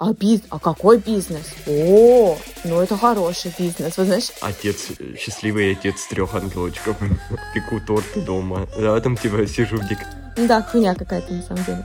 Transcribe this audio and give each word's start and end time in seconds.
А, 0.00 0.12
биз... 0.12 0.42
а 0.50 0.60
какой 0.60 0.98
бизнес? 0.98 1.54
О, 1.66 2.38
ну 2.62 2.80
это 2.80 2.96
хороший 2.96 3.52
бизнес, 3.58 3.96
вы 3.96 4.04
знаешь? 4.04 4.30
Отец, 4.40 4.90
счастливый 5.18 5.72
отец 5.72 6.06
трех 6.06 6.36
ангелочков. 6.36 6.96
Пеку 7.54 7.80
торты 7.84 8.20
дома. 8.20 8.68
Да, 8.78 9.00
там 9.00 9.16
типа 9.16 9.44
сижу 9.48 9.76
в 9.76 9.88
дик... 9.88 9.98
Да, 10.36 10.62
хуйня 10.62 10.94
какая-то 10.94 11.32
на 11.32 11.42
самом 11.42 11.64
деле. 11.64 11.84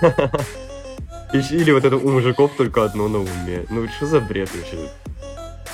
Или 1.32 1.72
вот 1.72 1.84
это 1.84 1.96
у 1.96 2.10
мужиков 2.10 2.50
только 2.56 2.82
одно 2.82 3.08
на 3.08 3.18
уме. 3.18 3.66
Ну 3.68 3.86
что 3.88 4.06
за 4.06 4.20
бред 4.20 4.48
вообще? 4.54 4.88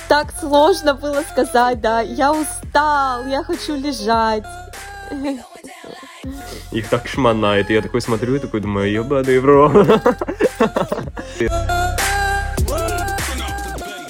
Так 0.09 0.33
сложно 0.37 0.93
было 0.93 1.23
сказать, 1.31 1.79
да. 1.79 2.01
Я 2.01 2.33
устал, 2.33 3.25
я 3.27 3.43
хочу 3.43 3.75
лежать. 3.77 4.43
Их 6.71 6.89
так 6.89 7.07
шмонает. 7.07 7.69
Я 7.69 7.81
такой 7.81 8.01
смотрю 8.01 8.35
и 8.35 8.39
такой 8.39 8.61
думаю, 8.61 8.91
ебаный 8.91 9.39
в. 9.39 10.07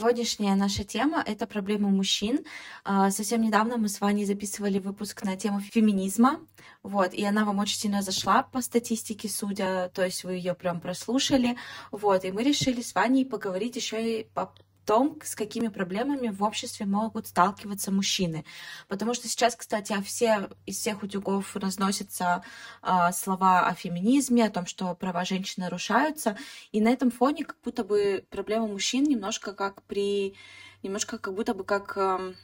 Сегодняшняя 0.00 0.54
наша 0.54 0.82
тема— 0.82 1.22
это 1.26 1.46
проблемы 1.46 1.90
мужчин. 1.90 2.40
А, 2.84 3.10
совсем 3.10 3.42
недавно 3.42 3.76
мы 3.76 3.90
с 3.90 4.00
Ваней 4.00 4.24
записывали 4.24 4.78
выпуск 4.78 5.24
на 5.24 5.36
тему 5.36 5.60
феминизма, 5.60 6.40
вот, 6.82 7.12
и 7.12 7.22
она 7.22 7.44
вам 7.44 7.58
очень 7.58 7.76
сильно 7.76 8.00
зашла 8.00 8.42
по 8.42 8.62
статистике, 8.62 9.28
судя, 9.28 9.90
то 9.92 10.02
есть 10.02 10.24
вы 10.24 10.32
ее 10.32 10.54
прям 10.54 10.80
прослушали, 10.80 11.58
вот, 11.90 12.24
и 12.24 12.32
мы 12.32 12.42
решили 12.44 12.80
с 12.80 12.94
Ваней 12.94 13.26
поговорить 13.26 13.76
еще 13.76 14.20
и 14.20 14.24
по 14.24 14.54
том, 14.90 15.20
с 15.22 15.36
какими 15.36 15.68
проблемами 15.68 16.30
в 16.30 16.42
обществе 16.42 16.84
могут 16.84 17.28
сталкиваться 17.28 17.92
мужчины. 17.92 18.44
Потому 18.88 19.14
что 19.14 19.28
сейчас, 19.28 19.54
кстати, 19.54 19.94
все, 20.02 20.48
из 20.66 20.78
всех 20.78 21.04
утюгов 21.04 21.54
разносятся 21.54 22.42
э, 22.82 23.12
слова 23.12 23.68
о 23.68 23.74
феминизме, 23.74 24.44
о 24.44 24.50
том, 24.50 24.66
что 24.66 24.92
права 24.96 25.24
женщин 25.24 25.62
нарушаются. 25.62 26.36
И 26.72 26.80
на 26.80 26.88
этом 26.88 27.12
фоне 27.12 27.44
как 27.44 27.58
будто 27.62 27.84
бы 27.84 28.24
проблема 28.30 28.66
мужчин 28.66 29.04
немножко 29.04 29.52
как 29.52 29.80
при... 29.84 30.34
немножко 30.82 31.18
как 31.18 31.34
будто 31.34 31.54
бы 31.54 31.62
как... 31.62 31.96
Э, 31.96 32.34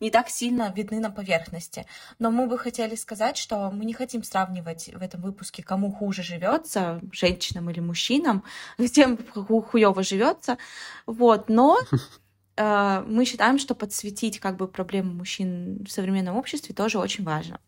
не 0.00 0.10
так 0.10 0.28
сильно 0.28 0.72
видны 0.74 1.00
на 1.00 1.10
поверхности. 1.10 1.86
Но 2.18 2.30
мы 2.30 2.46
бы 2.46 2.58
хотели 2.58 2.94
сказать, 2.94 3.36
что 3.36 3.70
мы 3.70 3.84
не 3.84 3.92
хотим 3.92 4.22
сравнивать 4.22 4.90
в 4.94 5.02
этом 5.02 5.20
выпуске, 5.22 5.62
кому 5.62 5.92
хуже 5.92 6.22
живется, 6.22 7.00
женщинам 7.12 7.70
или 7.70 7.80
мужчинам, 7.80 8.44
тем 8.92 9.18
хуево 9.34 10.02
живется. 10.02 10.58
Вот, 11.06 11.48
но 11.48 11.78
э, 12.56 13.04
мы 13.06 13.24
считаем, 13.24 13.58
что 13.58 13.74
подсветить 13.74 14.40
как 14.40 14.56
бы 14.56 14.68
проблемы 14.68 15.12
мужчин 15.12 15.84
в 15.84 15.90
современном 15.90 16.36
обществе 16.36 16.74
тоже 16.74 16.98
очень 16.98 17.24
важно. 17.24 17.60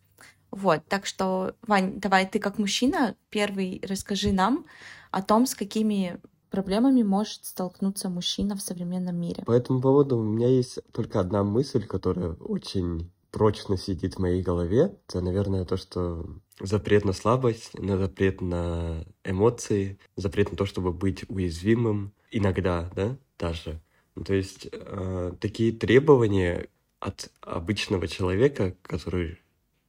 Вот, 0.51 0.87
так 0.87 1.05
что, 1.05 1.55
Вань, 1.63 1.99
давай 1.99 2.25
ты 2.25 2.39
как 2.39 2.57
мужчина 2.57 3.15
первый 3.29 3.81
расскажи 3.87 4.31
нам 4.31 4.65
о 5.11 5.21
том, 5.21 5.45
с 5.45 5.55
какими 5.55 6.19
проблемами 6.49 7.03
может 7.03 7.45
столкнуться 7.45 8.09
мужчина 8.09 8.55
в 8.55 8.61
современном 8.61 9.19
мире. 9.19 9.43
По 9.45 9.51
этому 9.51 9.81
поводу 9.81 10.17
у 10.17 10.23
меня 10.23 10.47
есть 10.47 10.79
только 10.91 11.19
одна 11.19 11.43
мысль, 11.43 11.85
которая 11.85 12.33
очень 12.33 13.11
прочно 13.31 13.77
сидит 13.77 14.15
в 14.15 14.19
моей 14.19 14.41
голове. 14.41 14.95
Это, 15.07 15.21
наверное, 15.21 15.65
то, 15.65 15.77
что 15.77 16.25
запрет 16.59 17.05
на 17.05 17.13
слабость, 17.13 17.77
на 17.77 17.97
запрет 17.97 18.41
на 18.41 19.05
эмоции, 19.23 19.99
запрет 20.15 20.51
на 20.51 20.57
то, 20.57 20.65
чтобы 20.65 20.91
быть 20.91 21.25
уязвимым. 21.29 22.13
Иногда, 22.31 22.89
да, 22.95 23.17
даже. 23.37 23.79
Ну, 24.15 24.23
то 24.23 24.33
есть 24.33 24.67
э, 24.71 25.33
такие 25.39 25.71
требования 25.71 26.67
от 26.99 27.29
обычного 27.41 28.07
человека, 28.07 28.75
который 28.81 29.39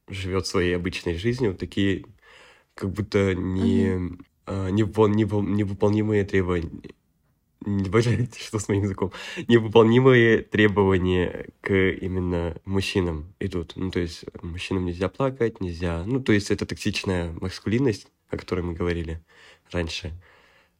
живет 0.07 0.45
своей 0.45 0.75
обычной 0.75 1.15
жизнью, 1.15 1.55
такие 1.55 2.05
как 2.75 2.91
будто 2.91 3.33
не, 3.33 3.95
невол, 3.95 4.17
невыполнимые 4.49 6.25
требования. 6.25 6.93
Не 7.65 7.89
что 8.39 8.57
с 8.57 8.69
моим 8.69 8.83
языком. 8.83 9.11
Невыполнимые 9.47 10.43
требования 10.43 11.49
к 11.61 11.73
именно 11.73 12.55
мужчинам 12.65 13.33
идут. 13.39 13.73
Ну, 13.75 13.91
то 13.91 13.99
есть 13.99 14.23
мужчинам 14.41 14.85
нельзя 14.85 15.09
плакать, 15.09 15.59
нельзя... 15.59 16.03
Ну, 16.05 16.21
то 16.21 16.31
есть 16.31 16.51
это 16.51 16.65
токсичная 16.65 17.33
маскулинность, 17.33 18.07
о 18.29 18.37
которой 18.37 18.61
мы 18.61 18.73
говорили 18.73 19.21
раньше. 19.71 20.13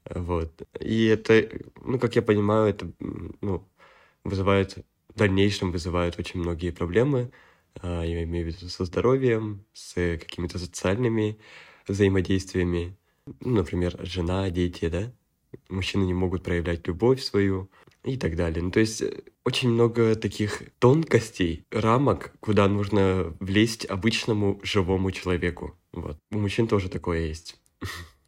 Вот. 0.09 0.61
И 0.79 1.05
это, 1.05 1.49
ну, 1.83 1.99
как 1.99 2.15
я 2.15 2.21
понимаю, 2.21 2.69
это, 2.69 2.91
ну, 3.41 3.67
вызывает, 4.23 4.77
в 5.13 5.17
дальнейшем 5.17 5.71
вызывает 5.71 6.17
очень 6.17 6.39
многие 6.39 6.71
проблемы, 6.71 7.31
а, 7.81 8.03
я 8.03 8.23
имею 8.23 8.45
в 8.45 8.55
виду 8.55 8.69
со 8.69 8.85
здоровьем, 8.85 9.65
с 9.73 9.93
какими-то 9.93 10.57
социальными 10.59 11.37
взаимодействиями 11.87 12.95
например, 13.39 13.97
жена, 14.01 14.49
дети, 14.49 14.89
да, 14.89 15.11
мужчины 15.69 16.03
не 16.03 16.13
могут 16.13 16.43
проявлять 16.43 16.87
любовь 16.87 17.23
свою 17.23 17.69
и 18.03 18.17
так 18.17 18.35
далее. 18.35 18.63
Ну, 18.63 18.71
то 18.71 18.79
есть 18.79 19.01
э, 19.01 19.23
очень 19.45 19.69
много 19.69 20.15
таких 20.15 20.63
тонкостей, 20.79 21.65
рамок, 21.71 22.33
куда 22.39 22.67
нужно 22.67 23.35
влезть 23.39 23.85
обычному 23.85 24.59
живому 24.63 25.11
человеку. 25.11 25.75
Вот. 25.91 26.17
У 26.31 26.37
мужчин 26.37 26.67
тоже 26.67 26.89
такое 26.89 27.27
есть. 27.27 27.59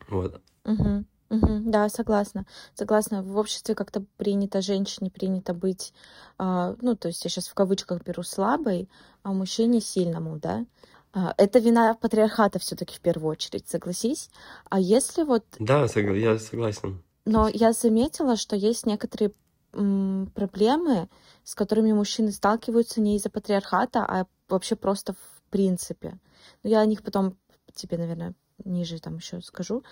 Вот. 0.09 0.41
Угу. 0.65 1.05
Угу, 1.29 1.61
да, 1.71 1.87
согласна. 1.87 2.45
Согласна. 2.73 3.23
В 3.23 3.37
обществе 3.37 3.75
как-то 3.75 4.03
принято 4.17 4.61
женщине 4.61 5.09
принято 5.09 5.53
быть, 5.53 5.93
э, 6.37 6.75
ну, 6.81 6.95
то 6.97 7.07
есть 7.07 7.23
я 7.23 7.29
сейчас 7.29 7.47
в 7.47 7.53
кавычках 7.53 8.03
беру 8.03 8.21
слабой, 8.23 8.89
а 9.23 9.31
мужчине 9.31 9.79
сильному, 9.79 10.37
да. 10.37 10.65
А, 11.13 11.33
это 11.37 11.59
вина 11.59 11.93
патриархата 11.95 12.59
все-таки 12.59 12.95
в 12.95 13.01
первую 13.01 13.31
очередь, 13.31 13.67
согласись. 13.67 14.29
А 14.69 14.79
если 14.79 15.23
вот... 15.23 15.43
Да, 15.59 15.87
я 15.95 16.39
согласен. 16.39 17.03
Но 17.25 17.47
я 17.47 17.73
заметила, 17.73 18.35
что 18.35 18.55
есть 18.55 18.85
некоторые 18.85 19.31
проблемы, 19.71 21.07
с 21.43 21.55
которыми 21.55 21.93
мужчины 21.93 22.31
сталкиваются 22.31 22.99
не 22.99 23.15
из-за 23.15 23.29
патриархата, 23.29 24.05
а 24.05 24.25
вообще 24.49 24.75
просто 24.75 25.13
в 25.13 25.41
принципе. 25.49 26.19
Но 26.63 26.69
я 26.69 26.81
о 26.81 26.85
них 26.85 27.03
потом 27.03 27.37
тебе, 27.73 27.97
наверное, 27.97 28.33
ниже 28.65 28.99
там 28.99 29.17
еще 29.17 29.41
скажу. 29.41 29.83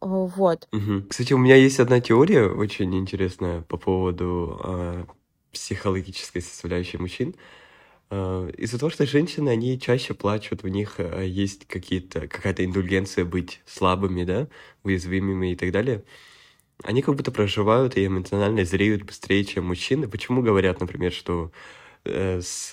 Вот. 0.00 0.68
Угу. 0.72 1.08
Кстати, 1.08 1.32
у 1.32 1.38
меня 1.38 1.54
есть 1.54 1.78
одна 1.78 2.00
теория 2.00 2.46
очень 2.46 2.94
интересная 2.96 3.62
по 3.62 3.76
поводу 3.76 4.60
э, 4.64 5.04
психологической 5.52 6.42
составляющей 6.42 6.98
мужчин. 6.98 7.34
А, 7.34 7.38
из-за 8.12 8.78
того, 8.78 8.90
что 8.90 9.06
женщины, 9.06 9.48
они 9.48 9.80
чаще 9.80 10.12
плачут, 10.12 10.64
у 10.64 10.68
них 10.68 10.96
а, 10.98 11.22
есть 11.22 11.66
какие-то, 11.66 12.28
какая-то 12.28 12.64
индульгенция 12.64 13.24
быть 13.24 13.62
слабыми, 13.64 14.24
да, 14.24 14.48
уязвимыми 14.82 15.52
и 15.52 15.56
так 15.56 15.72
далее, 15.72 16.04
они 16.82 17.00
как 17.00 17.14
будто 17.14 17.30
проживают 17.30 17.96
и 17.96 18.06
эмоционально 18.06 18.64
зреют 18.64 19.04
быстрее, 19.04 19.44
чем 19.44 19.66
мужчины. 19.66 20.08
Почему 20.08 20.42
говорят, 20.42 20.80
например, 20.80 21.12
что 21.12 21.52
э, 22.04 22.40
с 22.42 22.72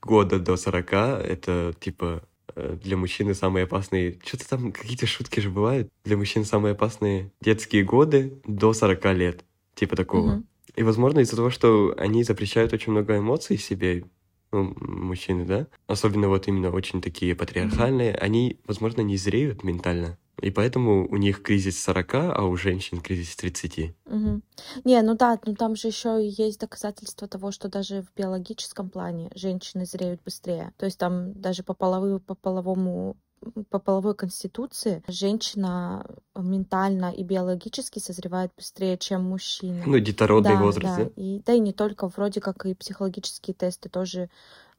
года 0.00 0.38
до 0.38 0.56
40 0.56 0.92
это, 0.92 1.74
типа, 1.80 2.22
э, 2.54 2.76
для 2.82 2.96
мужчины 2.96 3.34
самые 3.34 3.64
опасные... 3.64 4.18
Что-то 4.24 4.48
там, 4.48 4.72
какие-то 4.72 5.06
шутки 5.06 5.40
же 5.40 5.50
бывают. 5.50 5.88
Для 6.04 6.16
мужчин 6.16 6.44
самые 6.44 6.72
опасные 6.72 7.32
детские 7.40 7.84
годы 7.84 8.40
до 8.46 8.72
40 8.74 9.04
лет. 9.14 9.44
Типа 9.74 9.96
такого. 9.96 10.30
Mm-hmm. 10.32 10.44
И, 10.76 10.82
возможно, 10.82 11.20
из-за 11.20 11.36
того, 11.36 11.50
что 11.50 11.94
они 11.98 12.24
запрещают 12.24 12.72
очень 12.72 12.92
много 12.92 13.16
эмоций 13.16 13.58
себе, 13.58 14.04
ну, 14.52 14.74
мужчины, 14.80 15.44
да, 15.44 15.66
особенно 15.86 16.28
вот 16.28 16.48
именно 16.48 16.70
очень 16.70 17.00
такие 17.00 17.34
патриархальные, 17.34 18.12
mm-hmm. 18.12 18.18
они, 18.18 18.60
возможно, 18.66 19.00
не 19.00 19.16
зреют 19.16 19.64
ментально. 19.64 20.18
И 20.40 20.50
поэтому 20.50 21.06
у 21.08 21.16
них 21.16 21.42
кризис 21.42 21.82
40, 21.84 22.14
а 22.14 22.44
у 22.44 22.56
женщин 22.56 23.00
кризис 23.00 23.36
30. 23.36 23.94
Угу. 24.06 24.40
Не, 24.84 25.02
ну 25.02 25.14
да, 25.14 25.38
ну 25.44 25.54
там 25.54 25.76
же 25.76 25.88
еще 25.88 26.18
есть 26.20 26.58
доказательства 26.58 27.28
того, 27.28 27.52
что 27.52 27.68
даже 27.68 28.02
в 28.02 28.12
биологическом 28.16 28.88
плане 28.90 29.30
женщины 29.34 29.84
зреют 29.84 30.20
быстрее. 30.24 30.72
То 30.78 30.86
есть 30.86 30.98
там 30.98 31.32
даже 31.40 31.62
по, 31.62 31.74
половому, 31.74 32.18
по 32.18 32.34
половому 32.34 33.16
по 33.70 33.78
половой 33.78 34.14
конституции 34.14 35.02
женщина 35.08 36.06
ментально 36.36 37.12
и 37.12 37.22
биологически 37.22 37.98
созревает 37.98 38.52
быстрее, 38.56 38.96
чем 38.96 39.24
мужчина. 39.24 39.86
Ну, 39.86 39.98
детородный 39.98 40.56
да, 40.56 40.62
возраст, 40.62 40.96
да. 40.96 41.04
да? 41.04 41.10
И, 41.16 41.42
да 41.44 41.52
и 41.52 41.60
не 41.60 41.72
только, 41.72 42.08
вроде 42.08 42.40
как 42.40 42.64
и 42.66 42.74
психологические 42.74 43.54
тесты 43.54 43.88
тоже 43.88 44.28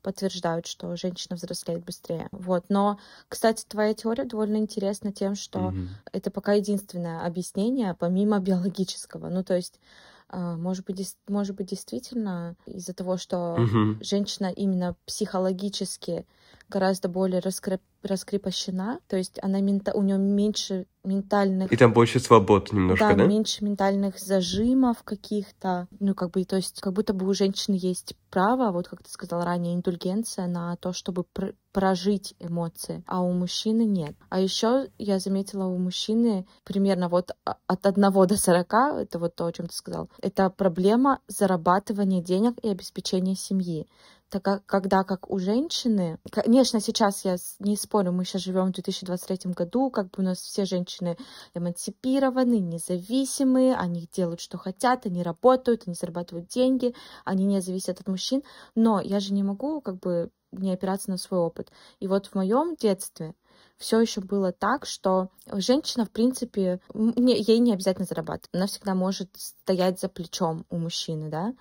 подтверждают, 0.02 0.68
что 0.68 0.96
женщина 0.98 1.36
взрослеет 1.38 1.84
быстрее. 1.86 2.28
Вот. 2.32 2.66
Но, 2.70 3.00
кстати, 3.30 3.66
твоя 3.68 3.94
теория 3.94 4.26
довольно 4.26 4.58
интересна 4.58 5.14
тем, 5.14 5.36
что 5.36 5.70
Мгм. 5.70 5.88
это 6.12 6.30
пока 6.30 6.54
единственное 6.54 7.26
объяснение 7.26 7.96
помимо 7.98 8.40
биологического. 8.40 9.30
Ну, 9.30 9.44
то 9.44 9.56
есть, 9.56 9.80
а, 10.28 10.58
может 10.58 10.86
быть, 10.86 11.16
может 11.28 11.56
быть 11.56 11.68
действительно 11.68 12.56
из-за 12.66 12.94
того, 12.94 13.18
что 13.18 13.56
Мгм. 13.58 14.00
женщина 14.02 14.48
именно 14.48 14.96
психологически 15.06 16.26
гораздо 16.70 17.10
более 17.10 17.40
раскреп- 17.40 17.82
раскрепощена, 18.04 19.00
то 19.08 19.18
есть 19.18 19.40
она 19.42 19.62
мента- 19.62 19.94
у 19.94 20.02
нее 20.02 20.18
меньше 20.18 20.86
ментальных 21.04 21.72
И 21.72 21.76
там 21.78 21.92
больше 21.94 22.20
свобод 22.20 22.72
немножко, 22.72 23.10
да, 23.10 23.16
да? 23.16 23.26
меньше 23.26 23.64
ментальных 23.64 24.20
зажимов 24.20 25.04
каких-то. 25.04 25.88
Ну, 26.00 26.16
как 26.16 26.32
бы, 26.32 26.44
то 26.46 26.56
есть, 26.56 26.80
как 26.80 26.94
будто 26.94 27.14
бы 27.14 27.28
у 27.28 27.34
женщины 27.34 27.76
есть 27.78 28.16
право, 28.30 28.72
вот 28.72 28.88
как 28.88 29.04
ты 29.04 29.10
сказал 29.10 29.44
ранее, 29.44 29.76
индульгенция 29.76 30.48
на 30.48 30.76
то, 30.78 30.94
чтобы 30.94 31.26
пр- 31.26 31.56
прожить 31.74 32.36
эмоции, 32.40 33.04
а 33.06 33.22
у 33.22 33.34
мужчины 33.34 33.84
нет. 33.84 34.16
А 34.30 34.40
еще 34.40 34.88
я 34.98 35.20
заметила 35.20 35.66
у 35.66 35.78
мужчины 35.78 36.46
примерно 36.64 37.10
вот 37.10 37.32
а- 37.46 37.58
от 37.68 37.86
1 37.86 38.26
до 38.26 38.38
40, 38.38 39.02
это 39.02 39.20
вот 39.20 39.36
то, 39.36 39.46
о 39.46 39.52
чем 39.52 39.68
ты 39.68 39.74
сказал, 39.76 40.10
это 40.22 40.50
проблема 40.50 41.20
зарабатывания 41.28 42.22
денег 42.22 42.58
и 42.62 42.70
обеспечения 42.70 43.36
семьи. 43.36 43.88
Так 44.34 44.42
как, 44.42 44.66
когда 44.66 45.04
как 45.04 45.30
у 45.30 45.38
женщины, 45.38 46.18
конечно, 46.32 46.80
сейчас 46.80 47.24
я 47.24 47.36
не 47.60 47.78
спорю, 47.78 48.14
мы 48.14 48.26
сейчас 48.26 48.42
живем 48.42 48.66
в 48.66 48.72
2023 48.72 49.52
году, 49.52 49.92
как 49.92 50.08
бы 50.08 50.14
у 50.18 50.22
нас 50.24 50.40
все 50.40 50.66
женщины 50.66 51.18
эмансипированы, 51.54 52.58
независимые, 52.58 53.76
они 53.76 54.10
делают, 54.12 54.40
что 54.40 54.58
хотят, 54.58 55.06
они 55.06 55.22
работают, 55.22 55.84
они 55.86 55.94
зарабатывают 55.94 56.48
деньги, 56.48 56.96
они 57.26 57.46
не 57.46 57.62
зависят 57.62 58.00
от 58.00 58.08
мужчин, 58.08 58.42
но 58.74 59.00
я 59.02 59.20
же 59.20 59.34
не 59.34 59.44
могу 59.44 59.82
как 59.82 60.00
бы 60.00 60.32
не 60.52 60.74
опираться 60.74 61.12
на 61.12 61.18
свой 61.18 61.40
опыт. 61.40 61.72
И 62.00 62.08
вот 62.08 62.26
в 62.26 62.34
моем 62.34 62.76
детстве 62.76 63.36
все 63.78 64.00
еще 64.00 64.20
было 64.22 64.52
так, 64.52 64.88
что 64.88 65.30
женщина, 65.46 66.06
в 66.06 66.10
принципе, 66.10 66.80
не- 66.96 67.40
ей 67.40 67.60
не 67.60 67.72
обязательно 67.72 68.08
зарабатывать. 68.08 68.50
Она 68.52 68.66
всегда 68.66 68.96
может 68.96 69.30
стоять 69.36 70.00
за 70.00 70.10
плечом 70.10 70.66
у 70.72 70.78
мужчины, 70.78 71.30
да. 71.30 71.54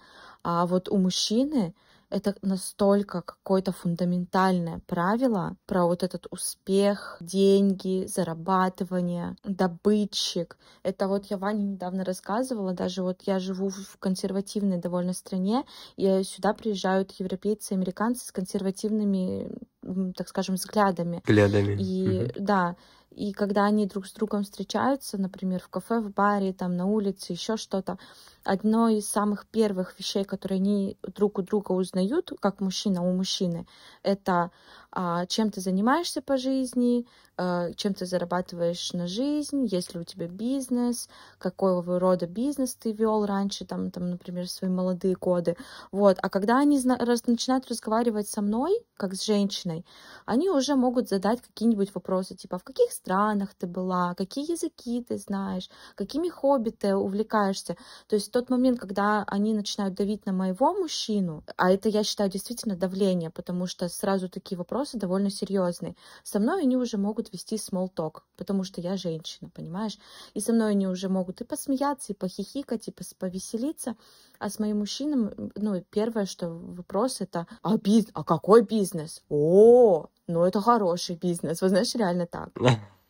А 0.43 0.67
вот 0.67 0.89
у 0.89 0.97
мужчины 0.97 1.75
это 2.13 2.35
настолько 2.43 3.23
какое-то 3.23 3.73
фундаментальное 3.73 4.81
правило 4.87 5.57
про 5.67 5.87
вот 5.87 6.03
этот 6.03 6.27
успех, 6.31 7.17
деньги, 7.21 8.05
зарабатывание, 8.07 9.37
добытчик. 9.45 10.59
Это 10.83 11.09
вот 11.09 11.27
я 11.27 11.39
Ване 11.39 11.65
недавно 11.65 12.05
рассказывала, 12.05 12.75
даже 12.75 13.03
вот 13.03 13.23
я 13.23 13.39
живу 13.39 13.71
в 13.71 13.97
консервативной 13.99 14.77
довольно 14.77 15.15
стране, 15.15 15.65
и 15.97 16.23
сюда 16.23 16.53
приезжают 16.53 17.13
европейцы 17.13 17.73
американцы 17.73 18.27
с 18.27 18.33
консервативными, 18.33 19.51
так 20.15 20.29
скажем, 20.29 20.57
взглядами. 20.57 21.23
Взглядами. 21.25 21.77
И 21.79 22.31
Мгм. 22.35 22.45
да, 22.45 22.77
и 23.15 23.33
когда 23.33 23.65
они 23.65 23.87
друг 23.87 24.07
с 24.07 24.13
другом 24.13 24.43
встречаются, 24.43 25.19
например, 25.19 25.61
в 25.61 25.69
кафе, 25.69 26.01
в 26.01 26.11
баре, 26.11 26.53
там 26.53 26.77
на 26.77 26.87
улице, 26.87 27.33
еще 27.33 27.57
что-то, 27.57 27.99
одно 28.45 28.89
из 28.89 29.09
самых 29.09 29.47
первых 29.47 29.99
вещей, 29.99 30.25
которые 30.25 30.57
они 30.59 30.97
друг 31.03 31.39
у 31.39 31.43
друга 31.43 31.73
узнают, 31.73 32.33
как 32.41 32.61
мужчина 32.61 33.03
у 33.03 33.13
мужчины, 33.13 33.67
это 34.03 34.51
чем 35.29 35.51
ты 35.51 35.61
занимаешься 35.61 36.21
по 36.23 36.37
жизни, 36.37 37.07
а, 37.39 37.73
чем 37.73 37.95
ты 37.95 38.05
зарабатываешь 38.05 38.93
на 38.93 39.07
жизнь, 39.07 39.65
есть 39.65 39.95
ли 39.95 40.01
у 40.01 40.05
тебя 40.05 40.29
бизнес, 40.29 41.09
какого 41.39 41.99
рода 41.99 42.27
бизнес 42.27 42.75
ты 42.75 42.93
вел 42.93 43.25
раньше, 43.25 43.65
там, 43.65 43.91
там, 43.91 44.11
например, 44.11 44.49
свои 44.49 44.71
молодые 44.71 45.15
годы. 45.15 45.57
Вот. 45.93 46.19
А 46.21 46.29
когда 46.29 46.59
они 46.59 46.79
начинают 46.79 47.69
разговаривать 47.69 48.29
со 48.29 48.43
мной, 48.43 48.85
как 48.97 49.15
с 49.15 49.25
женщиной, 49.25 49.87
они 50.27 50.51
уже 50.51 50.77
могут 50.77 51.09
задать 51.09 51.41
какие-нибудь 51.41 51.95
вопросы, 51.95 52.35
типа, 52.35 52.59
в 52.59 52.65
каких 52.65 52.93
странах 52.93 53.55
ты 53.55 53.67
была, 53.67 54.15
какие 54.15 54.53
языки 54.53 55.03
ты 55.03 55.17
знаешь, 55.17 55.71
какими 55.95 56.29
хобби 56.29 56.71
ты 56.71 56.95
увлекаешься. 56.95 57.77
То 58.09 58.17
есть 58.17 58.31
тот 58.31 58.51
момент, 58.51 58.79
когда 58.79 59.25
они 59.27 59.55
начинают 59.55 59.95
давить 59.95 60.27
на 60.27 60.33
моего 60.33 60.75
мужчину, 60.75 61.45
а 61.57 61.73
это, 61.73 61.89
я 61.89 62.05
считаю, 62.05 62.31
действительно 62.31 62.77
давление, 62.77 63.31
потому 63.31 63.67
что 63.67 63.89
сразу 63.89 64.29
такие 64.29 64.59
вопросы 64.59 64.82
довольно 64.99 65.31
серьезные, 65.31 65.97
со 66.23 66.39
мной 66.39 66.63
они 66.63 66.77
уже 66.77 66.99
могут 66.99 67.33
вести 67.33 67.57
talk, 67.57 68.21
потому 68.37 68.65
что 68.65 68.81
я 68.81 68.97
женщина, 68.97 69.51
понимаешь? 69.51 69.99
И 70.35 70.41
со 70.41 70.53
мной 70.53 70.73
они 70.73 70.87
уже 70.87 71.09
могут 71.09 71.41
и 71.41 71.45
посмеяться, 71.45 72.13
и 72.13 72.17
похихикать, 72.17 72.89
и 72.89 72.95
повеселиться. 73.19 73.97
А 74.39 74.51
с 74.51 74.59
моим 74.59 74.79
мужчином, 74.79 75.53
ну, 75.55 75.83
первое, 75.91 76.27
что 76.27 76.49
вопрос 76.49 77.21
это, 77.21 77.47
а, 77.63 77.77
биз... 77.77 78.07
а 78.13 78.25
какой 78.25 78.63
бизнес? 78.63 79.23
О, 79.29 80.07
ну 80.27 80.45
это 80.45 80.61
хороший 80.61 81.17
бизнес. 81.17 81.63
Вы 81.63 81.69
знаешь, 81.69 81.95
реально 81.95 82.27
так. 82.27 82.51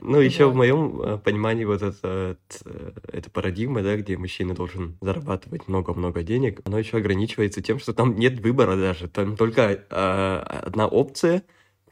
Ну, 0.00 0.20
еще 0.20 0.48
в 0.50 0.54
моем 0.54 1.00
э, 1.00 1.18
понимании 1.18 1.64
вот 1.64 1.82
это, 1.82 2.38
э, 2.64 2.92
эта 3.12 3.30
парадигма, 3.30 3.82
да, 3.82 3.96
где 3.96 4.16
мужчина 4.16 4.54
должен 4.54 4.96
зарабатывать 5.00 5.68
много-много 5.68 6.22
денег, 6.22 6.60
она 6.64 6.78
еще 6.78 6.96
ограничивается 6.98 7.62
тем, 7.62 7.78
что 7.78 7.92
там 7.92 8.16
нет 8.16 8.40
выбора 8.40 8.76
даже. 8.76 9.08
Там 9.08 9.36
только 9.36 9.62
э, 9.62 9.78
одна 9.90 10.86
опция, 10.86 11.42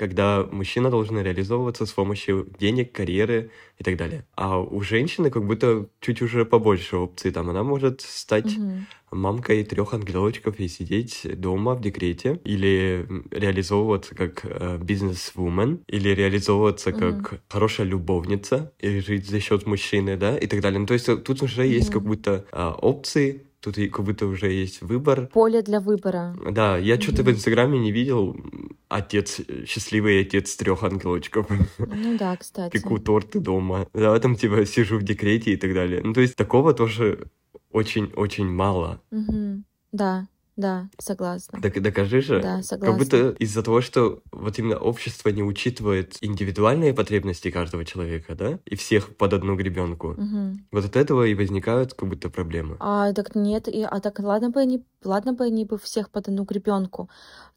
когда 0.02 0.44
мужчина 0.50 0.90
должен 0.90 1.16
реализовываться 1.22 1.87
с 1.87 1.93
помощью 1.93 2.49
денег, 2.58 2.90
карьеры 2.90 3.52
и 3.78 3.84
так 3.84 3.96
далее. 3.96 4.26
А 4.34 4.58
у 4.58 4.81
женщины 4.81 5.31
как 5.31 5.46
будто 5.46 5.87
чуть 6.00 6.22
уже 6.22 6.44
побольше 6.44 6.96
опций. 6.96 7.31
Там 7.31 7.50
она 7.50 7.62
может 7.62 8.00
стать 8.00 8.56
Мгм. 8.58 8.87
мамкой 9.12 9.62
трех 9.62 9.94
ангелочков 9.94 10.58
и 10.58 10.66
сидеть 10.66 11.20
дома 11.40 11.76
в 11.76 11.81
декрете, 11.81 12.40
или 12.43 13.06
реализовываться 13.31 14.16
как 14.16 14.40
э, 14.43 14.78
бизнес-вумен, 14.82 15.84
или 15.87 16.08
реализовываться 16.08 16.90
Мгм. 16.90 16.98
как 17.22 17.40
хорошая 17.48 17.87
любовница 17.87 18.72
и 18.81 18.98
жить 18.98 19.31
за 19.31 19.38
счет 19.38 19.66
мужчины, 19.66 20.16
да, 20.16 20.37
и 20.37 20.48
так 20.48 20.62
далее. 20.62 20.81
Ну, 20.81 20.87
то 20.87 20.94
есть 20.94 21.06
тут 21.06 21.43
уже 21.43 21.64
есть 21.64 21.90
как 21.90 22.02
будто 22.02 22.44
а, 22.50 22.72
опции, 22.72 23.46
тут 23.62 23.79
и 23.79 23.88
как 23.88 24.05
будто 24.05 24.26
уже 24.26 24.50
есть 24.50 24.82
выбор. 24.82 25.29
Поле 25.29 25.62
для 25.62 25.81
выбора. 25.81 26.37
Да, 26.50 26.76
я 26.76 27.00
что-то 27.00 27.23
в. 27.23 27.31
Инстаграме 27.31 27.79
не 27.79 27.93
видел 27.93 28.37
отец, 28.88 29.41
счастливый 29.67 30.20
отец 30.20 30.56
трех 30.56 30.82
ангелочков. 30.82 31.47
Ну 31.79 32.19
да, 32.19 32.37
кстати. 32.37 32.73
Пеку 32.73 32.99
торты 32.99 33.41
дома. 33.41 33.87
Да, 33.94 34.19
там 34.19 34.37
типа 34.37 34.67
сижу 34.67 34.99
в 34.99 35.03
декрете 35.03 35.53
и 35.53 35.56
так 35.56 35.73
далее. 35.75 36.03
Ну, 36.05 36.12
то 36.12 36.20
есть 36.20 36.37
такого 36.37 36.75
тоже 36.75 37.29
очень-очень 37.70 38.49
мало. 38.49 39.00
Мгм. 39.11 39.65
Да, 39.93 40.27
да, 40.56 40.89
согласна. 40.99 41.61
Так 41.63 41.81
докажи 41.82 42.21
же. 42.21 42.41
Да, 42.43 42.56
Как 42.56 42.65
согласна. 42.65 42.99
будто 42.99 43.31
из-за 43.39 43.63
того, 43.63 43.81
что 43.81 44.23
вот 44.32 44.59
именно 44.59 44.77
общество 44.79 45.31
не 45.31 45.43
учитывает 45.43 46.17
индивидуальные 46.21 46.93
потребности 46.94 47.51
каждого 47.51 47.85
человека, 47.85 48.35
да, 48.35 48.59
и 48.67 48.77
всех 48.77 49.17
под 49.17 49.32
одну 49.32 49.56
гребенку, 49.56 50.15
Мгм. 50.19 50.67
вот 50.73 50.85
от 50.85 50.97
этого 50.97 51.25
и 51.25 51.35
возникают 51.35 51.94
как 51.94 52.09
будто 52.09 52.29
проблемы. 52.31 52.77
А 52.81 53.13
так 53.13 53.35
нет, 53.35 53.69
и, 53.69 53.82
а 53.82 54.01
так 54.01 54.19
ладно 54.21 54.51
бы 54.51 54.61
они, 54.61 54.85
ладно 55.05 55.32
бы 55.32 55.44
они 55.44 55.65
бы 55.65 55.79
всех 55.79 56.11
под 56.11 56.29
одну 56.29 56.44
гребенку, 56.44 57.09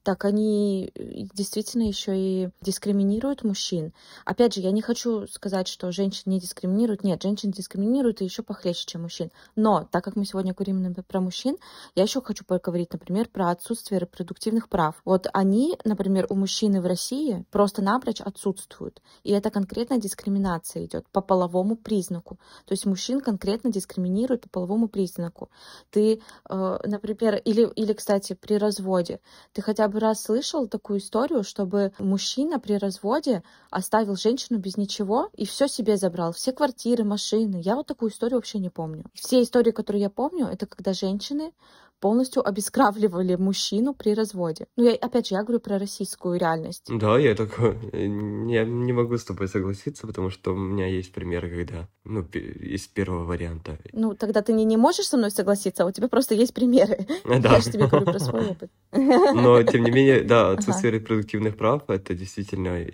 так 0.06 0.24
они 0.24 0.92
э, 0.94 1.24
действительно 1.34 1.82
еще 1.82 2.14
и 2.16 2.50
дискриминируют 2.62 3.44
мужчин. 3.44 3.92
Опять 4.24 4.54
же, 4.54 4.62
я 4.62 4.70
не 4.70 4.84
хочу 4.84 5.26
сказать, 5.28 5.68
что 5.68 5.92
женщин 5.92 6.24
не 6.28 6.40
дискриминируют. 6.40 7.04
Нет, 7.04 7.24
женщин 7.24 7.50
дискриминируют 7.50 8.22
и 8.22 8.24
еще 8.24 8.44
похлеще, 8.44 8.86
чем 8.86 9.02
мужчин. 9.02 9.32
Но 9.56 9.88
так 9.92 10.04
как 10.04 10.16
мы 10.16 10.26
сегодня 10.26 10.54
говорим 10.54 10.94
про 11.08 11.20
мужчин, 11.22 11.58
я 11.96 12.04
еще 12.04 12.22
хочу 12.22 12.46
поговорить, 12.46 12.94
например, 12.94 13.28
про 13.30 13.50
отсутствие 13.50 14.00
репродуктивных 14.00 14.70
прав. 14.70 15.02
Вот 15.06 15.28
они, 15.34 15.76
например, 15.84 16.28
у 16.30 16.36
мужчины 16.36 16.82
в 16.82 16.86
России 16.86 17.44
просто-напрочь 17.50 18.22
отсутствуют. 18.22 19.02
И 19.24 19.32
это 19.32 19.50
конкретная 19.50 19.98
дискриминация 19.98 20.86
идет 20.86 21.08
по 21.12 21.22
половому 21.22 21.76
признаку. 21.76 22.38
То 22.66 22.74
есть 22.74 22.86
мужчин 22.86 23.22
конкретно 23.22 23.72
дискриминируют 23.72 24.44
по 24.44 24.50
половому 24.50 24.88
признаку. 24.88 25.50
Ты, 25.90 26.22
э, 26.48 26.80
например, 26.86 27.38
или, 27.38 27.68
или, 27.76 27.94
кстати, 27.94 28.34
при 28.34 28.60
разводе, 28.60 29.20
ты 29.52 29.64
хотя 29.64 29.88
бы 29.88 29.95
раз 30.00 30.24
слышал 30.24 30.68
такую 30.68 31.00
историю, 31.00 31.44
чтобы 31.44 31.94
мужчина 32.00 32.60
при 32.60 32.74
разводе 32.74 33.44
оставил 33.70 34.16
женщину 34.16 34.60
без 34.60 34.78
ничего 34.78 35.30
и 35.34 35.46
все 35.46 35.68
себе 35.68 35.98
забрал, 35.98 36.34
все 36.34 36.52
квартиры, 36.52 37.04
машины. 37.04 37.62
Я 37.64 37.76
вот 37.76 37.88
такую 37.88 38.12
историю 38.12 38.38
вообще 38.38 38.60
не 38.60 38.70
помню. 38.70 39.06
Все 39.14 39.42
истории, 39.42 39.72
которые 39.72 40.04
я 40.04 40.10
помню, 40.10 40.48
это 40.48 40.66
когда 40.66 40.94
женщины 40.94 41.54
полностью 42.00 42.48
обескравливали 42.48 43.36
мужчину 43.36 43.94
при 43.94 44.14
разводе. 44.14 44.68
Ну, 44.78 44.86
я, 44.86 44.96
опять 44.96 45.28
же, 45.28 45.36
я 45.36 45.44
говорю 45.44 45.60
про 45.60 45.80
российскую 45.80 46.40
реальность. 46.40 46.84
Да, 46.88 47.18
я 47.18 47.36
такой, 47.36 47.78
я 47.94 48.66
не 48.66 48.94
могу 48.94 49.18
с 49.18 49.24
тобой 49.24 49.48
согласиться, 49.48 50.08
потому 50.08 50.30
что 50.30 50.54
у 50.54 50.58
меня 50.58 50.88
есть 50.88 51.12
примеры, 51.12 51.50
когда, 51.50 51.88
ну, 52.04 52.22
из 52.24 52.88
первого 52.88 53.26
варианта. 53.26 53.78
Ну, 53.94 54.16
тогда 54.16 54.42
ты 54.42 54.54
не, 54.54 54.66
не 54.66 54.78
можешь 54.78 55.08
со 55.08 55.18
мной 55.18 55.32
согласиться, 55.32 55.84
а 55.84 55.88
у 55.88 55.92
тебя 55.92 56.08
просто 56.08 56.36
есть 56.36 56.54
примеры. 56.54 57.06
Да. 57.46 57.56
Я 57.56 57.60
же 57.60 57.72
тебе 57.72 57.88
говорю 57.88 58.06
про 58.06 58.20
свой 58.20 58.52
опыт. 58.52 58.72
Но, 58.92 59.62
тем 59.64 59.84
не 59.84 59.92
менее, 59.92 60.22
да, 60.22 60.52
отсутствие 60.52 60.90
ага. 60.90 61.00
репродуктивных 61.00 61.58
прав, 61.58 61.84
это 61.90 62.14
действительно 62.14 62.86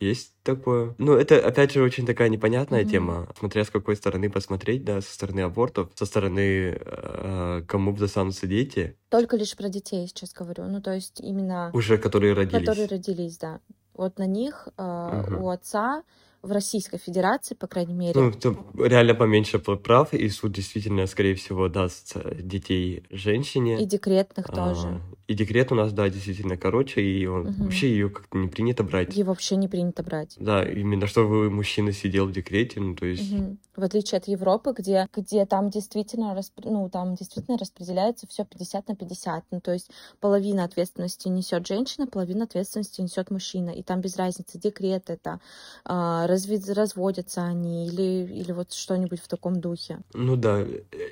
есть 0.00 0.32
такое. 0.42 0.94
Ну, 0.98 1.14
это, 1.14 1.38
опять 1.38 1.72
же, 1.72 1.82
очень 1.82 2.06
такая 2.06 2.28
непонятная 2.28 2.82
mm-hmm. 2.82 2.90
тема, 2.90 3.28
смотря 3.38 3.64
с 3.64 3.70
какой 3.70 3.96
стороны 3.96 4.30
посмотреть, 4.30 4.84
да, 4.84 5.00
со 5.00 5.12
стороны 5.12 5.40
абортов, 5.40 5.90
со 5.94 6.06
стороны 6.06 6.78
э, 6.80 7.62
кому 7.66 7.92
бы 7.92 7.98
достанутся 7.98 8.43
дети. 8.46 8.96
Только 9.08 9.36
лишь 9.36 9.56
про 9.56 9.68
детей 9.68 10.06
сейчас 10.06 10.32
говорю, 10.32 10.64
ну, 10.64 10.80
то 10.80 10.92
есть 10.92 11.20
именно... 11.20 11.70
Уже 11.72 11.98
которые 11.98 12.34
родились. 12.34 12.66
Которые 12.66 12.88
родились, 12.88 13.38
да. 13.38 13.60
Вот 13.94 14.18
на 14.18 14.26
них 14.26 14.68
э, 14.76 14.82
uh-huh. 14.82 15.40
у 15.40 15.48
отца 15.50 16.02
в 16.44 16.52
Российской 16.52 16.98
Федерации, 16.98 17.54
по 17.54 17.66
крайней 17.66 17.94
мере. 17.94 18.20
Ну, 18.20 18.32
то 18.32 18.56
реально 18.78 19.14
поменьше 19.14 19.58
прав, 19.58 20.12
и 20.12 20.28
суд 20.28 20.52
действительно, 20.52 21.06
скорее 21.06 21.34
всего, 21.34 21.68
даст 21.68 22.12
э, 22.16 22.42
детей 22.42 23.04
женщине. 23.10 23.82
И 23.82 23.86
декретных 23.86 24.46
а, 24.50 24.52
тоже. 24.52 25.00
И 25.26 25.34
декрет 25.34 25.72
у 25.72 25.74
нас, 25.74 25.92
да, 25.92 26.08
действительно 26.08 26.56
короче, 26.56 27.00
и 27.00 27.26
он, 27.26 27.46
угу. 27.46 27.64
вообще 27.64 27.88
ее 27.88 28.10
как-то 28.10 28.36
не 28.36 28.48
принято 28.48 28.84
брать. 28.84 29.16
Ее 29.16 29.24
вообще 29.24 29.56
не 29.56 29.68
принято 29.68 30.02
брать. 30.02 30.36
Да, 30.38 30.62
именно 30.62 31.06
чтобы 31.06 31.50
мужчина 31.50 31.92
сидел 31.92 32.26
в 32.26 32.32
декрете, 32.32 32.80
ну, 32.80 32.94
то 32.94 33.06
есть... 33.06 33.32
Угу. 33.32 33.56
В 33.76 33.82
отличие 33.82 34.18
от 34.18 34.28
Европы, 34.28 34.72
где, 34.76 35.08
где 35.16 35.46
там 35.46 35.68
действительно, 35.68 36.34
расп... 36.34 36.60
ну, 36.64 36.88
там 36.88 37.16
действительно 37.16 37.58
распределяется 37.58 38.26
все 38.28 38.44
50 38.44 38.88
на 38.88 38.96
50. 38.96 39.44
Ну, 39.50 39.60
то 39.60 39.72
есть 39.72 39.90
половина 40.20 40.64
ответственности 40.64 41.26
несет 41.26 41.66
женщина, 41.66 42.06
половина 42.06 42.44
ответственности 42.44 43.00
несет 43.00 43.30
мужчина. 43.32 43.70
И 43.70 43.82
там 43.82 44.00
без 44.00 44.16
разницы, 44.16 44.58
декрет 44.58 45.10
это, 45.10 45.40
а, 45.84 46.28
разве 46.34 46.58
разводятся 46.72 47.44
они 47.44 47.86
или, 47.86 48.32
или 48.32 48.52
вот 48.52 48.72
что-нибудь 48.72 49.20
в 49.20 49.28
таком 49.28 49.60
духе. 49.60 49.98
Ну 50.12 50.36
да, 50.36 50.64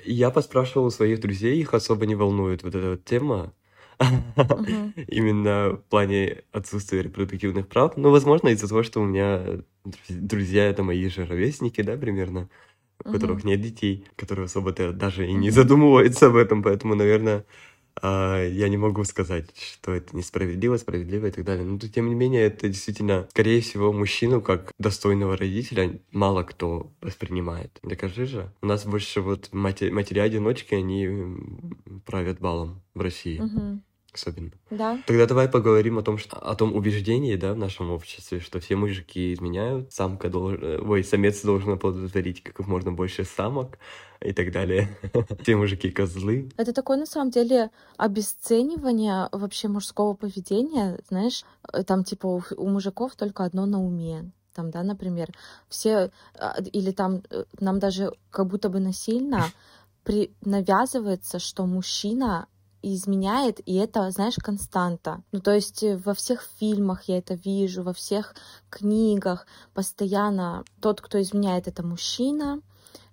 я 0.05 0.29
поспрашивал 0.29 0.87
у 0.87 0.91
своих 0.91 1.19
друзей, 1.19 1.59
их 1.59 1.73
особо 1.73 2.05
не 2.05 2.15
волнует 2.15 2.63
вот 2.63 2.75
эта 2.75 2.91
вот 2.91 3.05
тема. 3.05 3.53
Именно 5.07 5.77
в 5.77 5.83
плане 5.89 6.43
отсутствия 6.51 7.03
репродуктивных 7.03 7.67
прав. 7.67 7.95
Ну, 7.95 8.09
возможно, 8.09 8.49
из-за 8.49 8.67
того, 8.67 8.83
что 8.83 9.01
у 9.01 9.05
меня 9.05 9.63
друзья 10.09 10.65
это 10.65 10.83
мои 10.83 11.07
же 11.07 11.25
ровесники, 11.25 11.81
да, 11.81 11.95
примерно, 11.95 12.49
у 13.05 13.11
которых 13.11 13.43
нет 13.43 13.61
детей, 13.61 14.05
которые 14.15 14.45
особо-то 14.45 14.91
даже 14.91 15.27
и 15.27 15.33
не 15.33 15.51
задумываются 15.51 16.27
об 16.27 16.35
этом, 16.35 16.63
поэтому, 16.63 16.95
наверное, 16.95 17.45
я 18.01 18.69
не 18.69 18.77
могу 18.77 19.03
сказать, 19.03 19.49
что 19.55 19.93
это 19.93 20.15
несправедливо, 20.15 20.77
справедливо 20.77 21.27
и 21.27 21.31
так 21.31 21.45
далее. 21.45 21.65
Но 21.65 21.77
тем 21.77 22.09
не 22.09 22.15
менее, 22.15 22.43
это 22.43 22.67
действительно, 22.67 23.27
скорее 23.31 23.61
всего, 23.61 23.93
мужчину 23.93 24.41
как 24.41 24.71
достойного 24.79 25.37
родителя 25.37 25.99
мало 26.11 26.43
кто 26.43 26.91
воспринимает. 27.01 27.79
Докажи 27.83 28.25
же. 28.25 28.51
У 28.61 28.65
нас 28.65 28.85
больше 28.85 29.21
вот 29.21 29.49
матери, 29.51 29.89
матери-одиночки, 29.89 30.75
они 30.75 31.07
правят 32.05 32.39
балом 32.39 32.81
в 32.93 33.01
России. 33.01 33.39
Угу 33.39 33.81
особенно. 34.15 34.51
Да. 34.69 34.99
Тогда 35.05 35.25
давай 35.25 35.47
поговорим 35.47 35.97
о 35.97 36.03
том, 36.03 36.17
что, 36.17 36.37
о 36.37 36.55
том 36.55 36.75
убеждении, 36.75 37.35
да, 37.35 37.53
в 37.53 37.57
нашем 37.57 37.91
обществе, 37.91 38.39
что 38.39 38.59
все 38.59 38.75
мужики 38.75 39.33
изменяют, 39.33 39.91
самка 39.93 40.29
должен, 40.29 40.63
э, 40.63 40.79
ой, 40.79 41.03
самец 41.03 41.41
должен 41.41 41.71
оплодотворить 41.71 42.43
как 42.43 42.67
можно 42.67 42.91
больше 42.91 43.23
самок 43.23 43.77
и 44.21 44.33
так 44.33 44.51
далее. 44.51 44.97
все 45.41 45.55
мужики 45.55 45.89
козлы. 45.91 46.49
Это 46.57 46.73
такое, 46.73 46.97
на 46.97 47.05
самом 47.05 47.31
деле, 47.31 47.69
обесценивание 47.97 49.29
вообще 49.31 49.67
мужского 49.67 50.13
поведения, 50.13 50.99
знаешь, 51.09 51.43
э, 51.71 51.83
там, 51.83 52.03
типа, 52.03 52.27
у, 52.27 52.43
у 52.57 52.69
мужиков 52.69 53.15
только 53.15 53.43
одно 53.43 53.65
на 53.65 53.83
уме 53.83 54.31
там, 54.53 54.71
да, 54.71 54.83
например, 54.83 55.29
все, 55.67 56.11
а, 56.35 56.61
или 56.61 56.91
там 56.91 57.23
э, 57.29 57.45
нам 57.59 57.79
даже 57.79 58.13
как 58.29 58.47
будто 58.47 58.69
бы 58.69 58.79
насильно 58.79 59.45
при, 60.03 60.33
навязывается, 60.41 61.39
что 61.39 61.65
мужчина 61.65 62.47
изменяет, 62.83 63.59
и 63.65 63.75
это, 63.75 64.09
знаешь, 64.11 64.35
константа. 64.35 65.23
Ну, 65.31 65.39
то 65.39 65.51
есть 65.51 65.83
э, 65.83 65.97
во 65.97 66.13
всех 66.13 66.47
фильмах 66.59 67.03
я 67.05 67.17
это 67.17 67.35
вижу, 67.35 67.83
во 67.83 67.93
всех 67.93 68.35
книгах 68.69 69.47
постоянно 69.73 70.63
тот, 70.81 71.01
кто 71.01 71.21
изменяет, 71.21 71.67
это 71.67 71.83
мужчина, 71.83 72.61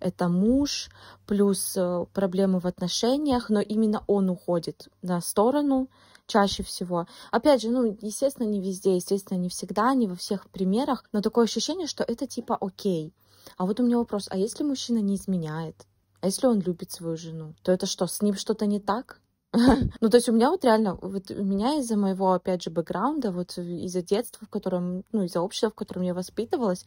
это 0.00 0.28
муж, 0.28 0.90
плюс 1.26 1.74
э, 1.76 2.06
проблемы 2.12 2.58
в 2.58 2.66
отношениях, 2.66 3.50
но 3.50 3.60
именно 3.60 4.02
он 4.06 4.30
уходит 4.30 4.88
на 5.02 5.20
сторону 5.20 5.88
чаще 6.26 6.62
всего. 6.62 7.06
Опять 7.30 7.62
же, 7.62 7.70
ну, 7.70 7.96
естественно, 8.00 8.46
не 8.46 8.60
везде, 8.60 8.96
естественно, 8.96 9.38
не 9.38 9.48
всегда, 9.48 9.94
не 9.94 10.06
во 10.06 10.16
всех 10.16 10.48
примерах, 10.50 11.04
но 11.12 11.20
такое 11.20 11.44
ощущение, 11.44 11.86
что 11.86 12.04
это 12.04 12.26
типа 12.26 12.56
окей. 12.60 13.12
А 13.56 13.66
вот 13.66 13.80
у 13.80 13.82
меня 13.84 13.98
вопрос, 13.98 14.28
а 14.30 14.36
если 14.36 14.64
мужчина 14.64 14.98
не 14.98 15.16
изменяет? 15.16 15.86
А 16.20 16.26
если 16.26 16.46
он 16.46 16.60
любит 16.60 16.92
свою 16.92 17.16
жену, 17.16 17.54
то 17.62 17.72
это 17.72 17.86
что, 17.86 18.06
с 18.06 18.22
ним 18.22 18.34
что-то 18.34 18.66
не 18.66 18.78
так? 18.78 19.20
Ну, 20.00 20.08
то 20.08 20.16
есть 20.16 20.28
у 20.28 20.32
меня 20.32 20.50
вот 20.50 20.64
реально, 20.64 20.94
вот 20.94 21.30
у 21.30 21.42
меня 21.42 21.78
из-за 21.80 21.96
моего, 21.96 22.32
опять 22.32 22.62
же, 22.62 22.70
бэкграунда, 22.70 23.32
вот 23.32 23.58
из-за 23.58 24.02
детства, 24.02 24.46
в 24.46 24.50
котором, 24.50 25.04
ну, 25.12 25.24
из-за 25.24 25.40
общества, 25.40 25.70
в 25.70 25.74
котором 25.74 26.02
я 26.02 26.14
воспитывалась, 26.14 26.84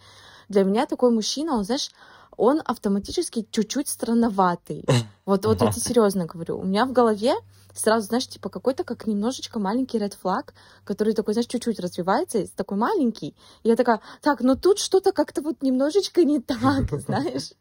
для 0.49 0.63
меня 0.63 0.85
такой 0.85 1.11
мужчина, 1.11 1.55
он, 1.55 1.63
знаешь, 1.63 1.91
он 2.37 2.61
автоматически 2.63 3.47
чуть-чуть 3.49 3.89
странноватый. 3.89 4.85
Вот, 5.25 5.45
вот 5.45 5.61
это 5.61 5.79
серьезно 5.79 6.25
говорю. 6.25 6.59
У 6.59 6.65
меня 6.65 6.85
в 6.85 6.91
голове 6.91 7.33
сразу, 7.73 8.07
знаешь, 8.07 8.27
типа 8.27 8.49
какой-то 8.49 8.83
как 8.83 9.07
немножечко 9.07 9.57
маленький 9.57 9.97
ред 9.97 10.15
флаг, 10.15 10.53
который 10.83 11.13
такой, 11.13 11.33
знаешь, 11.33 11.47
чуть-чуть 11.47 11.79
развивается, 11.79 12.45
такой 12.57 12.77
маленький. 12.77 13.33
И 13.63 13.69
я 13.69 13.77
такая, 13.77 14.01
так, 14.21 14.41
ну 14.41 14.57
тут 14.57 14.79
что-то 14.79 15.13
как-то 15.13 15.41
вот 15.41 15.61
немножечко 15.61 16.25
не 16.25 16.39
так, 16.41 16.91
знаешь. 16.99 17.51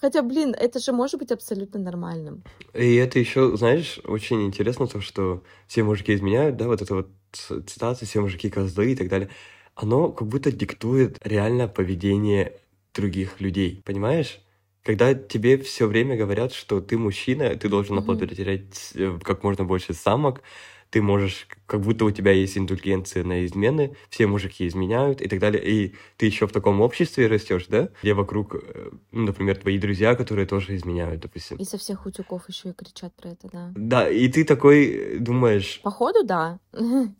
Хотя, 0.00 0.22
блин, 0.22 0.54
это 0.58 0.78
же 0.78 0.92
может 0.92 1.18
быть 1.18 1.32
абсолютно 1.32 1.80
нормальным. 1.80 2.44
И 2.74 2.94
это 2.96 3.18
еще, 3.18 3.56
знаешь, 3.56 3.98
очень 4.04 4.44
интересно 4.44 4.86
то, 4.86 5.00
что 5.00 5.42
все 5.66 5.82
мужики 5.82 6.14
изменяют, 6.14 6.56
да, 6.56 6.66
вот 6.66 6.82
это 6.82 6.94
вот 6.94 7.08
цитаты, 7.32 8.06
все 8.06 8.20
мужики 8.20 8.50
козлы 8.50 8.92
и 8.92 8.96
так 8.96 9.08
далее. 9.08 9.30
Оно 9.74 10.10
как 10.10 10.28
будто 10.28 10.52
диктует 10.52 11.18
реально 11.24 11.68
поведение 11.68 12.58
других 12.94 13.40
людей, 13.40 13.82
понимаешь? 13.84 14.40
Когда 14.82 15.14
тебе 15.14 15.58
все 15.58 15.86
время 15.86 16.16
говорят, 16.16 16.52
что 16.52 16.80
ты 16.80 16.96
мужчина, 16.96 17.54
ты 17.56 17.68
должен 17.68 17.98
оплодотворять 17.98 18.92
mm-hmm. 18.94 19.20
как 19.20 19.42
можно 19.42 19.64
больше 19.64 19.94
самок, 19.94 20.42
ты 20.96 21.02
можешь, 21.02 21.46
как 21.66 21.82
будто 21.82 22.06
у 22.06 22.10
тебя 22.10 22.32
есть 22.32 22.56
индульгенция 22.56 23.22
на 23.22 23.44
измены, 23.44 23.94
все 24.08 24.26
мужики 24.26 24.66
изменяют 24.66 25.20
и 25.20 25.28
так 25.28 25.40
далее, 25.40 25.62
и 25.62 25.94
ты 26.16 26.24
еще 26.24 26.46
в 26.46 26.52
таком 26.52 26.80
обществе 26.80 27.26
растешь, 27.26 27.66
да, 27.68 27.90
где 28.02 28.14
вокруг, 28.14 28.54
э, 28.54 28.90
ну, 29.12 29.26
например, 29.26 29.58
твои 29.58 29.76
друзья, 29.76 30.14
которые 30.14 30.46
тоже 30.46 30.74
изменяют, 30.74 31.20
допустим. 31.20 31.58
И 31.58 31.64
со 31.64 31.76
всех 31.76 32.06
утюгов 32.06 32.48
еще 32.48 32.70
и 32.70 32.72
кричат 32.72 33.14
про 33.14 33.28
это, 33.28 33.46
да. 33.52 33.72
Да, 33.76 34.08
и 34.08 34.26
ты 34.28 34.46
такой 34.46 35.18
думаешь... 35.18 35.80
Походу, 35.82 36.24
да. 36.24 36.60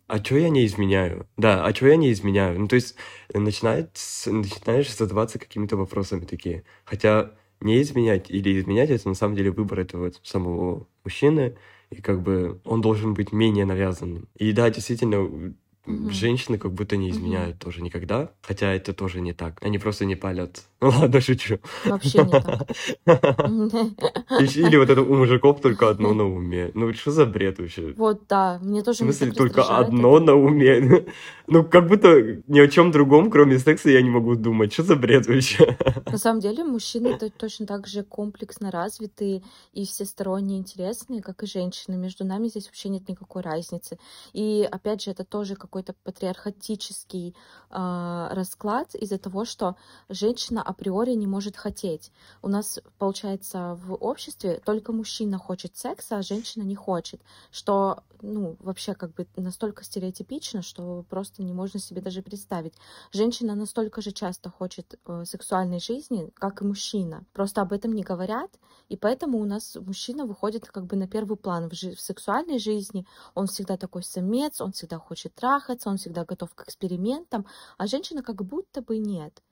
А 0.07 0.17
что 0.23 0.37
я 0.37 0.49
не 0.49 0.65
изменяю? 0.65 1.27
Да, 1.37 1.63
а 1.63 1.71
что 1.75 1.85
я 1.85 1.97
не 1.97 2.11
изменяю? 2.11 2.59
Ну, 2.59 2.67
то 2.67 2.77
есть 2.77 2.95
начинает, 3.31 3.91
начинаешь 4.25 4.91
задаваться 4.91 5.37
какими-то 5.37 5.77
вопросами 5.77 6.25
такие. 6.25 6.63
Хотя 6.83 7.29
не 7.59 7.79
изменять 7.83 8.31
или 8.31 8.59
изменять, 8.59 8.89
это 8.89 9.07
на 9.07 9.13
самом 9.13 9.35
деле 9.35 9.51
выбор 9.51 9.81
этого 9.81 10.11
самого 10.23 10.87
мужчины, 11.03 11.55
и 11.89 12.01
как 12.01 12.21
бы 12.21 12.59
он 12.65 12.81
должен 12.81 13.13
быть 13.13 13.31
менее 13.31 13.65
навязанным. 13.65 14.27
И 14.35 14.51
да, 14.51 14.69
действительно, 14.69 15.53
Угу. 15.87 16.09
Женщины 16.11 16.57
как 16.57 16.73
будто 16.73 16.97
не 16.97 17.09
изменяют 17.09 17.55
угу. 17.55 17.65
тоже 17.65 17.81
никогда, 17.81 18.29
хотя 18.41 18.73
это 18.73 18.93
тоже 18.93 19.21
не 19.21 19.33
так. 19.33 19.57
Они 19.61 19.79
просто 19.79 20.05
не 20.05 20.15
палят. 20.15 20.63
Ну 20.79 20.89
ладно, 20.89 21.21
шучу. 21.21 21.57
Вообще 21.85 22.19
не 22.19 22.29
так. 22.29 22.69
Или 24.55 24.77
вот 24.77 24.89
это 24.91 25.01
у 25.01 25.15
мужиков 25.15 25.59
только 25.59 25.89
одно 25.89 26.13
на 26.13 26.23
уме. 26.23 26.69
Ну 26.75 26.93
что 26.93 27.09
за 27.09 27.25
бред 27.25 27.57
вообще? 27.57 27.93
Вот, 27.97 28.27
да, 28.29 28.59
мне 28.61 28.83
тоже 28.83 29.03
В 29.03 29.11
смысле, 29.11 29.31
только 29.31 29.63
одно 29.63 30.19
на 30.19 30.35
уме? 30.35 31.05
Ну, 31.49 31.63
как 31.63 31.87
будто 31.87 32.41
ни 32.47 32.59
о 32.59 32.67
чем 32.67 32.91
другом, 32.91 33.31
кроме 33.31 33.57
секса, 33.57 33.89
я 33.89 34.01
не 34.01 34.09
могу 34.09 34.35
думать. 34.35 34.73
Что 34.73 34.83
за 34.83 34.97
бред 34.97 35.27
вообще? 35.27 35.77
На 36.05 36.17
самом 36.17 36.41
деле, 36.41 36.65
мужчины 36.65 37.17
точно 37.37 37.65
так 37.65 37.87
же 37.87 38.03
комплексно 38.03 38.69
развитые 38.69 39.43
и 39.71 39.85
всесторонне 39.85 40.57
интересные, 40.57 41.21
как 41.21 41.43
и 41.43 41.47
женщины. 41.47 41.95
Между 41.95 42.25
нами 42.25 42.49
здесь 42.49 42.65
вообще 42.65 42.89
нет 42.89 43.07
никакой 43.07 43.43
разницы. 43.43 43.97
И, 44.33 44.67
опять 44.69 45.01
же, 45.03 45.11
это 45.11 45.23
тоже 45.23 45.55
какой 45.55 45.76
какой-то 45.77 45.93
патриархатический 46.03 47.35
э, 47.69 48.27
расклад 48.31 48.95
из-за 48.95 49.17
того, 49.17 49.45
что 49.45 49.75
женщина 50.09 50.63
априори 50.63 51.13
не 51.13 51.27
может 51.27 51.55
хотеть. 51.55 52.11
У 52.41 52.47
нас, 52.47 52.79
получается, 52.97 53.77
в 53.85 53.93
обществе 53.93 54.59
только 54.65 54.91
мужчина 54.91 55.37
хочет 55.37 55.77
секса, 55.77 56.17
а 56.17 56.21
женщина 56.23 56.63
не 56.63 56.75
хочет, 56.75 57.21
что, 57.51 58.03
ну, 58.21 58.55
вообще 58.59 58.95
как 58.95 59.13
бы 59.13 59.27
настолько 59.35 59.83
стереотипично, 59.83 60.63
что 60.63 61.05
просто 61.09 61.43
не 61.43 61.53
можно 61.53 61.79
себе 61.79 62.01
даже 62.01 62.21
представить. 62.21 62.73
Женщина 63.11 63.55
настолько 63.55 64.01
же 64.01 64.11
часто 64.11 64.49
хочет 64.49 64.99
э, 65.05 65.25
сексуальной 65.25 65.79
жизни, 65.79 66.31
как 66.33 66.61
и 66.61 66.65
мужчина. 66.65 67.23
Просто 67.33 67.61
об 67.61 67.71
этом 67.71 67.93
не 67.93 68.03
говорят, 68.03 68.49
и 68.89 68.95
поэтому 68.95 69.39
у 69.39 69.45
нас 69.45 69.75
мужчина 69.75 70.25
выходит 70.25 70.65
как 70.65 70.85
бы 70.85 70.95
на 70.95 71.07
первый 71.07 71.37
план 71.37 71.69
в, 71.69 71.73
в 71.73 71.99
сексуальной 71.99 72.57
жизни. 72.57 73.05
Он 73.35 73.47
всегда 73.47 73.77
такой 73.77 74.03
самец, 74.03 74.61
он 74.61 74.71
всегда 74.71 74.97
хочет 74.97 75.33
трахаться, 75.67 75.89
он 75.89 75.97
всегда 75.97 76.25
готов 76.25 76.53
к 76.55 76.63
экспериментам, 76.63 77.45
а 77.77 77.87
женщина 77.87 78.23
как 78.23 78.43
будто 78.43 78.81
бы 78.81 78.97
нет. 78.97 79.43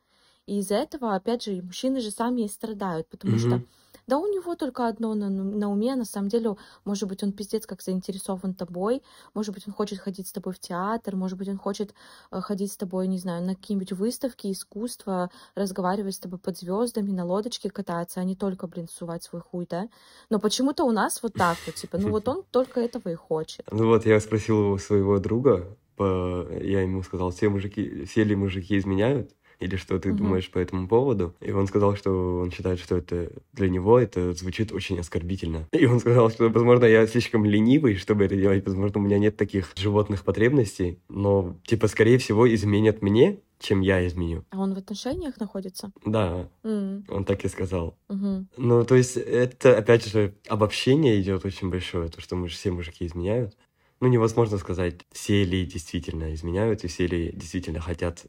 И 0.47 0.59
из-за 0.59 0.75
этого, 0.75 1.15
опять 1.15 1.43
же, 1.43 1.53
и 1.53 1.61
мужчины 1.61 2.01
же 2.01 2.11
сами 2.11 2.41
и 2.41 2.47
страдают, 2.47 3.07
потому 3.09 3.39
что 3.39 3.55
Мгм. 3.55 3.67
да 4.05 4.19
у 4.19 4.27
него 4.27 4.55
только 4.55 4.87
одно 4.87 5.15
на, 5.15 5.27
на 5.29 5.71
уме, 5.71 5.95
на 5.95 6.05
самом 6.05 6.29
деле, 6.29 6.55
может 6.83 7.09
быть, 7.09 7.23
он 7.23 7.31
пиздец 7.31 7.65
как 7.65 7.81
заинтересован 7.81 8.53
тобой, 8.53 9.01
может 9.33 9.55
быть, 9.55 9.67
он 9.67 9.73
хочет 9.73 9.97
ходить 9.97 10.27
с 10.27 10.31
тобой 10.31 10.53
в 10.53 10.59
театр, 10.59 11.15
может 11.15 11.39
быть, 11.39 11.49
он 11.49 11.57
хочет 11.57 11.95
э, 12.31 12.41
ходить 12.41 12.71
с 12.71 12.77
тобой, 12.77 13.07
не 13.07 13.17
знаю, 13.17 13.43
на 13.43 13.55
какие-нибудь 13.55 13.93
выставки 13.93 14.51
искусства, 14.51 15.31
разговаривать 15.55 16.13
с 16.13 16.19
тобой 16.19 16.37
под 16.37 16.57
звездами, 16.59 17.11
на 17.11 17.25
лодочке 17.25 17.71
кататься, 17.71 18.19
а 18.19 18.23
не 18.23 18.35
только, 18.35 18.67
блин, 18.67 18.87
сувать 18.87 19.23
свой 19.23 19.41
хуй, 19.41 19.65
да? 19.67 19.89
Но 20.29 20.39
почему-то 20.39 20.83
у 20.83 20.91
нас 20.91 21.23
вот 21.23 21.33
так 21.33 21.57
вот, 21.65 21.73
типа, 21.73 21.97
ну 21.97 22.11
вот 22.11 22.27
он 22.27 22.43
только 22.51 22.81
этого 22.81 23.09
и 23.09 23.15
хочет. 23.15 23.65
Ну 23.71 23.87
вот, 23.87 24.05
я 24.05 24.19
спросил 24.19 24.73
у 24.73 24.77
своего 24.77 25.17
друга, 25.17 25.75
по... 25.95 26.47
я 26.61 26.81
ему 26.81 27.03
сказал, 27.03 27.31
все 27.31 27.49
мужики, 27.49 28.05
все 28.05 28.23
ли 28.23 28.35
мужики 28.35 28.77
изменяют? 28.77 29.31
Или 29.59 29.77
что 29.77 29.97
ты 29.99 30.09
Мгм. 30.09 30.17
думаешь 30.17 30.51
по 30.51 30.59
этому 30.59 30.87
поводу? 30.87 31.33
И 31.39 31.51
он 31.51 31.67
сказал, 31.67 31.95
что 31.95 32.39
он 32.39 32.51
считает, 32.51 32.77
что 32.79 32.97
это 32.97 33.31
для 33.53 33.69
него 33.69 33.97
это 33.97 34.33
звучит 34.33 34.73
очень 34.73 34.99
оскорбительно. 34.99 35.67
И 35.71 35.85
он 35.85 36.01
сказал, 36.01 36.29
что, 36.29 36.49
возможно, 36.49 36.83
я 36.85 37.07
слишком 37.07 37.45
ленивый, 37.45 37.95
чтобы 37.95 38.25
это 38.25 38.35
делать, 38.35 38.65
возможно, 38.65 38.99
у 38.99 39.03
меня 39.03 39.17
нет 39.17 39.37
таких 39.37 39.71
животных 39.77 40.25
потребностей, 40.25 40.99
но, 41.07 41.55
типа, 41.65 41.87
скорее 41.87 42.17
всего, 42.17 42.53
изменят 42.53 43.01
мне, 43.01 43.39
чем 43.59 43.79
я 43.79 44.05
изменю. 44.05 44.43
А 44.49 44.59
он 44.59 44.73
в 44.73 44.77
отношениях 44.77 45.39
находится? 45.39 45.91
Да, 46.05 46.49
М, 46.65 47.05
он 47.07 47.23
так 47.23 47.45
и 47.45 47.47
сказал. 47.47 47.97
мгм. 48.09 48.49
Ну, 48.57 48.83
то 48.83 48.95
есть, 48.95 49.15
это, 49.15 49.77
опять 49.77 50.05
же, 50.05 50.33
обобщение 50.49 51.19
идет 51.21 51.45
очень 51.45 51.69
большое, 51.69 52.09
то, 52.09 52.19
что 52.19 52.35
мы 52.35 52.49
все 52.49 52.71
мужики 52.71 53.05
изменяют. 53.05 53.55
Ну, 54.01 54.07
невозможно 54.07 54.57
сказать, 54.57 55.01
все 55.11 55.43
ли 55.43 55.65
действительно 55.65 56.33
изменяют 56.33 56.83
и 56.83 56.87
все 56.87 57.07
ли 57.07 57.31
действительно 57.33 57.79
хотят 57.79 58.25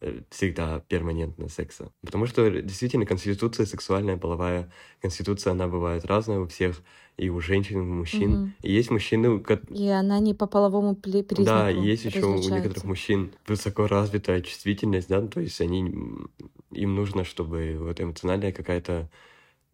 э, 0.00 0.20
всегда 0.30 0.80
перманентно 0.80 1.48
секса. 1.48 1.90
Потому 2.02 2.26
что 2.26 2.50
действительно 2.50 3.06
конституция 3.06 3.64
сексуальная, 3.64 4.18
половая 4.18 4.70
конституция, 5.00 5.52
она 5.52 5.68
бывает 5.68 6.04
разная 6.04 6.40
у 6.40 6.46
всех, 6.46 6.82
и 7.16 7.30
у 7.30 7.40
женщин, 7.40 7.78
и 7.78 7.80
у 7.80 7.94
мужчин. 7.94 8.30
Мгм. 8.30 8.54
И 8.62 8.72
есть 8.72 8.90
мужчины, 8.90 9.42
И 9.70 9.88
она 9.88 10.18
не 10.18 10.34
по 10.34 10.46
половому 10.46 10.94
признаку 10.94 11.44
да, 11.44 11.68
есть 11.70 12.04
еще 12.04 12.26
у 12.26 12.38
некоторых 12.38 12.84
мужчин 12.84 13.32
высоко 13.46 13.86
развитая 13.86 14.42
чувствительность, 14.42 15.08
да, 15.08 15.26
то 15.26 15.40
есть 15.40 15.60
они, 15.62 15.80
им 16.72 16.94
нужно, 16.94 17.24
чтобы 17.24 17.76
вот 17.78 18.00
эмоциональная 18.00 18.52
какая-то 18.52 19.08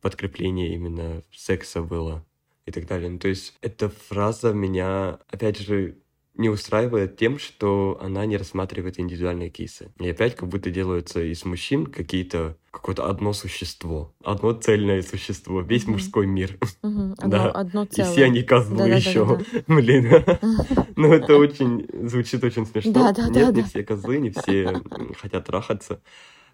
подкрепление 0.01 0.75
именно 0.75 1.23
секса 1.33 1.83
было 1.83 2.25
и 2.67 2.71
так 2.71 2.87
далее. 2.87 3.11
Ну, 3.11 3.19
то 3.19 3.29
есть 3.29 3.55
эта 3.61 3.89
фраза 3.89 4.53
меня, 4.53 5.19
опять 5.29 5.59
же, 5.59 5.97
не 6.35 6.49
устраивает 6.49 7.17
тем, 7.19 7.39
что 7.39 7.99
она 8.01 8.25
не 8.25 8.39
рассматривает 8.39 8.99
индивидуальные 8.99 9.51
кейсы. 9.51 9.93
И 10.01 10.09
опять 10.09 10.35
как 10.35 10.49
будто 10.49 10.71
делаются 10.71 11.23
из 11.23 11.45
мужчин 11.45 11.87
какие-то 11.87 12.57
какое-то 12.71 13.07
одно 13.07 13.35
существо, 13.35 14.15
одно 14.25 14.55
цельное 14.55 15.03
существо, 15.03 15.61
весь 15.61 15.85
Мгм. 15.85 15.93
мужской 15.93 16.27
мир. 16.27 16.59
Мгм. 16.83 17.13
Одно, 17.19 17.29
Да. 17.29 17.51
одно 17.51 17.85
И 17.85 17.89
целое. 17.97 18.13
все 18.13 18.25
они 18.25 18.43
козлы 18.43 18.79
Да-да-да-да-да. 18.79 18.97
еще. 18.97 19.41
Блин. 19.67 20.09
Ну, 20.97 21.13
это 21.13 21.37
очень 21.37 21.87
звучит 22.09 22.43
очень 22.45 22.65
смешно. 22.67 22.93
Да, 22.93 23.13
да, 23.13 23.29
Нет, 23.29 23.47
да, 23.49 23.53
не 23.53 23.63
да. 23.63 23.69
все 23.69 23.83
козлы, 23.83 24.19
не 24.19 24.31
все 24.31 24.81
хотят 25.21 25.47
трахаться, 25.47 26.01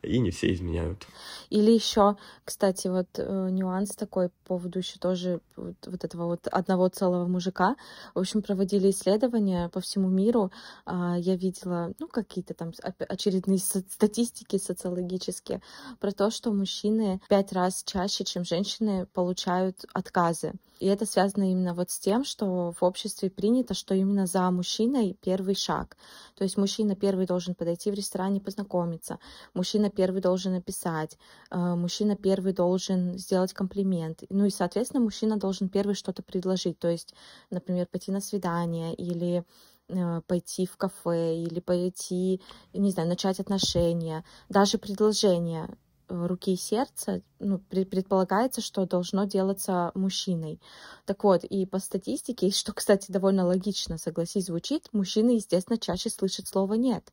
и 0.03 0.19
не 0.19 0.31
все 0.31 0.53
изменяют. 0.53 1.07
Или 1.51 1.73
еще, 1.73 2.17
кстати, 2.45 2.89
вот 2.89 3.09
э, 3.17 3.49
нюанс 3.51 3.91
такой 3.91 4.29
по 4.29 4.57
поводу 4.57 4.79
еще 4.79 4.99
тоже 4.99 5.41
вот, 5.57 5.77
вот 5.87 6.05
этого 6.05 6.27
вот 6.27 6.47
одного 6.49 6.89
целого 6.89 7.27
мужика. 7.27 7.77
В 8.15 8.21
общем, 8.21 8.43
проводили 8.43 8.91
исследования 8.91 9.69
по 9.69 9.81
всему 9.81 10.09
миру. 10.09 10.51
А, 10.85 11.17
Я 11.19 11.37
видела, 11.37 11.93
ну, 11.99 12.09
какие-то 12.09 12.55
там 12.55 12.73
очередные 13.09 13.59
статистики 13.59 14.59
социологические 14.59 15.63
про 16.01 16.13
то, 16.13 16.31
что 16.31 16.53
мужчины 16.53 17.21
пять 17.29 17.53
раз 17.53 17.83
чаще, 17.85 18.25
чем 18.25 18.45
женщины, 18.45 19.07
получают 19.13 19.85
отказы. 19.93 20.53
И 20.81 20.87
это 20.87 21.07
связано 21.07 21.51
именно 21.51 21.75
вот 21.75 21.91
с 21.91 21.99
тем, 21.99 22.25
что 22.25 22.73
в 22.73 22.83
обществе 22.85 23.31
принято, 23.31 23.75
что 23.75 23.95
именно 23.95 24.27
за 24.27 24.51
мужчиной 24.51 25.17
первый 25.21 25.55
шаг. 25.55 25.97
То 26.37 26.45
есть 26.45 26.57
мужчина 26.57 26.95
первый 26.95 27.27
должен 27.27 27.55
подойти 27.55 27.91
в 27.91 27.95
ресторане 27.95 28.41
познакомиться, 28.41 29.19
мужчина 29.55 29.88
первый 29.91 30.21
должен 30.21 30.53
написать, 30.55 31.19
э, 31.51 31.57
мужчина 31.57 32.17
первый 32.17 32.53
должен 32.53 33.19
сделать 33.19 33.53
комплимент. 33.53 34.23
Ну 34.31 34.47
и, 34.47 34.51
соответственно, 34.51 35.03
мужчина 35.03 35.37
должен 35.37 35.69
первый 35.69 35.95
что-то 35.95 36.23
предложить. 36.23 36.79
То 36.79 36.89
есть, 36.89 37.15
например, 37.51 37.87
пойти 37.87 38.13
на 38.13 38.21
свидание 38.21 38.95
или 38.95 39.45
э, 39.89 40.21
пойти 40.27 40.67
в 40.67 40.77
кафе 40.77 41.37
или 41.37 41.61
пойти, 41.61 42.41
не 42.73 42.91
знаю, 42.91 43.09
начать 43.09 43.41
отношения. 43.41 44.25
Даже 44.49 44.79
предложение 44.79 45.69
э, 46.09 46.27
руки 46.27 46.53
и 46.53 46.57
сердца, 46.57 47.23
ну, 47.39 47.61
пре- 47.71 47.87
предполагается, 47.87 48.61
что 48.61 48.87
должно 48.87 49.25
делаться 49.25 49.93
мужчиной. 49.95 50.61
Так 51.05 51.25
вот, 51.25 51.45
и 51.45 51.67
по 51.67 51.79
статистике, 51.79 52.51
что, 52.53 52.73
кстати, 52.73 53.11
довольно 53.11 53.47
логично, 53.47 53.99
согласись, 53.99 54.47
звучит, 54.47 54.89
мужчины, 54.93 55.31
естественно, 55.31 55.79
чаще 55.79 56.11
слышат 56.11 56.49
слово 56.49 56.75
«нет», 56.75 57.13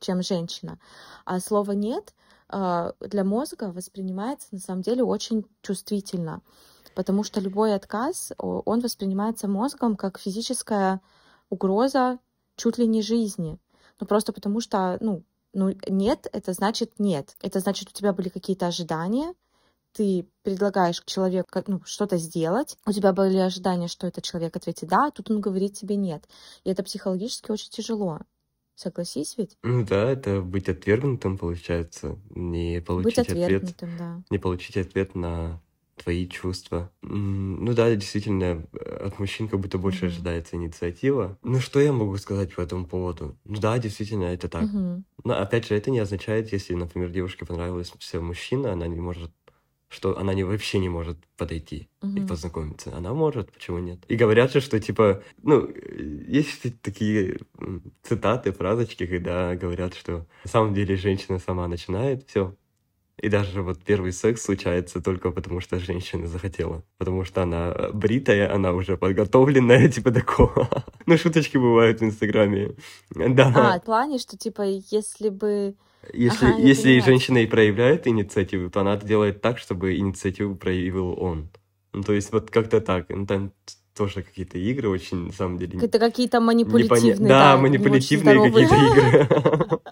чем 0.00 0.22
женщина. 0.22 0.78
А 1.24 1.40
слово 1.40 1.72
«нет» 1.72 2.14
а, 2.48 2.92
для 3.00 3.24
мозга 3.24 3.72
воспринимается 3.72 4.48
на 4.52 4.58
самом 4.58 4.82
деле 4.82 5.02
очень 5.02 5.46
чувствительно, 5.62 6.42
потому 6.94 7.24
что 7.24 7.40
любой 7.40 7.74
отказ, 7.74 8.32
он 8.38 8.80
воспринимается 8.80 9.48
мозгом 9.48 9.96
как 9.96 10.18
физическая 10.18 11.00
угроза 11.50 12.18
чуть 12.56 12.78
ли 12.78 12.86
не 12.86 13.02
жизни. 13.02 13.58
Ну, 14.00 14.06
просто 14.06 14.32
потому 14.32 14.60
что, 14.60 14.98
ну, 15.00 15.24
ну, 15.52 15.74
нет, 15.88 16.26
это 16.32 16.52
значит 16.52 16.98
нет. 16.98 17.36
Это 17.40 17.60
значит, 17.60 17.88
у 17.88 17.92
тебя 17.92 18.12
были 18.12 18.28
какие-то 18.28 18.66
ожидания, 18.66 19.34
ты 19.92 20.28
предлагаешь 20.42 21.02
человеку 21.06 21.62
ну, 21.66 21.80
что-то 21.86 22.18
сделать, 22.18 22.76
у 22.84 22.92
тебя 22.92 23.14
были 23.14 23.38
ожидания, 23.38 23.88
что 23.88 24.06
этот 24.06 24.24
человек 24.24 24.54
ответит 24.54 24.90
да, 24.90 25.06
а 25.06 25.10
тут 25.10 25.30
он 25.30 25.40
говорит 25.40 25.72
тебе 25.72 25.96
нет. 25.96 26.28
И 26.64 26.70
это 26.70 26.82
психологически 26.82 27.50
очень 27.50 27.70
тяжело. 27.70 28.20
Согласись 28.76 29.36
ведь? 29.38 29.58
Да, 29.64 30.10
это 30.12 30.40
быть 30.42 30.68
отвергнутым, 30.68 31.38
получается, 31.38 32.18
не 32.30 32.80
Быть 32.98 33.16
получить 33.16 33.28
ответ, 33.28 33.74
отвергнутым, 33.78 33.96
да. 33.96 34.22
не 34.30 34.38
получить 34.38 34.76
ответ 34.76 35.14
на 35.14 35.60
твои 35.96 36.28
чувства. 36.28 36.92
Ну 37.02 37.72
да, 37.72 37.92
действительно, 37.96 38.66
от 39.00 39.18
мужчин 39.18 39.48
как 39.48 39.60
будто 39.60 39.78
больше 39.78 40.06
Мгм. 40.06 40.06
ожидается 40.06 40.56
инициатива. 40.56 41.38
Ну 41.42 41.58
что 41.60 41.80
я 41.80 41.92
могу 41.92 42.16
сказать 42.18 42.54
по 42.54 42.60
этому 42.60 42.86
поводу? 42.86 43.38
Ну 43.44 43.58
да, 43.60 43.78
действительно, 43.78 44.24
это 44.24 44.48
так. 44.48 44.68
Мгм. 44.68 45.04
Но 45.24 45.34
опять 45.40 45.66
же, 45.66 45.74
это 45.74 45.90
не 45.90 45.98
означает, 45.98 46.52
если, 46.52 46.74
например, 46.74 47.10
девушке 47.10 47.46
понравился 47.46 47.96
мужчина, 48.20 48.72
она 48.72 48.86
не 48.86 49.00
может, 49.00 49.32
что 49.88 50.18
она 50.18 50.34
не, 50.34 50.44
вообще 50.44 50.78
не 50.78 50.88
может 50.88 51.16
подойти 51.36 51.88
и 52.02 52.06
Мгм. 52.06 52.26
познакомиться. 52.26 52.92
Она 52.96 53.14
может, 53.14 53.52
почему 53.52 53.78
нет? 53.78 53.98
И 54.08 54.16
говорят 54.16 54.52
же, 54.52 54.60
что 54.60 54.80
типа, 54.80 55.22
ну, 55.42 55.68
есть 56.28 56.80
такие 56.82 57.38
цитаты, 58.02 58.52
фразочки, 58.52 59.06
когда 59.06 59.54
говорят, 59.54 59.94
что 59.94 60.26
на 60.44 60.50
самом 60.50 60.74
деле 60.74 60.96
женщина 60.96 61.38
сама 61.38 61.68
начинает 61.68 62.28
все. 62.28 62.54
И 63.22 63.30
даже 63.30 63.62
вот 63.62 63.82
первый 63.82 64.12
секс 64.12 64.42
случается 64.42 65.00
только 65.00 65.30
потому, 65.30 65.60
что 65.60 65.78
женщина 65.78 66.26
захотела. 66.26 66.82
Потому 66.98 67.24
что 67.24 67.42
она 67.42 67.90
бритая, 67.94 68.54
она 68.54 68.72
уже 68.72 68.98
подготовленная, 68.98 69.88
типа 69.94 70.10
такого. 70.10 70.68
Ну, 71.06 71.16
шуточки 71.16 71.56
бывают 71.56 72.00
в 72.00 72.04
Инстаграме. 72.04 72.74
А, 73.16 73.28
Да. 73.28 73.78
в 73.80 73.84
плане, 73.84 74.18
что 74.18 74.36
типа, 74.36 74.62
если 74.62 75.30
бы... 75.30 75.74
Если, 76.12 76.46
Ага, 76.46 76.58
если 76.58 76.82
понимаю. 76.84 77.02
женщина 77.02 77.38
и 77.38 77.46
проявляет 77.46 78.06
инициативу, 78.06 78.70
то 78.70 78.80
она 78.80 78.96
делает 78.96 79.40
так, 79.40 79.58
чтобы 79.58 79.96
инициативу 79.96 80.54
проявил 80.54 81.20
он. 81.20 81.48
Ну, 81.92 82.02
то 82.02 82.12
есть 82.12 82.32
вот 82.32 82.50
как-то 82.50 82.80
так. 82.80 83.06
Ну, 83.08 83.26
там 83.26 83.52
тоже 83.96 84.22
какие-то 84.22 84.58
игры 84.58 84.88
очень, 84.88 85.26
на 85.26 85.32
самом 85.32 85.58
деле, 85.58 85.78
Это 85.80 85.98
какие-то 85.98 86.40
манипулятивные, 86.40 87.28
Да, 87.28 87.50
не 87.50 87.54
очень 87.54 87.62
манипулятивные 87.62 88.50
какие-то 88.50 88.74
игры. 88.74 89.80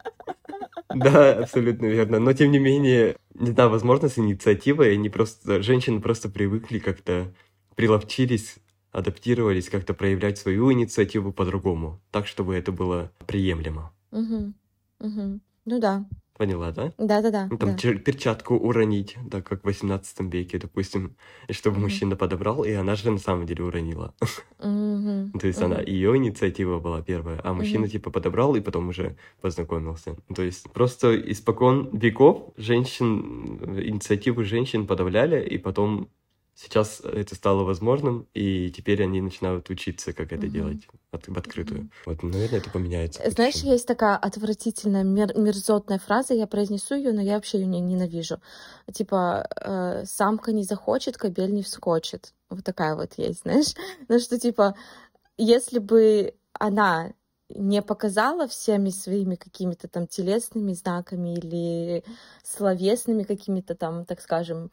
Да, 0.94 1.38
абсолютно 1.38 1.86
верно. 1.86 2.20
Но 2.20 2.32
тем 2.34 2.52
не 2.52 2.60
менее, 2.60 3.16
не 3.34 3.50
знаю, 3.50 3.70
возможно, 3.70 4.08
с 4.08 4.16
инициативой 4.16 4.92
они 4.92 5.08
просто, 5.08 5.60
женщины 5.60 6.00
просто 6.00 6.28
привыкли 6.28 6.78
как-то, 6.78 7.32
приловчились 7.74 8.58
адаптировались 8.94 9.68
как-то 9.68 9.92
проявлять 9.92 10.38
свою 10.38 10.72
инициативу 10.72 11.32
по-другому, 11.32 12.00
так, 12.12 12.28
чтобы 12.28 12.54
это 12.54 12.70
было 12.70 13.10
приемлемо. 13.26 13.92
Угу. 14.12 14.52
Угу. 15.00 15.40
Ну 15.66 15.80
да. 15.80 16.04
Поняла, 16.36 16.72
да? 16.72 16.92
Да-да-да. 16.98 17.46
Ну, 17.48 17.56
там 17.58 17.76
да. 17.76 17.92
перчатку 17.94 18.56
уронить, 18.56 19.16
да, 19.24 19.40
как 19.40 19.62
в 19.62 19.66
18 19.66 20.20
веке, 20.32 20.58
допустим, 20.58 21.16
и 21.46 21.52
чтобы 21.52 21.76
Мгм. 21.76 21.84
мужчина 21.84 22.16
подобрал, 22.16 22.64
и 22.64 22.72
она 22.72 22.96
же 22.96 23.08
на 23.10 23.18
самом 23.18 23.46
деле 23.46 23.62
уронила. 23.62 24.14
Мгм. 24.58 25.30
То 25.40 25.46
есть 25.46 25.62
она, 25.62 25.76
Мгм. 25.76 25.86
ее 25.86 26.16
инициатива 26.16 26.80
была 26.80 27.02
первая, 27.02 27.40
а 27.44 27.54
мужчина 27.54 27.82
Мгм. 27.82 27.90
типа 27.90 28.10
подобрал 28.10 28.56
и 28.56 28.60
потом 28.60 28.88
уже 28.88 29.16
познакомился. 29.40 30.16
То 30.34 30.42
есть 30.42 30.70
просто 30.72 31.14
испокон 31.30 31.88
веков 31.92 32.52
женщин, 32.56 33.60
инициативу 33.80 34.42
женщин 34.42 34.88
подавляли, 34.88 35.40
и 35.46 35.56
потом 35.58 36.08
сейчас 36.54 37.00
это 37.00 37.34
стало 37.34 37.64
возможным, 37.64 38.26
и 38.34 38.70
теперь 38.70 39.02
они 39.02 39.20
начинают 39.20 39.68
учиться, 39.70 40.12
как 40.12 40.32
это 40.32 40.46
Мгм. 40.46 40.52
делать 40.52 40.88
от- 41.10 41.28
в 41.28 41.36
открытую. 41.38 41.80
Мгм. 41.80 41.90
Вот, 42.06 42.22
наверное, 42.22 42.58
это 42.60 42.70
поменяется. 42.70 43.20
Знаешь, 43.30 43.54
будущем. 43.54 43.72
есть 43.72 43.86
такая 43.86 44.16
отвратительная, 44.16 45.02
мер- 45.04 45.36
мерзотная 45.36 45.98
фраза, 45.98 46.34
я 46.34 46.46
произнесу 46.46 46.94
ее, 46.94 47.12
но 47.12 47.20
я 47.20 47.34
вообще 47.34 47.58
ее 47.60 47.66
не, 47.66 47.80
ненавижу. 47.80 48.40
Типа, 48.92 49.46
э, 49.60 50.04
самка 50.06 50.52
не 50.52 50.64
захочет, 50.64 51.16
кобель 51.16 51.52
не 51.52 51.62
вскочит. 51.62 52.32
Вот 52.50 52.64
такая 52.64 52.94
вот 52.94 53.14
есть, 53.16 53.42
знаешь? 53.42 53.74
Ну 54.08 54.18
что, 54.18 54.38
типа, 54.38 54.74
если 55.36 55.78
бы 55.80 56.34
она 56.52 57.12
не 57.48 57.82
показала 57.82 58.46
всеми 58.48 58.90
своими 58.90 59.34
какими-то 59.34 59.86
там 59.88 60.06
телесными 60.06 60.72
знаками 60.72 61.34
или 61.34 62.04
словесными 62.42 63.22
какими-то 63.24 63.74
там, 63.74 64.04
так 64.04 64.20
скажем, 64.20 64.70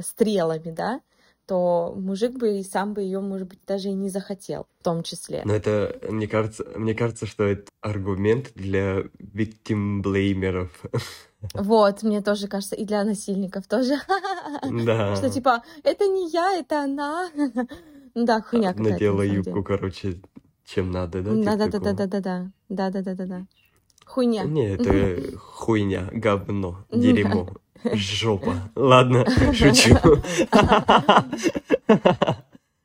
стрелами, 0.00 0.70
да, 0.70 1.00
то 1.46 1.94
мужик 1.96 2.32
бы 2.32 2.58
и 2.58 2.62
сам 2.62 2.94
бы 2.94 3.02
ее, 3.02 3.20
может 3.20 3.48
быть, 3.48 3.60
даже 3.66 3.88
и 3.88 3.94
не 3.94 4.08
захотел, 4.08 4.66
в 4.80 4.84
том 4.84 5.02
числе. 5.02 5.42
Но 5.44 5.54
это, 5.54 5.98
мне 6.08 6.26
кажется, 6.26 6.64
мне 6.76 6.94
кажется, 6.94 7.26
что 7.26 7.44
это 7.44 7.70
аргумент 7.80 8.52
для 8.54 9.04
виктим-блеймеров. 9.18 10.70
Вот, 11.52 12.02
мне 12.02 12.22
тоже 12.22 12.48
кажется, 12.48 12.74
и 12.74 12.86
для 12.86 13.04
насильников 13.04 13.66
тоже. 13.66 13.96
Да. 14.86 15.14
Что 15.14 15.28
типа, 15.28 15.62
это 15.82 16.06
не 16.06 16.30
я, 16.30 16.58
это 16.58 16.84
она. 16.84 17.28
Ну 18.14 18.24
Да, 18.24 18.40
хуйня 18.40 18.72
какая-то. 18.72 18.92
Надела 18.92 19.22
юбку, 19.22 19.62
короче, 19.62 20.22
чем 20.64 20.90
надо, 20.90 21.20
да? 21.20 21.32
Да, 21.32 21.36
типа 21.36 21.44
да, 21.44 21.56
да, 21.56 21.66
да, 21.66 21.70
такого? 21.70 21.94
да, 21.94 22.06
да, 22.06 22.20
да, 22.20 22.50
да, 22.68 22.90
да, 22.90 23.02
да, 23.02 23.14
да, 23.14 23.26
да. 23.26 23.46
Хуйня. 24.04 24.44
Не, 24.44 24.74
это 24.74 25.38
хуйня, 25.38 26.08
говно, 26.12 26.84
дерьмо, 26.92 27.48
жопа. 27.92 28.54
Ладно, 28.74 29.26
шучу. 29.52 29.96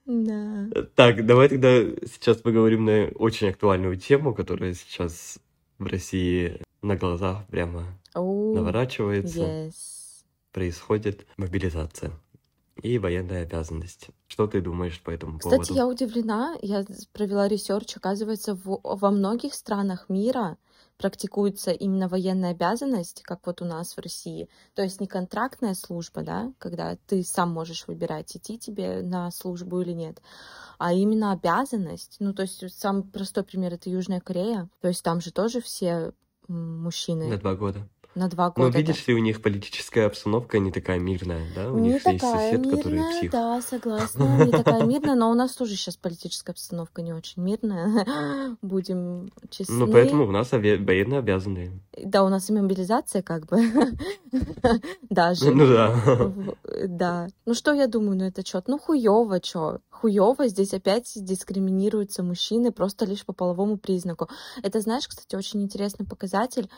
Да. 0.06 0.68
Так, 0.96 1.26
давай 1.26 1.50
тогда 1.50 1.70
сейчас 2.08 2.38
поговорим 2.38 2.86
на 2.86 3.10
очень 3.16 3.50
актуальную 3.50 3.96
тему, 3.98 4.34
которая 4.34 4.74
сейчас 4.74 5.38
в 5.78 5.86
России 5.86 6.62
на 6.82 6.96
глазах 6.96 7.46
прямо 7.48 7.86
наворачивается, 8.16 9.40
yes. 9.40 9.74
происходит 10.52 11.28
мобилизация 11.38 12.12
и 12.82 12.98
военная 12.98 13.44
обязанность. 13.44 14.08
Что 14.28 14.48
ты 14.48 14.62
думаешь 14.62 15.00
по 15.02 15.12
этому 15.12 15.38
Кстати, 15.38 15.56
поводу? 15.56 15.74
я 15.76 15.88
удивлена, 15.88 16.56
я 16.62 16.86
провела 17.14 17.48
research, 17.48 17.96
оказывается, 17.98 18.56
в- 18.56 18.80
во 18.84 19.12
многих 19.12 19.54
странах 19.54 20.06
мира 20.10 20.58
практикуется 21.00 21.72
именно 21.72 22.10
военная 22.10 22.52
обязанность, 22.52 23.24
как 23.24 23.48
вот 23.48 23.62
у 23.62 23.66
нас 23.66 23.96
в 23.96 24.02
России. 24.02 24.50
То 24.76 24.84
есть 24.84 25.00
не 25.00 25.08
контрактная 25.08 25.74
служба, 25.74 26.22
да, 26.22 26.52
когда 26.60 26.98
ты 27.08 27.24
сам 27.24 27.52
можешь 27.52 27.88
выбирать, 27.88 28.36
идти 28.36 28.60
тебе 28.60 29.02
на 29.02 29.32
службу 29.32 29.82
или 29.82 29.94
нет, 29.94 30.22
а 30.78 30.94
именно 30.94 31.32
обязанность. 31.32 32.18
Ну, 32.20 32.34
то 32.34 32.42
есть 32.42 32.78
самый 32.78 33.04
простой 33.04 33.44
пример— 33.44 33.74
это 33.76 33.90
Южная 33.90 34.20
Корея. 34.20 34.70
То 34.82 34.90
есть 34.90 35.02
там 35.02 35.22
же 35.22 35.32
тоже 35.32 35.62
все 35.62 36.12
мужчины 36.48 37.30
На 37.30 37.38
два 37.38 37.56
года. 37.56 37.88
На 38.16 38.28
два 38.28 38.48
Ну, 38.48 38.64
года. 38.64 38.72
да. 38.74 38.78
видишь 38.80 39.08
ли, 39.08 39.14
у 39.14 39.20
них 39.20 39.42
политическая 39.42 40.06
обстановка 40.08 40.60
не 40.60 40.72
такая 40.72 41.00
мирная, 41.00 41.46
да? 41.56 41.72
У 41.72 41.78
Не 41.78 41.90
них 41.94 42.02
же 42.04 42.10
есть 42.10 42.22
такая 42.22 42.52
сосед, 42.52 42.64
который 42.70 42.94
мирная, 42.94 43.18
псих. 43.20 43.32
да, 43.32 43.62
согласна, 43.62 44.46
не 44.46 44.52
такая 44.52 44.84
мирная, 44.84 45.16
но 45.16 45.30
у 45.30 45.34
нас 45.36 45.54
тоже 45.54 45.76
сейчас 45.76 45.96
политическая 45.96 46.52
обстановка 46.54 47.02
не 47.02 47.14
очень 47.14 47.42
мирная, 47.44 48.06
будем 48.62 49.32
честны. 49.50 49.76
Ну, 49.76 49.92
поэтому 49.92 50.28
у 50.28 50.32
нас 50.32 50.52
военно 50.52 51.20
обязанные. 51.20 51.72
Да, 52.04 52.24
у 52.24 52.30
нас 52.30 52.50
и 52.50 52.54
мобилизация 52.54 53.22
как 53.22 53.46
бы, 53.46 53.58
даже. 55.10 55.52
Ну 55.54 55.68
да. 55.68 56.32
Да. 56.88 57.28
Ну 57.46 57.54
что 57.54 57.74
я 57.74 57.88
думаю, 57.88 58.18
ну 58.18 58.26
это 58.26 58.44
чё? 58.44 58.62
Ну 58.68 58.78
хуёво, 58.80 59.40
чё? 59.40 59.80
Хуёво, 59.90 60.48
здесь 60.48 60.74
опять 60.74 61.12
дискриминируются 61.16 62.24
мужчины 62.24 62.72
просто 62.72 63.06
лишь 63.06 63.26
по 63.26 63.34
половому 63.34 63.78
признаку. 63.78 64.30
Это, 64.64 64.80
знаешь, 64.80 65.08
кстати, 65.08 65.36
очень 65.36 65.62
интересный 65.62 66.06
показатель. 66.06 66.70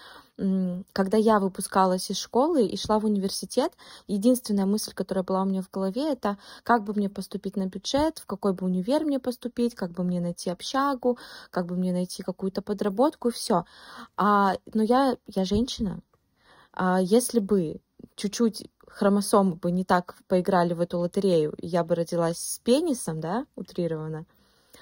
Когда 0.94 1.18
я 1.22 1.40
выпускалась 1.40 2.10
из 2.10 2.18
школы 2.18 2.66
и 2.66 2.78
шла 2.78 3.00
в 3.00 3.06
университет, 3.06 3.74
единственная 4.08 4.66
мысль, 4.66 4.94
которая 4.94 5.24
была 5.24 5.44
у 5.44 5.46
меня 5.46 5.62
в 5.62 5.72
голове, 5.72 6.12
это 6.12 6.38
как 6.64 6.84
бы 6.84 6.94
мне 6.94 7.10
поступить 7.10 7.56
на 7.56 7.68
бюджет, 7.68 8.20
в 8.20 8.26
какой 8.26 8.54
бы 8.54 8.66
универ 8.66 9.06
мне 9.06 9.20
поступить, 9.20 9.76
как 9.76 9.92
бы 9.92 10.04
мне 10.04 10.20
найти 10.20 10.50
общагу, 10.50 11.18
как 11.50 11.66
бы 11.66 11.76
мне 11.76 11.92
найти 11.92 12.24
какую-то 12.24 12.62
подработку, 12.62 13.32
все. 13.32 13.66
А, 14.18 14.56
но 14.74 14.84
я, 14.84 15.18
я 15.28 15.46
женщина. 15.46 16.02
А 16.74 17.02
если 17.02 17.40
бы 17.40 17.82
чуть-чуть 18.16 18.70
хромосомы 18.88 19.56
бы 19.56 19.72
не 19.72 19.84
так 19.84 20.16
поиграли 20.28 20.74
в 20.74 20.82
эту 20.82 21.00
лотерею, 21.00 21.54
я 21.60 21.84
бы 21.84 21.96
родилась 21.96 22.38
с 22.38 22.60
пенисом, 22.60 23.20
да, 23.20 23.46
утрированно, 23.56 24.26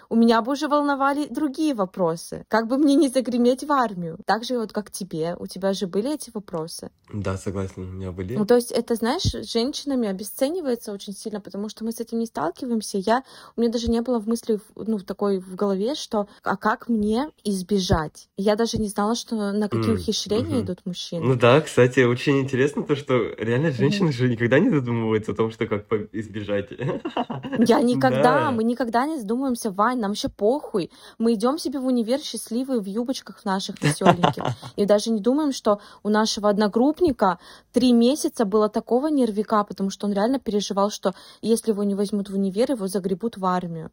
у 0.09 0.15
меня 0.15 0.41
бы 0.41 0.53
уже 0.53 0.67
волновали 0.67 1.27
другие 1.29 1.73
вопросы. 1.75 2.43
Как 2.47 2.67
бы 2.67 2.77
мне 2.77 2.95
не 2.95 3.09
загреметь 3.09 3.63
в 3.63 3.71
армию? 3.71 4.17
Так 4.25 4.43
же 4.43 4.57
вот 4.57 4.73
как 4.73 4.91
тебе. 4.91 5.35
У 5.39 5.45
тебя 5.47 5.73
же 5.73 5.85
были 5.87 6.13
эти 6.15 6.31
вопросы. 6.33 6.89
Да, 7.13 7.37
согласен, 7.37 7.83
у 7.83 7.85
меня 7.85 8.11
были. 8.11 8.35
Ну, 8.35 8.45
то 8.45 8.55
есть 8.55 8.71
это, 8.71 8.95
знаешь, 8.95 9.23
женщинами 9.23 10.07
обесценивается 10.07 10.91
очень 10.91 11.13
сильно, 11.13 11.41
потому 11.41 11.69
что 11.69 11.83
мы 11.83 11.91
с 11.91 11.99
этим 11.99 12.19
не 12.19 12.25
сталкиваемся. 12.25 12.97
Я, 12.97 13.23
у 13.55 13.61
меня 13.61 13.71
даже 13.71 13.89
не 13.89 14.01
было 14.01 14.19
в 14.19 14.27
мысли, 14.27 14.59
ну, 14.75 14.97
в 14.97 15.03
такой 15.03 15.39
в 15.39 15.55
голове, 15.55 15.95
что 15.95 16.27
а 16.43 16.57
как 16.57 16.89
мне 16.89 17.29
избежать? 17.43 18.29
Я 18.37 18.55
даже 18.55 18.77
не 18.77 18.87
знала, 18.87 19.15
что 19.15 19.35
на 19.51 19.69
какие 19.69 19.91
М, 19.91 19.95
ухищрения 19.95 20.57
мгм. 20.57 20.65
идут 20.65 20.85
мужчины. 20.85 21.25
Ну 21.25 21.35
да, 21.35 21.61
кстати, 21.61 22.01
очень 22.01 22.39
интересно 22.39 22.83
то, 22.83 22.95
что 22.95 23.15
реально 23.37 23.71
женщины 23.71 24.11
же 24.11 24.27
никогда 24.29 24.59
не 24.59 24.69
задумываются 24.69 25.33
о 25.33 25.35
том, 25.35 25.51
что 25.51 25.67
как 25.67 25.85
избежать. 26.13 26.69
Я 26.71 27.81
никогда, 27.81 28.21
Да. 28.23 28.51
мы 28.51 28.63
никогда 28.63 29.05
не 29.05 29.19
задумываемся, 29.19 29.71
Вань, 29.71 29.98
нам 29.99 30.11
вообще 30.11 30.29
похуй. 30.29 30.91
Мы 31.17 31.33
идем 31.33 31.57
себе 31.57 31.79
в 31.79 31.85
универ 31.85 32.19
счастливые 32.19 32.79
в 32.79 32.85
юбочках 32.85 33.45
наших 33.45 33.81
веселеньких. 33.81 34.43
И 34.75 34.85
даже 34.85 35.11
не 35.11 35.19
думаем, 35.19 35.51
что 35.51 35.79
у 36.03 36.09
нашего 36.09 36.49
одногруппника 36.49 37.39
три 37.71 37.93
месяца 37.93 38.45
было 38.45 38.69
такого 38.69 39.07
нервика, 39.07 39.63
потому 39.63 39.89
что 39.89 40.07
он 40.07 40.13
реально 40.13 40.39
переживал, 40.39 40.89
что 40.89 41.13
если 41.41 41.71
его 41.71 41.83
не 41.83 41.95
возьмут 41.95 42.29
в 42.29 42.33
универ, 42.33 42.71
его 42.71 42.87
загребут 42.87 43.37
в 43.37 43.45
армию. 43.45 43.91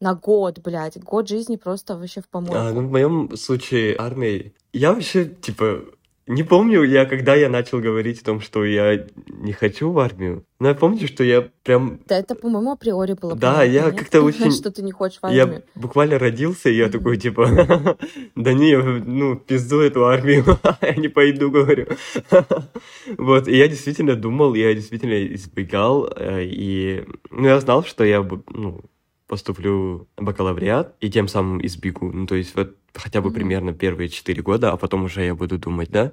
На 0.00 0.14
год, 0.14 0.60
блядь. 0.60 1.02
Год 1.02 1.28
жизни 1.28 1.56
просто 1.56 1.96
вообще 1.96 2.20
в 2.20 2.28
помойку. 2.28 2.56
А, 2.56 2.72
ну, 2.72 2.86
в 2.86 2.90
моем 2.90 3.36
случае 3.36 3.96
армия... 3.98 4.52
Я 4.72 4.92
вообще, 4.92 5.24
типа, 5.24 5.80
не 6.28 6.42
помню, 6.42 6.82
я 6.84 7.06
когда 7.06 7.34
я 7.34 7.48
начал 7.48 7.80
говорить 7.80 8.20
о 8.20 8.24
том, 8.24 8.40
что 8.40 8.64
я 8.64 9.06
не 9.26 9.52
хочу 9.52 9.90
в 9.90 9.98
армию. 9.98 10.44
Но 10.60 10.68
я 10.68 10.74
помню, 10.74 11.06
что 11.08 11.24
я 11.24 11.48
прям... 11.62 12.00
Да 12.06 12.18
это, 12.18 12.34
по-моему, 12.34 12.72
априори 12.72 13.14
было 13.14 13.34
Да, 13.34 13.56
понятно, 13.56 13.72
я 13.72 13.90
как-то 13.90 14.22
очень- 14.28 14.52
Что 14.52 14.70
ты 14.70 14.82
не 14.82 14.92
хочешь 14.92 15.20
в 15.20 15.24
армию. 15.24 15.62
Я 15.74 15.80
буквально 15.80 16.18
родился, 16.18 16.68
и 16.68 16.76
я 16.76 16.88
такой, 16.88 17.16
типа, 17.16 17.96
да 18.36 18.52
не, 18.52 18.76
ну, 18.76 19.36
пизду 19.36 19.80
эту 19.80 20.04
армию, 20.06 20.44
я 20.82 20.94
не 20.94 21.08
пойду, 21.08 21.50
говорю. 21.50 21.86
Вот, 23.16 23.48
и 23.48 23.56
я 23.56 23.68
действительно 23.68 24.14
думал, 24.14 24.54
я 24.54 24.74
действительно 24.74 25.34
избегал, 25.34 26.12
э, 26.14 26.44
и, 26.44 27.04
ну, 27.30 27.48
я 27.48 27.58
знал, 27.60 27.84
что 27.84 28.04
я, 28.04 28.22
ну, 28.50 28.82
поступлю 29.28 30.08
в 30.16 30.24
бакалавриат, 30.24 30.96
и 31.00 31.10
тем 31.10 31.28
самым 31.28 31.64
избегу, 31.64 32.10
ну, 32.10 32.26
то 32.26 32.34
есть 32.34 32.56
вот 32.56 32.74
хотя 32.94 33.20
бы 33.20 33.28
Мгм. 33.28 33.34
примерно 33.34 33.72
первые 33.72 34.08
четыре 34.08 34.42
года, 34.42 34.72
а 34.72 34.76
потом 34.76 35.04
уже 35.04 35.24
я 35.24 35.34
буду 35.34 35.58
думать, 35.58 35.90
да. 35.90 36.12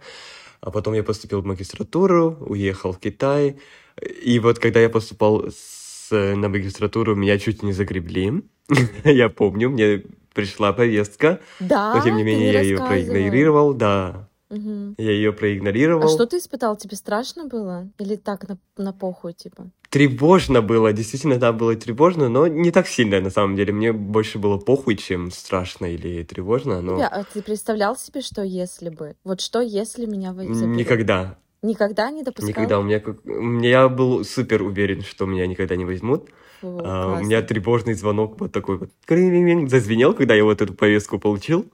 А 0.61 0.69
потом 0.69 0.93
я 0.93 1.03
поступил 1.03 1.41
в 1.41 1.45
магистратуру, 1.45 2.37
уехал 2.41 2.91
в 2.91 2.99
Китай, 2.99 3.57
и 4.01 4.39
вот 4.39 4.59
когда 4.59 4.79
я 4.79 4.89
поступал 4.89 5.45
с, 5.49 6.11
на 6.11 6.49
магистратуру, 6.49 7.15
меня 7.15 7.39
чуть 7.39 7.63
не 7.63 7.73
загребли. 7.73 8.43
Я 9.03 9.29
помню, 9.29 9.69
мне 9.69 10.03
пришла 10.33 10.73
повестка, 10.73 11.39
Да, 11.59 11.93
но 11.93 12.01
тем 12.01 12.17
не 12.17 12.23
менее 12.23 12.51
я 12.51 12.61
ее 12.61 12.77
проигнорировал, 12.77 13.73
да. 13.73 14.27
Мгм. 14.49 14.95
Я 14.97 15.11
ее 15.11 15.33
проигнорировал. 15.33 16.05
А 16.05 16.07
что 16.07 16.25
ты 16.25 16.37
испытал? 16.37 16.75
Тебе 16.77 16.95
страшно 16.97 17.45
было? 17.47 17.89
Или 17.99 18.15
так 18.15 18.47
на, 18.47 18.57
на 18.77 18.93
похуй, 18.93 19.33
типа? 19.33 19.71
Тревожно 19.95 20.61
было, 20.61 20.91
действительно, 20.91 21.37
да, 21.37 21.53
было 21.53 21.73
тревожно, 21.73 22.27
но 22.27 22.47
не 22.47 22.71
так 22.71 22.85
сильно, 22.85 23.21
на 23.21 23.29
самом 23.29 23.55
деле. 23.55 23.71
Мне 23.71 23.93
больше 23.93 24.39
было 24.39 24.57
похуй, 24.57 24.97
чем 24.97 25.31
страшно 25.31 25.85
или 25.85 26.21
тревожно, 26.23 26.81
но 26.81 26.97
Тебя- 26.97 27.07
а 27.07 27.23
ты 27.23 27.41
представлял 27.41 27.95
себе, 27.95 28.19
что 28.19 28.43
если 28.43 28.89
бы? 28.89 29.15
Вот 29.23 29.39
что, 29.39 29.61
если 29.61 30.05
меня 30.05 30.33
заберут? 30.33 30.75
никогда. 30.75 31.37
Никогда 31.61 32.11
не 32.11 32.23
допускал? 32.23 32.49
Никогда. 32.49 32.79
У 32.79 32.83
меня, 32.83 32.99
как... 32.99 33.19
я 33.63 33.87
был 33.87 34.25
супер 34.25 34.63
уверен, 34.63 35.01
что 35.01 35.25
меня 35.25 35.47
никогда 35.47 35.77
не 35.77 35.85
возьмут. 35.85 36.27
Фу, 36.59 36.81
а, 36.83 37.19
у 37.21 37.23
меня 37.23 37.41
тревожный 37.41 37.93
звонок 37.93 38.37
вот 38.37 38.51
такой 38.51 38.77
вот 38.77 38.89
зазвенел, 39.07 40.13
когда 40.13 40.35
я 40.35 40.43
вот 40.43 40.61
эту 40.61 40.73
повестку 40.73 41.19
получил. 41.19 41.71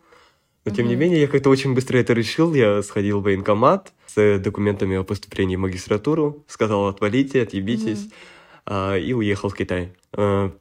Но, 0.66 0.72
тем 0.72 0.86
угу. 0.86 0.94
не 0.94 0.96
менее, 0.96 1.22
я 1.22 1.28
как-то 1.28 1.50
очень 1.50 1.74
быстро 1.74 1.98
это 1.98 2.14
решил. 2.14 2.54
Я 2.54 2.84
сходил 2.84 3.20
в 3.20 3.24
военкомат 3.24 3.94
с 4.08 4.40
документами 4.40 4.98
о 4.98 5.04
поступлении 5.04 5.56
в 5.56 5.60
магистратуру, 5.60 6.44
сказал 6.48 6.88
«отвалите, 6.88 7.42
отъебитесь», 7.42 8.06
угу. 8.06 8.14
а, 8.66 8.96
и 8.96 9.14
уехал 9.14 9.50
в 9.50 9.56
Китай. 9.56 9.94
А, 10.14 10.52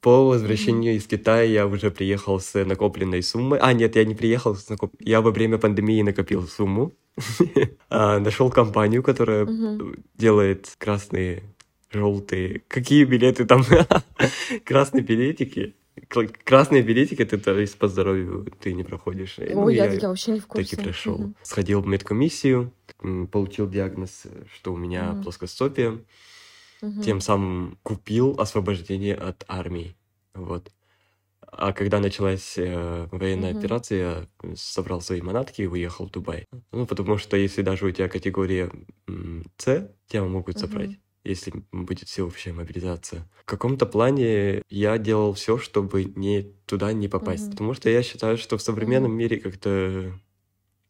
по 0.00 0.28
возвращению 0.28 0.94
mm-hmm. 0.94 0.96
из 0.96 1.06
Китая 1.06 1.42
я 1.42 1.66
уже 1.66 1.90
приехал 1.90 2.38
с 2.38 2.54
накопленной 2.64 3.22
суммой. 3.22 3.58
А, 3.58 3.72
нет, 3.72 3.96
я 3.96 4.04
не 4.04 4.14
приехал 4.14 4.54
с 4.54 4.68
накоп... 4.68 4.92
Я 5.00 5.20
во 5.20 5.32
время 5.32 5.58
пандемии 5.58 6.02
накопил 6.02 6.46
сумму. 6.46 6.92
а, 7.90 8.20
нашел 8.20 8.48
компанию, 8.48 9.02
которая 9.02 9.44
mm-hmm. 9.44 10.00
делает 10.16 10.72
красные, 10.78 11.42
желтые... 11.90 12.62
Какие 12.68 13.04
билеты 13.04 13.44
там? 13.44 13.64
красные 14.64 15.02
билетики. 15.02 15.74
Красные 16.44 16.82
билетики 16.82 17.24
ты 17.24 17.38
то 17.38 17.58
есть 17.58 17.78
по 17.78 17.88
здоровью 17.88 18.46
ты 18.60 18.72
не 18.74 18.84
проходишь. 18.84 19.38
Ой, 19.38 19.54
ну, 19.54 19.68
я, 19.68 19.86
я 19.86 20.08
вообще 20.08 20.32
не 20.32 20.40
в 20.40 20.46
курсе. 20.46 20.76
Так 20.76 20.80
и 20.80 20.82
прошел. 20.84 21.14
Угу. 21.14 21.34
Сходил 21.42 21.80
в 21.80 21.86
медкомиссию, 21.86 22.72
получил 23.30 23.68
диагноз, 23.68 24.24
что 24.52 24.72
у 24.72 24.76
меня 24.76 25.12
угу. 25.12 25.24
плоскостопие 25.24 26.04
угу. 26.82 27.02
тем 27.02 27.20
самым 27.20 27.78
купил 27.82 28.36
освобождение 28.38 29.14
от 29.14 29.44
армии. 29.48 29.96
Вот. 30.34 30.70
А 31.50 31.72
когда 31.72 31.98
началась 31.98 32.54
э, 32.58 33.08
военная 33.10 33.52
угу. 33.52 33.58
операция, 33.58 33.98
я 33.98 34.54
собрал 34.54 35.00
свои 35.00 35.22
манатки 35.22 35.62
и 35.62 35.66
уехал 35.66 36.06
в 36.06 36.10
Дубай. 36.10 36.46
Ну, 36.72 36.86
потому 36.86 37.16
что 37.16 37.36
если 37.36 37.62
даже 37.62 37.86
у 37.86 37.90
тебя 37.90 38.08
категория 38.08 38.70
С, 39.56 39.90
тебя 40.06 40.24
могут 40.24 40.56
угу. 40.56 40.64
Если 41.28 41.52
будет 41.72 42.08
всеобщая 42.08 42.52
мобилизация. 42.52 43.28
В 43.40 43.44
каком-то 43.44 43.86
плане 43.86 44.62
я 44.68 44.98
делал 44.98 45.34
все, 45.34 45.58
чтобы 45.58 46.04
не 46.04 46.42
туда 46.66 46.92
не 46.92 47.08
попасть. 47.08 47.48
Mm-hmm. 47.48 47.50
Потому 47.50 47.74
что 47.74 47.90
я 47.90 48.02
считаю, 48.02 48.36
что 48.36 48.56
в 48.58 48.62
современном 48.62 49.12
mm-hmm. 49.12 49.16
мире 49.16 49.40
как-то 49.40 50.12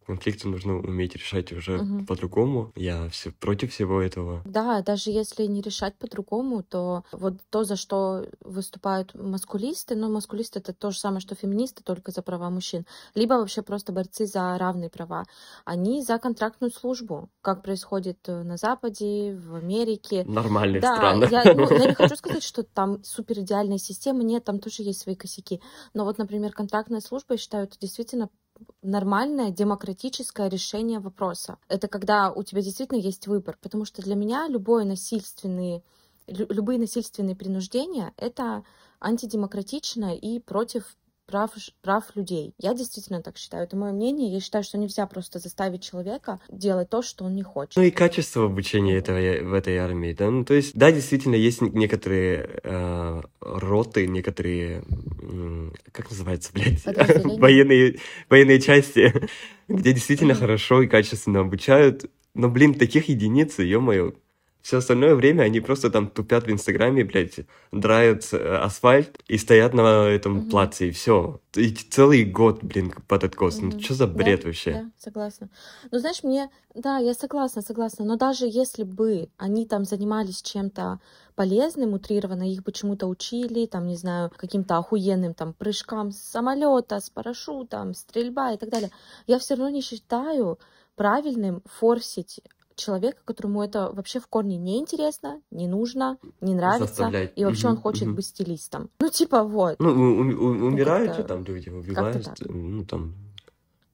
конфликты 0.08 0.48
нужно 0.48 0.78
уметь 0.78 1.14
решать 1.14 1.52
уже 1.52 1.78
угу. 1.78 2.06
по-другому. 2.06 2.72
Я 2.74 3.10
все 3.10 3.30
против 3.30 3.72
всего 3.72 4.00
этого. 4.00 4.42
Да, 4.46 4.80
даже 4.80 5.10
если 5.10 5.44
не 5.44 5.60
решать 5.60 5.96
по-другому, 5.98 6.62
то 6.62 7.04
вот 7.12 7.34
то, 7.50 7.64
за 7.64 7.76
что 7.76 8.24
выступают 8.40 9.14
маскулисты, 9.14 9.96
ну, 9.96 10.10
маскулисты 10.10 10.60
это 10.60 10.72
то 10.72 10.90
же 10.90 10.98
самое, 10.98 11.20
что 11.20 11.34
феминисты, 11.34 11.82
только 11.84 12.10
за 12.10 12.22
права 12.22 12.48
мужчин, 12.48 12.86
либо 13.14 13.34
вообще 13.34 13.60
просто 13.60 13.92
борцы 13.92 14.24
за 14.26 14.56
равные 14.56 14.88
права, 14.88 15.24
они 15.66 16.02
за 16.02 16.18
контрактную 16.18 16.72
службу, 16.72 17.28
как 17.42 17.62
происходит 17.62 18.18
э, 18.28 18.42
на 18.42 18.56
Западе, 18.56 19.36
в 19.36 19.56
Америке. 19.56 20.24
Нормальные 20.24 20.80
да, 20.80 20.96
страны. 20.96 21.28
Я, 21.30 21.44
ну, 21.54 21.70
я 21.70 21.86
не 21.86 21.94
хочу 21.94 22.16
сказать, 22.22 22.42
что 22.42 22.62
там 22.62 23.04
супер 23.04 23.40
идеальная 23.40 23.78
система, 23.78 24.22
нет, 24.22 24.44
там 24.44 24.58
тоже 24.58 24.82
есть 24.84 25.02
свои 25.02 25.14
косяки. 25.14 25.60
Но 25.92 26.04
вот, 26.04 26.16
например, 26.16 26.52
контрактная 26.52 27.00
служба, 27.00 27.34
я 27.34 27.38
считаю, 27.38 27.64
это 27.64 27.78
действительно 27.78 28.30
нормальное 28.82 29.50
демократическое 29.50 30.48
решение 30.48 31.00
вопроса. 31.00 31.58
Это 31.68 31.88
когда 31.88 32.32
у 32.32 32.42
тебя 32.42 32.62
действительно 32.62 32.98
есть 32.98 33.26
выбор. 33.26 33.58
Потому 33.60 33.84
что 33.84 34.02
для 34.02 34.14
меня 34.14 34.46
любое 34.48 34.84
насильственные, 34.84 35.82
любые 36.26 36.78
насильственные 36.78 37.36
принуждения— 37.36 38.12
это 38.16 38.64
антидемократично 39.00 40.14
и 40.16 40.40
против 40.40 40.96
прав, 41.28 41.50
прав 41.82 42.04
людей. 42.16 42.54
Я 42.58 42.74
действительно 42.74 43.22
так 43.22 43.36
считаю. 43.36 43.64
Это 43.64 43.76
мое 43.76 43.92
мнение. 43.92 44.32
Я 44.32 44.40
считаю, 44.40 44.64
что 44.64 44.78
нельзя 44.78 45.06
просто 45.06 45.38
заставить 45.38 45.82
человека 45.82 46.40
делать 46.50 46.88
то, 46.88 47.02
что 47.02 47.24
он 47.24 47.34
не 47.36 47.42
хочет. 47.42 47.76
Ну 47.76 47.82
и 47.82 47.90
качество 47.90 48.46
обучения 48.46 48.96
этого, 48.96 49.18
в 49.18 49.52
этой 49.52 49.76
армии, 49.76 50.12
да? 50.12 50.30
Ну, 50.30 50.44
то 50.44 50.54
есть, 50.54 50.74
да, 50.74 50.90
действительно, 50.90 51.34
есть 51.34 51.60
некоторые 51.60 52.60
э, 52.64 53.20
роты, 53.40 54.06
некоторые, 54.06 54.82
как 55.92 56.10
называется, 56.10 56.50
блядь, 56.52 56.84
военные, 57.38 57.98
военные 58.28 58.60
части, 58.60 59.12
где 59.68 59.92
действительно 59.92 60.34
хорошо 60.34 60.82
и 60.82 60.86
качественно 60.86 61.40
обучают. 61.40 62.10
Но, 62.34 62.48
блин, 62.48 62.74
таких 62.74 63.08
единиц, 63.08 63.58
ё-моё, 63.58 64.12
все 64.68 64.76
остальное 64.76 65.14
время 65.14 65.44
они 65.44 65.60
просто 65.60 65.88
там 65.88 66.10
тупят 66.10 66.44
в 66.44 66.50
Инстаграме, 66.50 67.02
блядь, 67.02 67.40
драют 67.72 68.28
э, 68.32 68.56
асфальт 68.56 69.18
и 69.26 69.38
стоят 69.38 69.72
на 69.72 70.06
этом 70.06 70.40
угу. 70.40 70.50
плаце, 70.50 70.88
и 70.88 70.90
все. 70.90 71.40
И 71.56 71.70
целый 71.70 72.26
год, 72.26 72.62
блин, 72.62 72.92
под 73.06 73.24
откос. 73.24 73.56
Угу. 73.56 73.66
Ну, 73.66 73.80
что 73.80 73.94
за 73.94 74.06
бред 74.06 74.42
да, 74.42 74.46
вообще? 74.46 74.72
Да, 74.72 74.90
согласна. 74.98 75.48
Ну, 75.90 75.98
знаешь, 75.98 76.22
мне... 76.22 76.50
Да, 76.74 76.98
я 76.98 77.14
согласна, 77.14 77.62
согласна. 77.62 78.04
Но 78.04 78.16
даже 78.16 78.44
если 78.46 78.82
бы 78.82 79.30
они 79.38 79.64
там 79.64 79.86
занимались 79.86 80.42
чем-то 80.42 81.00
полезным, 81.34 81.94
утрированно, 81.94 82.52
их 82.52 82.62
бы 82.62 82.70
чему-то 82.70 83.06
учили, 83.06 83.64
там, 83.64 83.86
не 83.86 83.96
знаю, 83.96 84.30
каким-то 84.36 84.76
охуенным 84.76 85.32
там 85.32 85.54
прыжкам 85.54 86.12
с 86.12 86.18
самолета, 86.18 87.00
с 87.00 87.08
парашютом, 87.08 87.94
стрельба 87.94 88.52
и 88.52 88.58
так 88.58 88.68
далее, 88.68 88.90
я 89.26 89.38
все 89.38 89.54
равно 89.54 89.70
не 89.70 89.80
считаю 89.80 90.58
правильным 90.94 91.62
форсить 91.64 92.42
человека, 92.78 93.18
которому 93.24 93.62
это 93.62 93.90
вообще 93.92 94.20
в 94.20 94.26
корне 94.26 94.56
не 94.56 94.78
интересно, 94.78 95.40
не 95.50 95.66
нужно, 95.66 96.18
не 96.40 96.54
нравится, 96.54 97.08
и 97.36 97.44
вообще 97.44 97.68
угу, 97.68 97.76
он 97.76 97.82
хочет 97.82 98.08
угу. 98.08 98.16
быть 98.16 98.26
стилистом. 98.26 98.90
Ну, 99.00 99.10
типа, 99.10 99.44
вот. 99.44 99.76
Ну, 99.78 99.90
у, 99.90 100.20
у, 100.20 100.66
умирают 100.66 101.16
же 101.16 101.24
там 101.24 101.44
люди, 101.44 101.68
убивают, 101.68 102.26
ну, 102.40 102.84
там, 102.84 103.14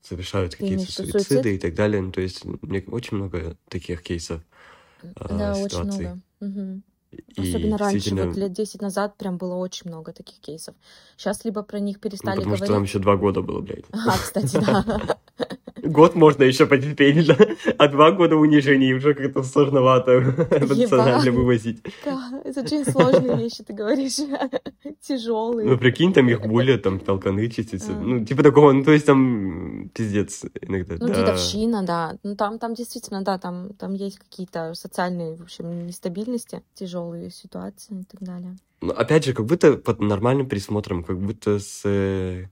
совершают 0.03 0.55
какие-то 0.55 0.90
суициды 0.90 1.25
суицид? 1.25 1.47
и 1.47 1.59
так 1.59 1.75
далее. 1.75 2.03
Ну, 2.03 2.12
то 2.12 2.20
есть, 2.20 2.44
мне 2.44 2.85
очень 2.88 3.16
много 3.16 3.57
таких 3.68 4.03
кейсов, 4.03 4.42
да, 5.03 5.53
а, 5.53 5.57
очень 5.57 5.83
много. 5.83 6.20
Угу. 6.40 6.83
И 7.37 7.49
Особенно 7.49 7.79
раньше, 7.79 7.94
действительно... 7.94 8.27
вот 8.27 8.37
лет 8.37 8.53
10 8.53 8.83
назад 8.83 9.16
прям 9.16 9.38
было 9.38 9.55
очень 9.55 9.88
много 9.88 10.12
таких 10.12 10.40
кейсов. 10.40 10.75
Сейчас 11.16 11.44
либо 11.44 11.62
про 11.62 11.79
них 11.79 12.01
перестали 12.01 12.37
ну, 12.37 12.42
потому 12.42 12.57
говорить... 12.57 12.61
Потому 12.61 12.66
что 12.66 12.75
нам 12.75 12.83
еще 12.85 12.99
два 12.99 13.16
года 13.16 13.40
было, 13.40 13.61
блядь. 13.61 13.85
А, 13.92 14.18
кстати, 14.18 14.57
да. 14.57 15.18
Год 15.85 16.14
можно 16.14 16.44
еще 16.44 16.66
потерпеть, 16.66 17.27
да? 17.27 17.37
А 17.79 17.88
два 17.88 18.11
года 18.11 18.37
унижений 18.37 18.94
уже 18.94 19.14
как-то 19.14 19.42
сложновато 19.42 20.18
эмоционально 20.51 21.31
вывозить. 21.31 21.83
Да, 22.05 22.42
это 22.44 22.61
очень 22.61 22.85
сложные 22.85 23.37
вещи, 23.37 23.62
ты 23.62 23.75
говоришь. 23.75 24.16
Тяжелые. 25.07 25.68
Ну, 25.68 25.79
прикинь, 25.79 26.12
там 26.12 26.29
их 26.29 26.40
булят, 26.40 26.83
там 26.83 26.99
толканы 26.99 27.49
чистятся. 27.51 27.92
Ну, 27.92 28.25
типа 28.25 28.42
такого, 28.42 28.73
ну, 28.73 28.83
то 28.83 28.92
есть 28.92 29.07
там 29.07 29.90
пиздец 29.92 30.44
иногда. 30.61 30.97
Ну, 30.99 31.09
дедовщина, 31.09 31.83
да. 31.83 32.16
Ну, 32.23 32.35
там, 32.35 32.59
там 32.59 32.75
действительно, 32.75 33.23
да, 33.23 33.38
там, 33.38 33.70
там 33.79 33.94
есть 33.94 34.18
какие-то 34.18 34.75
социальные, 34.75 35.37
в 35.37 35.42
общем, 35.42 35.87
нестабильности, 35.87 36.62
тяжелые 36.75 37.31
ситуации 37.31 38.01
и 38.01 38.05
так 38.05 38.20
далее. 38.20 38.57
Ну, 38.81 38.92
опять 38.92 39.25
же, 39.25 39.33
как 39.33 39.47
будто 39.47 39.75
под 39.75 40.01
нормальным 40.01 40.49
присмотром, 40.49 41.05
как 41.05 41.18
будто 41.18 41.59
с 41.59 41.83
э, 41.85 42.49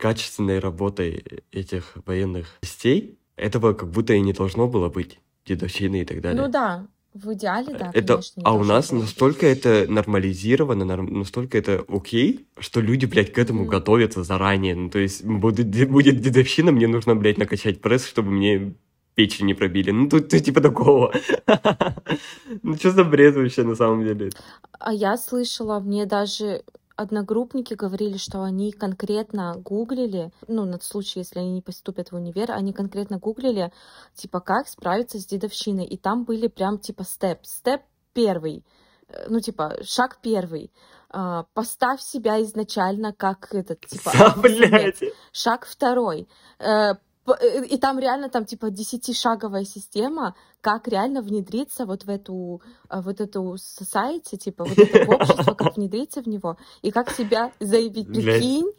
качественной 0.00 0.58
работой 0.58 1.42
этих 1.52 1.96
военных 2.06 2.58
частей 2.62 3.18
этого 3.36 3.74
как 3.74 3.90
будто 3.90 4.14
и 4.14 4.20
не 4.20 4.32
должно 4.32 4.66
было 4.66 4.88
быть, 4.88 5.18
дедовщины 5.46 6.02
и 6.02 6.04
так 6.04 6.20
далее. 6.20 6.42
Ну 6.42 6.48
да, 6.48 6.86
в 7.12 7.32
идеале, 7.34 7.74
да, 7.78 7.90
это, 7.92 8.14
конечно, 8.14 8.42
А 8.44 8.54
у 8.54 8.64
нас 8.64 8.90
быть. 8.90 9.00
настолько 9.02 9.46
это 9.46 9.86
нормализировано, 9.88 10.84
настолько 10.84 11.58
это 11.58 11.84
окей, 11.88 12.46
что 12.58 12.80
люди, 12.80 13.06
блядь, 13.06 13.32
к 13.32 13.38
этому 13.38 13.64
mm. 13.64 13.68
готовятся 13.68 14.22
заранее. 14.22 14.74
Ну, 14.74 14.90
то 14.90 14.98
есть 14.98 15.24
будет, 15.24 15.90
будет 15.90 16.20
дедовщина, 16.20 16.72
мне 16.72 16.86
нужно, 16.86 17.16
блядь, 17.16 17.38
накачать 17.38 17.80
пресс, 17.80 18.06
чтобы 18.06 18.30
мне 18.30 18.74
печень 19.14 19.46
не 19.46 19.54
пробили. 19.54 19.90
Ну, 19.90 20.08
тут, 20.08 20.28
тут 20.30 20.44
типа 20.44 20.60
такого. 20.60 21.12
ну, 22.62 22.76
что 22.76 22.90
за 22.90 23.04
бред 23.04 23.36
вообще 23.36 23.64
на 23.64 23.74
самом 23.74 24.04
деле? 24.04 24.30
А 24.78 24.94
я 24.94 25.16
слышала, 25.16 25.80
мне 25.80 26.06
даже 26.06 26.62
одногруппники 27.00 27.74
говорили, 27.74 28.16
что 28.16 28.42
они 28.42 28.72
конкретно 28.72 29.54
гуглили, 29.56 30.32
ну, 30.48 30.64
на 30.64 30.80
случай, 30.80 31.20
если 31.20 31.38
они 31.38 31.52
не 31.52 31.62
поступят 31.62 32.12
в 32.12 32.16
универ, 32.16 32.50
они 32.50 32.72
конкретно 32.72 33.18
гуглили, 33.18 33.72
типа, 34.14 34.40
как 34.40 34.68
справиться 34.68 35.18
с 35.18 35.26
дедовщиной. 35.26 35.86
И 35.86 35.96
там 35.96 36.24
были 36.24 36.46
прям, 36.48 36.78
типа, 36.78 37.04
степ. 37.04 37.38
Степ 37.44 37.82
первый, 38.12 38.64
э, 39.08 39.26
ну, 39.28 39.40
типа, 39.40 39.78
шаг 39.82 40.18
первый. 40.22 40.72
Uh, 41.12 41.44
поставь 41.54 42.00
себя 42.00 42.40
изначально 42.40 43.12
как 43.12 43.52
этот, 43.52 43.80
типа, 43.80 44.12
да, 44.36 44.92
шаг 45.32 45.66
второй. 45.66 46.28
Uh, 46.60 46.96
и 47.34 47.76
там 47.78 47.98
реально 47.98 48.28
там 48.28 48.44
типа 48.44 48.70
десятишаговая 48.70 49.64
система, 49.64 50.34
как 50.60 50.88
реально 50.88 51.22
внедриться 51.22 51.86
вот 51.86 52.04
в 52.04 52.10
эту 52.10 52.62
а, 52.88 53.02
вот 53.02 53.20
эту 53.20 53.54
society, 53.54 54.36
типа 54.36 54.64
вот 54.64 54.78
это 54.78 55.10
общество, 55.10 55.54
как 55.54 55.76
внедриться 55.76 56.22
в 56.22 56.26
него, 56.26 56.56
и 56.82 56.90
как 56.90 57.10
себя 57.10 57.52
заявить, 57.60 58.08
прикинь. 58.08 58.72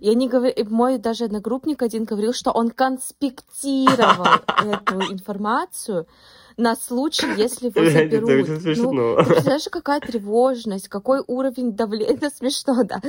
И 0.00 0.08
они 0.08 0.28
говорили, 0.28 0.62
мой 0.68 0.98
даже 0.98 1.24
одногруппник 1.24 1.82
один 1.82 2.04
говорил, 2.04 2.32
что 2.32 2.52
он 2.52 2.70
конспектировал 2.70 4.26
эту 4.46 5.12
информацию 5.12 6.06
на 6.56 6.76
случай, 6.76 7.26
если 7.36 7.66
его 7.66 7.90
заберут. 7.90 8.30
Ну, 8.92 9.16
ты 9.16 9.24
представляешь, 9.24 9.68
какая 9.70 10.00
тревожность, 10.00 10.88
какой 10.88 11.22
уровень 11.26 11.72
давления, 11.72 12.14
это 12.14 12.30
смешно, 12.34 12.84
да, 12.84 13.00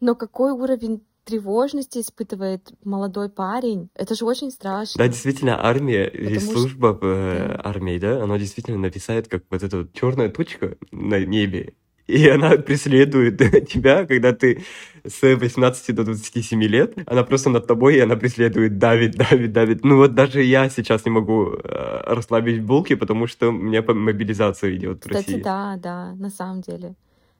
но 0.00 0.14
какой 0.14 0.52
уровень 0.52 1.02
тревожности 1.24 1.98
испытывает 1.98 2.72
молодой 2.84 3.28
парень. 3.28 3.88
Это 3.94 4.14
же 4.14 4.24
очень 4.24 4.50
страшно. 4.50 4.98
Да, 4.98 5.08
действительно, 5.08 5.64
армия 5.64 6.06
и 6.08 6.38
служба 6.38 6.98
в 7.00 7.04
э, 7.04 7.60
армии, 7.62 7.98
да, 7.98 8.22
она 8.22 8.38
действительно 8.38 8.78
нависает, 8.78 9.28
как 9.28 9.44
вот 9.50 9.62
эта 9.62 9.88
черная 9.92 10.28
тучка 10.28 10.76
на 10.90 11.20
небе. 11.24 11.74
И 12.06 12.28
она 12.28 12.50
преследует 12.56 13.38
тебя, 13.68 14.06
когда 14.06 14.32
ты 14.32 14.64
с 15.04 15.22
18 15.22 15.94
до 15.94 16.04
27 16.04 16.62
лет. 16.64 16.94
Она 17.06 17.22
просто 17.22 17.50
над 17.50 17.66
тобой, 17.66 17.96
и 17.96 18.00
она 18.00 18.16
преследует, 18.16 18.78
давит, 18.78 19.14
давит, 19.30 19.52
давит. 19.52 19.84
Ну 19.84 19.96
вот 19.96 20.14
даже 20.14 20.42
я 20.42 20.68
сейчас 20.68 21.04
не 21.04 21.10
могу 21.10 21.54
э, 21.54 22.02
расслабить 22.06 22.62
булки, 22.62 22.94
потому 22.96 23.26
что 23.26 23.48
у 23.48 23.52
меня 23.52 23.82
мобилизация 23.82 24.74
идет 24.74 25.04
в 25.04 25.08
Кстати, 25.08 25.30
России. 25.30 25.42
да, 25.42 25.76
да, 25.76 26.14
на 26.14 26.30
самом 26.30 26.60
деле 26.60 26.94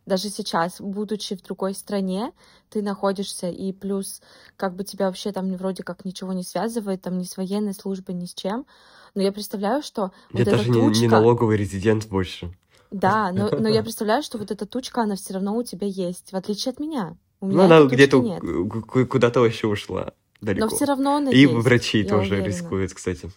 даже 0.07 0.29
сейчас, 0.29 0.81
будучи 0.81 1.37
в 1.37 1.43
другой 1.43 1.75
стране, 1.75 2.33
ты 2.71 2.83
находишься, 2.83 3.49
и 3.49 3.73
плюс 3.73 4.21
как 4.57 4.75
бы 4.75 4.85
тебя 4.85 5.07
вообще 5.07 5.33
там 5.33 5.53
вроде 5.57 5.83
как 5.83 6.05
ничего 6.05 6.33
не 6.33 6.43
связывает, 6.43 7.03
там 7.03 7.19
ни 7.19 7.25
с 7.25 7.37
военной 7.37 7.75
службой, 7.75 8.15
ни 8.15 8.27
с 8.27 8.35
чем. 8.35 8.67
Но 9.15 9.23
я 9.23 9.31
представляю, 9.33 9.83
что 9.83 10.13
я 10.33 10.41
вот 10.41 10.45
даже 10.45 10.63
эта 10.65 10.71
не, 10.73 10.81
тучка... 10.81 11.01
не 11.01 11.09
налоговый 11.09 11.57
резидент 11.57 12.09
больше. 12.09 12.53
Да, 12.91 13.31
но, 13.35 13.49
но 13.51 13.69
я 13.69 13.83
представляю, 13.83 14.23
что 14.23 14.39
вот 14.39 14.51
эта 14.51 14.67
тучка, 14.67 15.03
она 15.03 15.17
все 15.17 15.35
равно 15.35 15.57
у 15.57 15.63
тебя 15.63 15.87
есть, 15.87 16.33
в 16.33 16.37
отличие 16.37 16.73
от 16.73 16.81
меня. 16.81 17.17
У 17.41 17.47
Ну, 17.47 17.53
меня 17.53 17.65
она 17.65 17.77
этой 17.79 18.07
тучки 18.09 18.41
где-то 18.41 19.07
куда-то 19.07 19.41
вообще 19.41 19.67
ушла 19.67 20.15
далеко. 20.41 20.67
Но 20.67 20.75
все 20.75 20.85
равно 20.85 21.17
она 21.17 21.31
И 21.31 21.41
есть, 21.41 21.53
врачи 21.55 22.05
тоже 22.05 22.35
уверена. 22.35 22.47
рискуют, 22.47 22.93
кстати. 22.93 23.31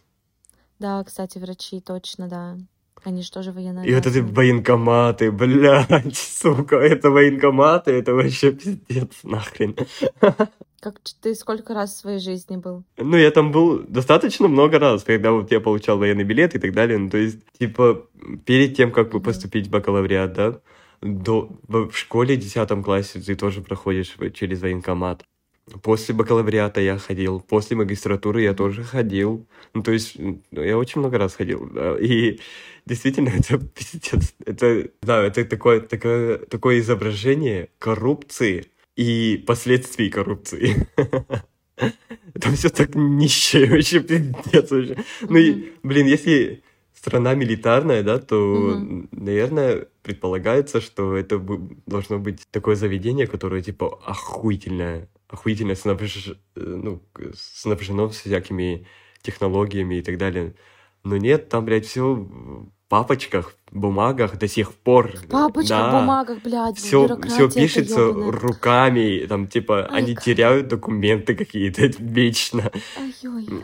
Да, 0.80 1.04
кстати, 1.04 1.38
врачи, 1.38 1.80
точно, 1.80 2.28
да. 2.28 2.58
Они 3.06 3.22
же 3.22 3.32
тоже 3.32 3.52
военные. 3.52 3.88
И 3.88 3.94
вот 3.94 4.08
эти 4.08 4.18
военкоматы, 4.18 5.32
блядь, 5.32 6.18
сука, 6.18 6.78
это 6.78 7.12
военкоматы, 7.12 7.92
это 7.92 8.16
вообще 8.16 8.52
пиздец, 8.52 9.12
нахрен. 9.24 9.76
Как 10.80 11.00
ты 11.22 11.36
сколько 11.36 11.76
раз 11.76 11.94
в 11.94 11.98
своей 11.98 12.20
жизни 12.20 12.58
был? 12.58 12.84
Ну, 12.98 13.16
я 13.16 13.30
там 13.30 13.52
был 13.52 13.84
достаточно 13.88 14.48
много 14.48 14.80
раз, 14.80 15.04
когда 15.04 15.32
вот 15.32 15.52
я 15.52 15.60
получал 15.60 16.00
военный 16.00 16.24
билет 16.24 16.56
и 16.56 16.60
так 16.60 16.74
далее. 16.74 16.98
Ну, 16.98 17.10
то 17.12 17.18
есть, 17.18 17.40
типа, 17.60 18.08
перед 18.46 18.76
тем, 18.76 18.92
как 18.92 19.12
поступить 19.24 19.68
в 19.68 19.70
бакалавриат, 19.70 20.34
да, 20.34 20.60
до, 21.02 21.50
в 21.68 21.92
школе 21.92 22.36
в 22.36 22.40
10 22.40 22.84
классе 22.84 23.20
ты 23.20 23.36
тоже 23.36 23.62
проходишь 23.62 24.16
через 24.34 24.62
военкомат. 24.62 25.24
После 25.82 26.14
бакалавриата 26.14 26.80
я 26.80 26.98
ходил, 27.00 27.40
после 27.40 27.76
магистратуры 27.76 28.42
я 28.44 28.54
тоже 28.54 28.84
ходил. 28.84 29.48
Ну, 29.74 29.82
то 29.82 29.92
есть, 29.92 30.16
м, 30.20 30.44
я 30.52 30.78
очень 30.78 31.00
много 31.00 31.18
раз 31.18 31.36
ходил. 31.36 31.68
да. 31.74 31.98
И 32.00 32.40
действительно, 32.86 33.30
это 33.38 33.58
пиздец. 33.58 34.36
Это, 34.46 34.90
да, 35.02 35.24
это 35.26 35.44
такое, 35.46 35.80
такое, 35.82 36.38
такое 36.38 36.80
изображение 36.80 37.70
коррупции 37.80 38.68
и 38.96 39.44
последствий 39.48 40.10
коррупции. 40.10 40.88
Там 42.40 42.54
все 42.56 42.70
так 42.70 42.96
нищее, 42.96 43.66
вообще 43.72 44.00
пиздец 44.02 44.72
вообще. 44.72 44.98
Ну 45.22 45.38
и, 45.38 45.74
блин, 45.84 46.06
если 46.06 46.64
страна 46.94 47.34
милитарная, 47.34 48.04
да, 48.04 48.20
то, 48.20 48.78
наверное, 49.12 49.88
предполагается, 50.04 50.80
что 50.82 51.16
это 51.16 51.40
должно 51.86 52.20
быть 52.20 52.44
такое 52.52 52.76
заведение, 52.76 53.28
которое, 53.28 53.62
типа, 53.62 54.00
охуительное, 54.06 55.10
охуительно 55.30 55.72
снабж- 55.72 56.38
э, 56.56 56.60
ну, 56.60 57.02
снабжено 57.36 58.10
всякими 58.10 58.88
технологиями 59.22 59.96
и 59.96 60.02
так 60.02 60.18
далее. 60.18 60.56
Но 61.04 61.18
нет, 61.18 61.50
там, 61.50 61.66
блядь, 61.66 61.86
все 61.86 62.14
в 62.14 62.70
папочках, 62.90 63.56
бумагах 63.80 64.38
до 64.38 64.48
сих 64.48 64.74
пор. 64.74 65.12
В 65.16 65.28
папочках, 65.28 65.92
Да. 65.92 66.00
бумагах, 66.00 66.38
блядь, 66.44 66.78
Все, 66.78 67.08
все 67.28 67.50
пишется 67.50 68.00
ёбаная. 68.02 68.32
руками, 68.32 69.26
там, 69.28 69.48
типа, 69.48 69.88
Ай, 69.92 70.00
они 70.02 70.16
как- 70.16 70.24
теряют 70.24 70.68
документы 70.68 71.36
какие-то 71.36 71.88
вечно. 72.00 72.72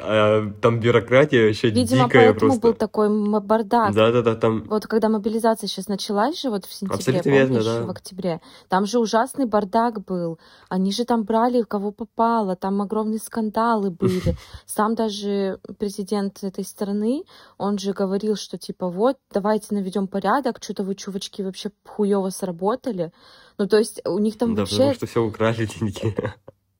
А, 0.01 0.51
там 0.61 0.79
бюрократия 0.79 1.47
вообще 1.47 1.69
Видимо, 1.69 2.05
дикая 2.05 2.25
поэтому 2.31 2.39
просто. 2.51 2.61
был 2.61 2.73
такой 2.73 3.09
бардак. 3.41 3.93
Да-да-да, 3.93 4.35
там... 4.35 4.63
Вот 4.67 4.87
когда 4.87 5.09
мобилизация 5.09 5.67
сейчас 5.67 5.87
началась 5.87 6.39
же, 6.41 6.49
вот 6.49 6.65
в 6.65 6.73
сентябре, 6.73 6.95
Абсолютно 6.97 7.29
верно, 7.29 7.47
помнишь, 7.59 7.65
да. 7.65 7.81
в 7.85 7.89
октябре, 7.89 8.41
там 8.69 8.85
же 8.85 8.99
ужасный 8.99 9.45
бардак 9.45 10.03
был. 10.05 10.39
Они 10.69 10.91
же 10.91 11.05
там 11.05 11.23
брали 11.23 11.61
кого 11.63 11.91
попало, 11.91 12.55
там 12.55 12.81
огромные 12.81 13.19
скандалы 13.19 13.89
были. 13.99 14.35
Сам 14.65 14.95
даже 14.95 15.59
президент 15.79 16.43
этой 16.43 16.63
страны, 16.63 17.23
он 17.57 17.77
же 17.77 17.93
говорил, 17.93 18.35
что 18.35 18.57
типа 18.57 18.89
вот, 18.89 19.17
давайте 19.33 19.67
наведем 19.71 20.00
порядок, 20.07 20.59
что-то 20.61 20.83
вы, 20.83 20.95
чувачки, 20.95 21.41
вообще 21.41 21.71
хуево 21.85 22.29
сработали. 22.29 23.11
Ну, 23.57 23.67
то 23.67 23.77
есть 23.77 24.01
у 24.05 24.19
них 24.19 24.37
там 24.37 24.55
Да, 24.55 24.61
вообще 24.61 24.75
потому 24.77 24.93
что 24.95 25.05
все 25.05 25.23
украли 25.23 25.65
деньги. 25.65 26.33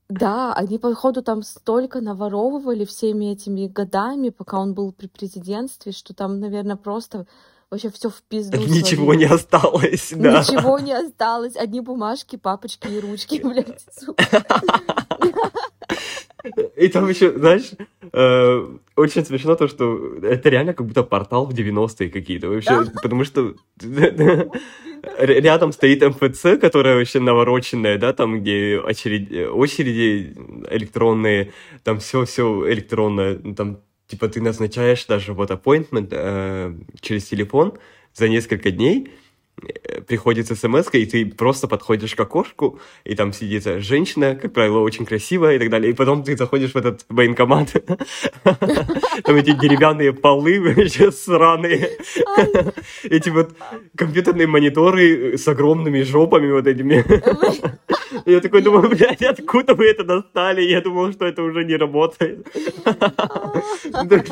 Да, 0.09 0.53
они, 0.53 0.77
походу, 0.77 1.21
там 1.21 1.41
столько 1.41 2.01
наворовывали 2.01 2.83
всеми 2.85 3.31
этими 3.31 3.67
годами, 3.67 4.29
пока 4.29 4.59
он 4.59 4.73
был 4.73 4.91
при 4.91 5.07
президентстве, 5.07 5.93
что 5.93 6.13
там, 6.13 6.39
наверное, 6.41 6.75
просто 6.75 7.27
вообще 7.69 7.89
все 7.89 8.09
в 8.09 8.21
пизду 8.23 8.57
Ничего 8.57 9.05
свалили. 9.05 9.25
не 9.25 9.33
осталось, 9.33 10.11
да. 10.13 10.39
Ничего 10.41 10.79
не 10.79 10.91
осталось. 10.91 11.55
Одни 11.55 11.79
бумажки, 11.79 12.35
папочки 12.35 12.87
и 12.89 12.99
ручки, 12.99 13.39
блядь. 13.43 13.85
сука. 13.97 14.21
И 16.75 16.87
там 16.87 17.07
еще, 17.07 17.37
знаешь, 17.37 17.71
э, 18.13 18.67
очень 18.95 19.25
смешно 19.25 19.55
то, 19.55 19.67
что 19.67 20.17
это 20.23 20.49
реально 20.49 20.73
как 20.73 20.87
будто 20.87 21.03
портал 21.03 21.45
в 21.45 21.53
90-е 21.53 22.09
какие-то. 22.09 22.49
Вообще, 22.49 22.85
потому 23.01 23.23
что 23.23 23.55
рядом 25.17 25.71
стоит 25.71 26.01
МФЦ, 26.01 26.59
которая 26.59 26.95
вообще 26.95 27.19
навороченная, 27.19 27.97
да, 27.97 28.13
там, 28.13 28.41
где 28.41 28.79
очередь, 28.79 29.31
очереди 29.51 30.35
электронные, 30.69 31.51
там 31.83 31.99
все-все 31.99 32.71
электронное, 32.71 33.39
Ну, 33.43 33.55
там, 33.55 33.79
типа, 34.07 34.27
ты 34.27 34.41
назначаешь 34.41 35.05
даже 35.05 35.33
вот 35.33 35.51
appointment 35.51 36.09
э, 36.11 36.73
через 36.99 37.25
телефон 37.25 37.73
за 38.13 38.27
несколько 38.27 38.71
дней, 38.71 39.07
э, 39.07 39.20
приходит 40.07 40.47
смс 40.47 40.87
и 40.93 41.05
ты 41.05 41.25
просто 41.25 41.67
подходишь 41.67 42.15
к 42.15 42.19
окошку, 42.19 42.79
и 43.03 43.15
там 43.15 43.33
сидит 43.33 43.63
женщина, 43.81 44.35
как 44.35 44.53
правило, 44.53 44.79
очень 44.79 45.05
красивая 45.05 45.55
и 45.55 45.59
так 45.59 45.69
далее, 45.69 45.91
и 45.91 45.95
потом 45.95 46.23
ты 46.23 46.35
заходишь 46.35 46.71
в 46.71 46.77
этот 46.77 47.05
военкомат, 47.09 47.73
там 48.43 49.35
эти 49.35 49.51
деревянные 49.51 50.13
полы 50.13 50.59
вообще 50.75 51.11
сраные, 51.11 51.97
эти 53.03 53.29
вот 53.29 53.51
компьютерные 53.95 54.47
мониторы 54.47 55.37
с 55.37 55.47
огромными 55.47 56.01
жопами 56.01 56.51
вот 56.51 56.67
этими. 56.67 57.05
Я 58.25 58.39
такой 58.41 58.61
думаю, 58.61 58.89
блядь, 58.89 59.21
откуда 59.21 59.73
вы 59.73 59.85
это 59.85 60.03
достали? 60.03 60.61
Я 60.61 60.81
думал, 60.81 61.11
что 61.13 61.25
это 61.25 61.43
уже 61.43 61.63
не 61.63 61.75
работает. 61.75 62.45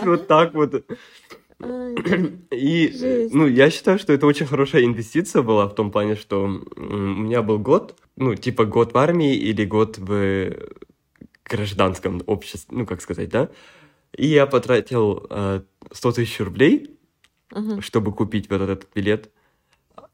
Вот 0.03 0.27
так 0.27 0.53
вот. 0.53 0.84
И, 1.62 2.91
Жесть. 2.93 3.34
ну, 3.34 3.48
я 3.48 3.69
считаю, 3.69 4.00
что 4.00 4.13
это 4.13 4.26
очень 4.26 4.45
хорошая 4.45 4.86
инвестиция 4.86 5.41
была 5.41 5.67
в 5.67 5.76
том 5.76 5.91
плане, 5.91 6.15
что 6.15 6.43
у 6.43 6.50
меня 6.80 7.41
был 7.41 7.60
год, 7.60 8.00
ну, 8.15 8.36
типа 8.36 8.65
год 8.65 8.93
в 8.93 8.98
армии 8.98 9.36
или 9.36 9.65
год 9.65 9.98
в 9.98 10.56
гражданском 11.45 12.22
обществе, 12.28 12.78
ну, 12.78 12.86
как 12.86 13.02
сказать, 13.02 13.30
да? 13.30 13.50
И 14.15 14.28
я 14.28 14.45
потратил 14.48 15.26
э, 15.30 15.62
100 15.91 16.12
тысяч 16.13 16.39
рублей, 16.39 16.95
Мгм. 17.52 17.82
чтобы 17.82 18.13
купить 18.13 18.50
вот 18.50 18.62
этот 18.62 18.88
билет. 18.93 19.32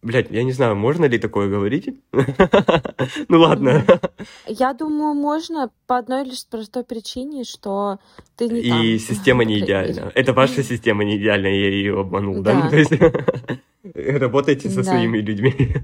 Блять, 0.06 0.28
я 0.30 0.44
не 0.44 0.52
знаю, 0.52 0.76
можно 0.76 1.06
ли 1.06 1.18
такое 1.18 1.50
говорить? 1.50 1.90
Ну 3.28 3.40
ладно. 3.40 3.84
Я 4.48 4.74
думаю, 4.74 5.16
можно 5.16 5.72
по 5.88 5.98
одной 5.98 6.24
лишь 6.26 6.46
простой 6.46 6.84
причине, 6.84 7.44
что 7.44 7.98
ты 8.36 8.48
не. 8.48 8.62
И 8.62 9.00
система 9.10 9.46
не 9.46 9.60
идеальна. 9.60 10.12
Это 10.14 10.34
ваша 10.34 10.62
система 10.64 11.04
не 11.04 11.18
идеальная, 11.18 11.56
я 11.56 11.70
ее 11.70 12.00
обманул, 12.00 12.44
да? 12.44 12.70
То 12.70 12.78
есть 12.78 12.92
работайте 13.96 14.70
со 14.70 14.84
своими 14.84 15.18
людьми. 15.18 15.76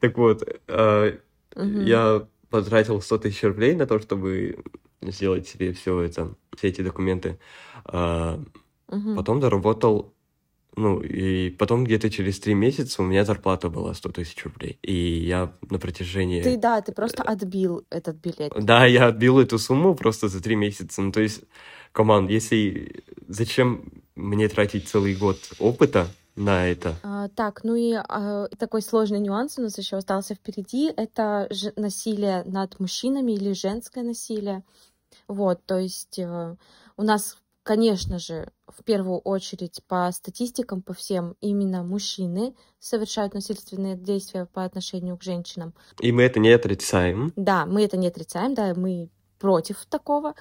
Так 0.00 0.16
вот, 0.16 0.44
Мгм. 0.68 1.84
я 1.84 2.26
потратил 2.50 3.00
100 3.00 3.18
тысяч 3.18 3.42
рублей 3.42 3.74
на 3.74 3.86
то, 3.86 3.98
чтобы 3.98 4.58
сделать 5.02 5.48
себе 5.48 5.72
все 5.72 6.02
это, 6.02 6.34
все 6.56 6.68
эти 6.68 6.82
документы. 6.82 7.38
А. 7.84 8.40
Потом 9.16 9.40
доработал, 9.40 10.12
ну, 10.76 11.00
и 11.00 11.48
потом 11.50 11.84
где-то 11.84 12.10
через 12.10 12.38
три 12.38 12.52
месяца 12.54 13.02
у 13.02 13.06
меня 13.06 13.24
зарплата 13.24 13.70
была 13.70 13.94
100 13.94 14.10
тысяч 14.10 14.44
рублей. 14.44 14.78
И 14.82 14.92
я 14.92 15.52
на 15.70 15.78
протяжении... 15.78 16.42
Ты, 16.42 16.58
да, 16.58 16.82
ты 16.82 16.92
просто 16.92 17.22
отбил 17.22 17.86
этот 17.90 18.16
билет. 18.16 18.52
Да, 18.60 18.84
я 18.84 19.06
отбил 19.06 19.40
эту 19.40 19.58
сумму 19.58 19.94
просто 19.94 20.28
за 20.28 20.42
три 20.42 20.54
месяца. 20.54 21.00
Ну, 21.00 21.12
то 21.12 21.20
есть, 21.20 21.42
команд, 21.92 22.30
если... 22.30 23.02
Зачем 23.26 23.90
мне 24.14 24.48
тратить 24.48 24.86
целый 24.86 25.14
год 25.14 25.38
опыта 25.58 26.08
на 26.36 26.68
это? 26.68 26.94
А, 27.02 27.28
так, 27.28 27.64
ну 27.64 27.74
и 27.74 27.94
а, 27.94 28.48
такой 28.58 28.82
сложный 28.82 29.20
нюанс 29.20 29.58
у 29.58 29.62
нас 29.62 29.78
еще 29.78 29.96
остался 29.96 30.34
впереди. 30.34 30.92
Это 30.94 31.48
же 31.50 31.72
насилие 31.76 32.44
над 32.44 32.78
мужчинами 32.78 33.32
или 33.32 33.52
женское 33.52 34.04
насилие. 34.04 34.62
Вот, 35.26 35.64
то 35.64 35.78
есть 35.78 36.18
э, 36.18 36.56
у 36.96 37.02
нас 37.02 37.38
конечно 37.66 38.20
же, 38.20 38.52
в 38.68 38.84
первую 38.84 39.18
очередь 39.18 39.82
по 39.88 40.08
статистикам, 40.12 40.82
по 40.82 40.94
всем, 40.94 41.34
именно 41.40 41.82
мужчины 41.82 42.54
совершают 42.78 43.34
насильственные 43.34 43.96
действия 43.96 44.46
по 44.46 44.64
отношению 44.64 45.18
к 45.18 45.24
женщинам. 45.24 45.74
И 46.00 46.12
мы 46.12 46.22
это 46.22 46.38
не 46.38 46.50
отрицаем. 46.50 47.32
Да, 47.34 47.66
мы 47.66 47.82
это 47.82 47.96
не 47.96 48.06
отрицаем, 48.06 48.54
да, 48.54 48.72
мы 48.74 49.10
против 49.40 49.84
такого. 49.86 50.34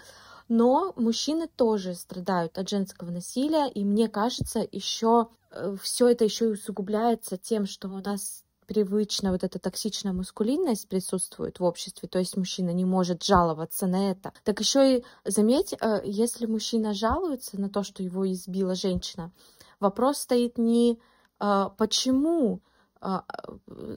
Но 0.50 0.94
мужчины 0.96 1.48
тоже 1.48 1.96
страдают 1.96 2.60
от 2.60 2.70
женского 2.70 3.10
насилия, 3.10 3.72
и 3.72 3.84
мне 3.84 4.08
кажется, 4.08 4.68
еще 4.72 5.30
э, 5.50 5.76
все 5.82 6.10
это 6.10 6.26
еще 6.26 6.46
и 6.46 6.54
усугубляется 6.54 7.38
тем, 7.38 7.66
что 7.66 7.88
у 7.88 8.02
нас 8.02 8.45
привычно 8.66 9.32
вот 9.32 9.44
эта 9.44 9.60
токсичная 9.60 10.14
маскулинность 10.14 10.88
присутствует 10.88 11.60
в 11.60 11.64
обществе, 11.64 12.08
то 12.08 12.20
есть 12.20 12.38
мужчина 12.38 12.72
не 12.72 12.86
может 12.86 13.24
жаловаться 13.24 13.88
на 13.88 14.12
это. 14.12 14.34
Так 14.44 14.60
еще 14.60 14.98
и 14.98 15.04
заметь, 15.26 15.74
э, 15.74 16.02
если 16.04 16.46
мужчина 16.46 16.94
жалуется 16.94 17.60
на 17.60 17.70
то, 17.70 17.84
что 17.84 18.04
его 18.04 18.32
избила 18.32 18.76
женщина, 18.76 19.32
вопрос 19.80 20.20
стоит 20.20 20.58
не 20.58 21.00
э, 21.40 21.70
почему, 21.78 22.62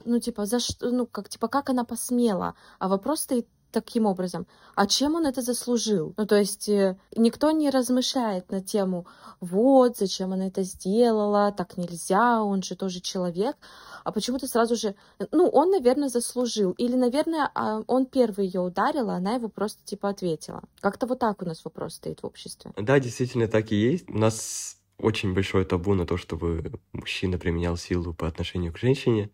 ну 0.05 0.19
типа 0.19 0.45
за 0.45 0.59
что, 0.59 0.91
ну 0.91 1.07
как 1.07 1.29
типа 1.29 1.47
как 1.47 1.69
она 1.69 1.83
посмела, 1.83 2.53
а 2.77 2.87
вопрос 2.87 3.21
стоит 3.21 3.47
таким 3.71 4.05
образом. 4.05 4.47
А 4.75 4.87
чем 4.87 5.15
он 5.15 5.25
это 5.25 5.41
заслужил? 5.41 6.13
Ну, 6.17 6.25
то 6.25 6.35
есть 6.35 6.69
э, 6.69 6.97
никто 7.15 7.51
не 7.51 7.69
размышляет 7.69 8.51
на 8.51 8.61
тему, 8.61 9.05
вот, 9.39 9.97
зачем 9.97 10.33
она 10.33 10.47
это 10.47 10.63
сделала, 10.63 11.51
так 11.51 11.77
нельзя, 11.77 12.43
он 12.43 12.63
же 12.63 12.75
тоже 12.75 12.99
человек. 12.99 13.55
А 14.03 14.11
почему-то 14.11 14.47
сразу 14.47 14.75
же, 14.75 14.95
ну, 15.31 15.47
он, 15.49 15.71
наверное, 15.71 16.09
заслужил. 16.09 16.71
Или, 16.71 16.95
наверное, 16.95 17.51
а, 17.53 17.81
он 17.87 18.05
первый 18.05 18.45
ее 18.45 18.61
ударил, 18.61 19.09
а 19.09 19.15
она 19.15 19.35
его 19.35 19.49
просто, 19.49 19.83
типа, 19.83 20.09
ответила. 20.09 20.63
Как-то 20.79 21.07
вот 21.07 21.19
так 21.19 21.41
у 21.41 21.45
нас 21.45 21.63
вопрос 21.63 21.95
стоит 21.95 22.21
в 22.21 22.25
обществе. 22.25 22.71
Да, 22.77 22.99
действительно 22.99 23.47
так 23.47 23.71
и 23.71 23.75
есть. 23.75 24.09
У 24.09 24.17
нас 24.17 24.77
очень 24.97 25.33
большое 25.33 25.65
табу 25.65 25.93
на 25.95 26.05
то, 26.05 26.17
чтобы 26.17 26.79
мужчина 26.91 27.37
применял 27.37 27.77
силу 27.77 28.13
по 28.13 28.27
отношению 28.27 28.73
к 28.73 28.77
женщине, 28.77 29.29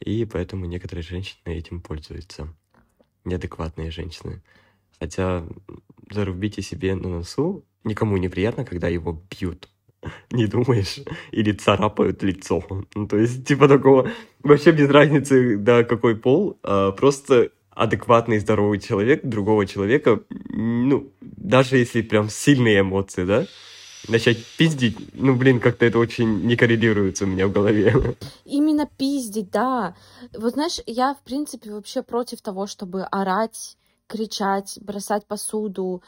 и 0.00 0.24
поэтому 0.24 0.66
некоторые 0.66 1.02
женщины 1.02 1.38
этим 1.44 1.80
пользуются 1.80 2.48
неадекватные 3.24 3.90
женщины. 3.90 4.42
Хотя 4.98 5.46
зарубите 6.10 6.62
себе 6.62 6.94
на 6.94 7.08
носу, 7.08 7.64
никому 7.84 8.16
неприятно, 8.16 8.64
когда 8.64 8.88
его 8.88 9.12
бьют. 9.30 9.68
Не 10.30 10.46
думаешь? 10.46 11.00
Или 11.32 11.52
царапают 11.52 12.22
лицо. 12.22 12.64
Ну, 12.94 13.06
то 13.06 13.16
есть, 13.16 13.46
типа 13.46 13.68
такого... 13.68 14.10
Вообще 14.42 14.72
без 14.72 14.90
разницы, 14.90 15.56
да, 15.56 15.84
какой 15.84 16.16
пол, 16.16 16.58
а 16.62 16.92
просто 16.92 17.48
адекватный, 17.70 18.38
здоровый 18.38 18.78
человек 18.78 19.24
другого 19.24 19.66
человека, 19.66 20.20
ну, 20.28 21.10
даже 21.20 21.78
если 21.78 22.02
прям 22.02 22.28
сильные 22.28 22.80
эмоции, 22.80 23.24
да, 23.24 23.46
начать 24.06 24.44
пиздить, 24.58 24.98
ну, 25.14 25.34
блин, 25.34 25.60
как-то 25.60 25.86
это 25.86 25.98
очень 25.98 26.42
не 26.46 26.56
коррелируется 26.56 27.24
у 27.24 27.26
меня 27.26 27.46
в 27.46 27.52
голове. 27.52 28.16
Именно 28.44 28.86
пиздить, 28.98 29.50
да. 29.50 29.96
Вот 30.36 30.52
знаешь, 30.52 30.80
я, 30.86 31.14
в 31.14 31.22
принципе, 31.22 31.70
вообще 31.72 32.02
против 32.02 32.42
того, 32.42 32.66
чтобы 32.66 33.04
орать, 33.04 33.78
кричать, 34.06 34.78
бросать 34.82 35.26
посуду, 35.26 36.02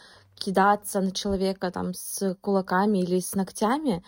кидаться 0.46 1.00
на 1.00 1.10
человека 1.10 1.72
там 1.72 1.92
с 1.92 2.36
кулаками 2.40 2.98
или 2.98 3.18
с 3.18 3.34
ногтями, 3.34 4.04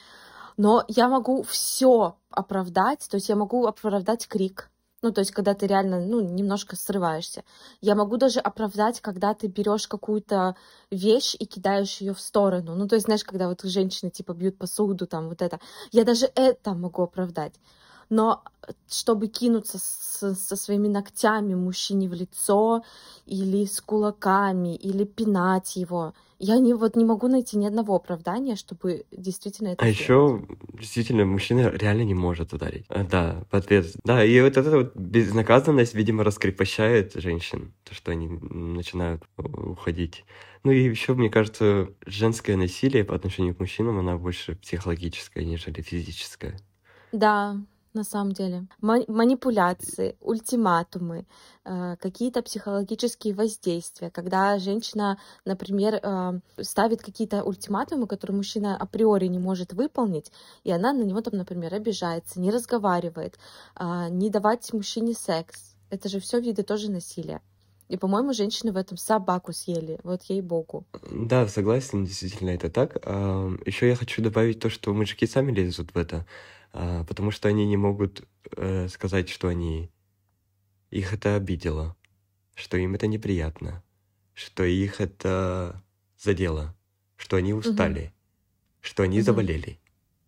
но 0.57 0.85
я 0.87 1.09
могу 1.09 1.43
все 1.43 2.17
оправдать, 2.31 3.09
то 3.11 3.17
есть 3.17 3.29
я 3.29 3.35
могу 3.37 3.67
оправдать 3.67 4.29
крик, 4.29 4.71
ну, 5.03 5.13
то 5.13 5.21
есть, 5.21 5.31
когда 5.31 5.55
ты 5.55 5.67
реально, 5.67 6.01
ну, 6.01 6.21
немножко 6.21 6.75
срываешься. 6.75 7.45
Я 7.81 7.95
могу 7.95 8.17
даже 8.17 8.41
оправдать, 8.41 9.01
когда 9.01 9.33
ты 9.33 9.47
берешь 9.47 9.87
какую-то 9.87 10.57
вещь 10.91 11.37
и 11.39 11.47
кидаешь 11.47 12.01
ее 12.01 12.15
в 12.15 12.21
сторону. 12.21 12.75
Ну, 12.75 12.89
то 12.89 12.97
есть, 12.97 13.07
знаешь, 13.07 13.23
когда 13.23 13.49
вот 13.49 13.63
женщины, 13.63 14.11
типа, 14.11 14.33
бьют 14.33 14.59
посуду, 14.59 15.07
там, 15.07 15.29
вот 15.29 15.41
это. 15.41 15.61
Я 15.93 16.05
даже 16.05 16.27
это 16.35 16.75
могу 16.75 17.03
оправдать. 17.03 17.55
Но 18.11 18.43
чтобы 18.89 19.29
кинуться 19.29 19.79
с, 19.79 20.35
со 20.35 20.57
своими 20.57 20.89
ногтями 20.89 21.55
мужчине 21.55 22.09
в 22.09 22.15
лицо 22.15 22.83
или 23.27 23.65
с 23.65 23.81
кулаками, 23.81 24.77
или 24.77 25.05
пинать 25.05 25.77
его, 25.77 26.15
я 26.39 26.59
не, 26.59 26.73
вот 26.73 26.97
не 26.97 27.05
могу 27.05 27.29
найти 27.29 27.59
ни 27.59 27.67
одного 27.67 27.97
оправдания, 27.97 28.57
чтобы 28.57 29.05
действительно 29.11 29.69
это 29.69 29.85
А 29.85 29.89
еще 29.89 30.47
действительно 30.73 31.25
мужчина 31.25 31.71
реально 31.71 32.03
не 32.03 32.15
может 32.15 32.53
ударить. 32.53 32.87
А, 32.89 33.05
да, 33.05 33.45
в 33.51 33.57
ответ. 33.57 33.87
Да, 34.05 34.25
и 34.25 34.41
вот 34.41 34.57
эта 34.57 34.71
вот 34.71 34.97
безнаказанность, 34.97 35.95
видимо, 35.95 36.25
раскрепощает 36.25 37.15
женщин, 37.15 37.75
то, 37.85 37.95
что 37.95 38.13
они 38.13 38.29
начинают 38.29 39.23
уходить. 39.37 40.25
Ну 40.65 40.71
и 40.71 40.85
еще, 40.85 41.15
мне 41.15 41.29
кажется, 41.29 41.89
женское 42.07 42.57
насилие 42.57 43.05
по 43.05 43.15
отношению 43.15 43.55
к 43.55 43.61
мужчинам, 43.61 43.99
она 43.99 44.17
больше 44.17 44.55
психологическое, 44.55 45.45
нежели 45.45 45.83
физическое. 45.83 46.57
Да, 47.13 47.57
на 47.95 48.05
самом 48.05 48.33
деле. 48.33 48.67
Манипуляции, 48.81 50.17
ультиматумы, 50.21 51.27
э, 51.65 51.97
какие-то 52.01 52.43
психологические 52.43 53.35
воздействия, 53.35 54.11
когда 54.11 54.59
женщина, 54.59 55.19
например, 55.45 56.01
э, 56.03 56.41
ставит 56.61 57.03
какие-то 57.03 57.43
ультиматумы, 57.43 58.07
которые 58.07 58.37
мужчина 58.37 58.77
априори 58.77 59.27
не 59.27 59.39
может 59.39 59.73
выполнить, 59.73 60.33
и 60.65 60.71
она 60.71 60.93
на 60.93 61.03
него 61.03 61.21
там, 61.21 61.37
например, 61.37 61.75
обижается, 61.75 62.41
не 62.41 62.51
разговаривает, 62.51 63.39
а, 63.75 64.09
не 64.09 64.31
давать 64.31 64.73
мужчине 64.73 65.15
секс. 65.15 65.75
Это 65.91 66.09
же 66.09 66.21
все 66.21 66.41
виды 66.41 66.63
тоже 66.63 66.91
насилия. 66.91 67.41
И, 67.89 67.97
по-моему, 67.97 68.35
женщины 68.35 68.73
в 68.73 68.77
этом 68.77 68.99
собаку 68.99 69.53
съели. 69.53 69.99
Вот 70.03 70.23
ей-богу. 70.25 70.85
Да, 71.11 71.49
согласен, 71.49 72.05
действительно, 72.05 72.51
это 72.51 72.69
так. 72.69 72.97
Еще 73.67 73.89
я 73.89 73.97
хочу 73.97 74.21
добавить 74.21 74.61
то, 74.61 74.69
что 74.69 74.93
мужики 74.93 75.27
сами 75.27 75.53
лезут 75.53 75.95
в 75.95 75.97
это. 75.97 76.27
А, 76.73 77.05
потому 77.05 77.31
что 77.31 77.49
они 77.49 77.67
не 77.67 77.77
могут 77.77 78.27
э, 78.57 78.89
сказать, 78.89 79.29
что 79.29 79.49
они 79.49 79.91
их 80.91 81.13
это 81.13 81.37
обидело, 81.37 81.97
что 82.55 82.77
им 82.77 82.95
это 82.95 83.07
неприятно, 83.07 83.83
что 84.35 84.65
их 84.65 85.01
это 85.01 85.83
задело, 86.19 86.75
что 87.17 87.37
они 87.37 87.53
устали, 87.53 88.01
угу. 88.01 88.13
что 88.81 89.03
они 89.03 89.19
угу. 89.19 89.25
заболели 89.25 89.79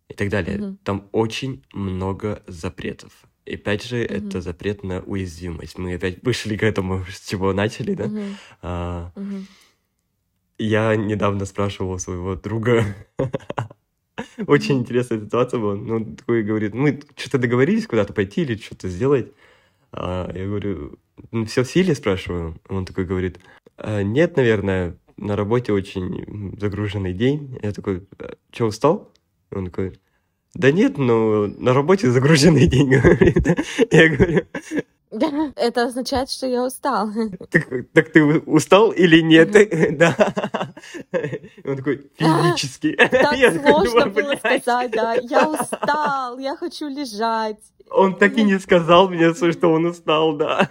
и 0.09 0.13
так 0.13 0.29
далее. 0.29 0.61
Угу. 0.61 0.77
Там 0.83 1.09
очень 1.11 1.63
много 1.73 2.43
запретов. 2.47 3.25
И 3.45 3.55
опять 3.55 3.83
же, 3.83 4.03
угу. 4.03 4.13
это 4.13 4.41
запрет 4.41 4.83
на 4.83 5.01
уязвимость. 5.01 5.77
Мы 5.77 5.95
опять 5.95 6.23
вышли 6.23 6.57
к 6.57 6.63
этому, 6.63 7.05
с 7.09 7.27
чего 7.27 7.53
начали, 7.53 7.95
да? 7.95 8.05
Угу. 8.05 8.23
А, 8.61 9.11
угу. 9.15 9.45
Я 10.57 10.95
недавно 10.95 11.45
спрашивал 11.45 11.97
своего 11.97 12.35
друга 12.35 12.85
Очень 14.47 14.79
интересная 14.79 15.19
ситуация 15.19 15.59
была. 15.59 15.75
Ну, 15.75 16.15
такой 16.15 16.43
говорит, 16.43 16.73
мы 16.73 17.01
что-то 17.15 17.37
договорились 17.37 17.87
куда-то 17.87 18.13
пойти 18.13 18.41
или 18.41 18.55
что-то 18.55 18.89
сделать. 18.89 19.31
А, 19.91 20.31
я 20.33 20.45
говорю, 20.45 20.99
ну, 21.31 21.45
все 21.45 21.63
в 21.63 21.67
силе, 21.67 21.95
спрашиваю. 21.95 22.59
Он 22.69 22.85
такой 22.85 23.05
говорит, 23.05 23.39
«А, 23.77 24.01
нет, 24.03 24.37
наверное, 24.37 24.97
на 25.17 25.35
работе 25.35 25.73
очень 25.73 26.57
загруженный 26.59 27.13
день. 27.13 27.59
Я 27.61 27.71
такой, 27.71 28.07
«А, 28.19 28.35
что, 28.51 28.67
устал? 28.67 29.11
Он 29.51 29.65
такой, 29.65 29.99
да 30.53 30.71
нет, 30.71 30.97
но 30.97 31.47
на 31.47 31.73
работе 31.73 32.11
загруженный 32.11 32.67
день, 32.67 32.89
говорит. 33.01 33.47
Я 33.91 34.09
говорю, 34.09 34.45
Это 35.55 35.85
означает, 35.85 36.29
что 36.29 36.47
я 36.47 36.65
устал. 36.65 37.09
Так, 37.49 37.67
так 37.93 38.11
ты 38.11 38.23
устал 38.23 38.91
или 38.91 39.21
нет? 39.21 39.51
Да. 39.97 40.73
Он 41.65 41.77
такой, 41.77 42.09
физически. 42.17 42.95
Так 42.95 43.35
сложно 43.61 44.07
было 44.07 44.35
сказать, 44.35 44.91
да. 44.91 45.15
Я 45.21 45.49
устал, 45.49 46.39
я 46.39 46.55
хочу 46.55 46.87
лежать. 46.87 47.59
Он 47.89 48.15
так 48.15 48.37
и 48.37 48.43
не 48.43 48.57
сказал 48.59 49.09
мне, 49.09 49.33
что 49.33 49.71
он 49.71 49.85
устал, 49.85 50.37
да. 50.37 50.67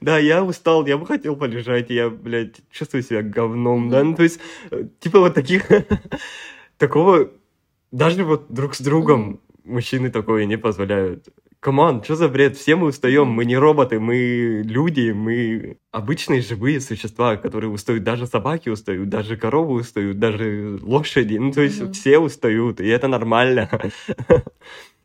Да, 0.00 0.18
я 0.18 0.44
устал, 0.44 0.86
я 0.86 0.98
бы 0.98 1.06
хотел 1.06 1.36
полежать, 1.36 1.90
я, 1.90 2.10
блядь, 2.10 2.56
чувствую 2.70 3.02
себя 3.02 3.22
говном, 3.22 3.90
да. 3.90 4.04
Ну, 4.04 4.14
то 4.14 4.22
есть, 4.22 4.38
э, 4.70 4.84
типа 5.00 5.20
вот 5.20 5.34
таких, 5.34 5.66
такого, 6.78 7.30
даже 7.94 8.24
вот 8.24 8.46
друг 8.48 8.74
с 8.74 8.80
другом 8.80 9.40
мужчины 9.64 10.10
такое 10.10 10.46
не 10.46 10.58
позволяют. 10.58 11.28
Come 11.60 11.84
on, 11.84 12.02
что 12.02 12.16
за 12.16 12.28
бред? 12.28 12.56
Все 12.56 12.76
мы 12.76 12.88
устаем, 12.88 13.28
мы 13.28 13.44
не 13.46 13.56
роботы, 13.56 13.98
мы 13.98 14.62
люди, 14.64 15.12
мы 15.12 15.78
обычные 15.92 16.42
живые 16.42 16.80
существа, 16.80 17.36
которые 17.36 17.70
устают. 17.70 18.02
Даже 18.02 18.26
собаки 18.26 18.68
устают, 18.68 19.08
даже 19.08 19.36
коровы 19.36 19.80
устают, 19.80 20.18
даже 20.18 20.78
лошади. 20.82 21.36
Ну, 21.36 21.52
то 21.52 21.62
есть 21.62 21.80
mm-hmm. 21.80 21.92
все 21.92 22.18
устают, 22.18 22.80
и 22.80 22.86
это 22.88 23.08
нормально. 23.08 23.70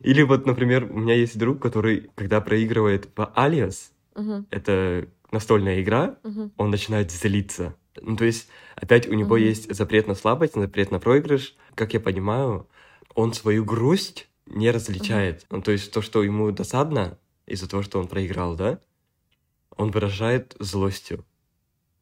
Или 0.02 0.24
вот, 0.24 0.46
например, 0.46 0.90
у 0.92 0.98
меня 0.98 1.14
есть 1.14 1.38
друг, 1.38 1.62
который, 1.62 2.10
когда 2.16 2.42
проигрывает 2.42 3.08
по 3.14 3.28
Alias, 3.36 3.94
mm-hmm. 4.16 4.46
это 4.50 5.08
настольная 5.32 5.82
игра, 5.82 6.16
mm-hmm. 6.24 6.52
он 6.58 6.72
начинает 6.72 7.12
злиться. 7.12 7.76
Ну, 8.02 8.18
то 8.18 8.26
есть, 8.26 8.50
опять 8.76 9.08
у 9.08 9.14
него 9.14 9.38
mm-hmm. 9.38 9.48
есть 9.48 9.76
запрет 9.76 10.08
на 10.08 10.16
слабость, 10.16 10.56
запрет 10.56 10.92
на 10.92 11.00
проигрыш. 11.00 11.56
Как 11.76 11.94
я 11.94 12.00
понимаю, 12.00 12.68
он 13.16 13.34
свою 13.34 13.66
грусть 13.66 14.28
не 14.46 14.72
различает. 14.72 15.46
Mm-hmm. 15.50 15.62
То 15.62 15.72
есть 15.72 15.92
то, 15.92 16.02
что 16.02 16.24
ему 16.24 16.52
досадно 16.52 17.18
из-за 17.46 17.70
того, 17.70 17.84
что 17.84 18.00
он 18.00 18.08
проиграл, 18.08 18.56
да, 18.56 18.80
он 19.76 19.92
выражает 19.92 20.56
злостью. 20.60 21.26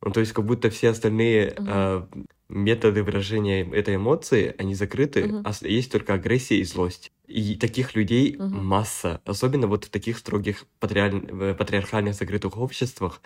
Ну, 0.02 0.12
то 0.12 0.20
есть 0.20 0.32
как 0.34 0.46
будто 0.46 0.70
все 0.70 0.90
остальные 0.90 1.50
mm-hmm. 1.50 2.08
э, 2.14 2.26
методы 2.50 3.04
выражения 3.04 3.70
этой 3.72 3.96
эмоции, 3.96 4.56
они 4.58 4.76
закрыты, 4.76 5.26
Мгм. 5.26 5.44
а 5.46 5.54
есть 5.66 5.92
только 5.92 6.14
агрессия 6.14 6.58
и 6.58 6.64
злость. 6.64 7.12
И 7.28 7.56
таких 7.56 7.96
людей 7.96 8.38
Мгм. 8.38 8.66
масса, 8.66 9.22
особенно 9.26 9.68
вот 9.68 9.86
в 9.86 9.90
таких 9.90 10.18
строгих 10.18 10.66
э, 10.82 11.56
патриархальных 11.56 12.14
закрытых 12.14 12.58
обществах, 12.58 13.22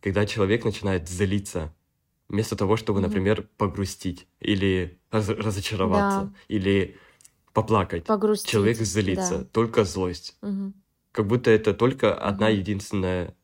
когда 0.00 0.24
человек 0.24 0.64
начинает 0.64 1.08
злиться, 1.08 1.74
вместо 2.28 2.54
того, 2.54 2.76
чтобы, 2.76 3.00
например, 3.00 3.48
погрустить 3.56 4.26
или 4.38 4.98
раз- 5.10 5.28
разочароваться, 5.28 6.26
Да. 6.26 6.32
или 6.48 6.96
поплакать. 7.52 8.04
Погрустить. 8.04 8.50
Человек 8.50 8.78
злится, 8.78 9.38
да. 9.38 9.44
только 9.44 9.84
злость. 9.84 10.36
Мгм. 10.42 10.74
Как 11.12 11.26
будто 11.26 11.50
это 11.50 11.74
только 11.74 12.14
одна 12.14 12.48
Мгм. 12.48 12.58
единственная 12.58 13.34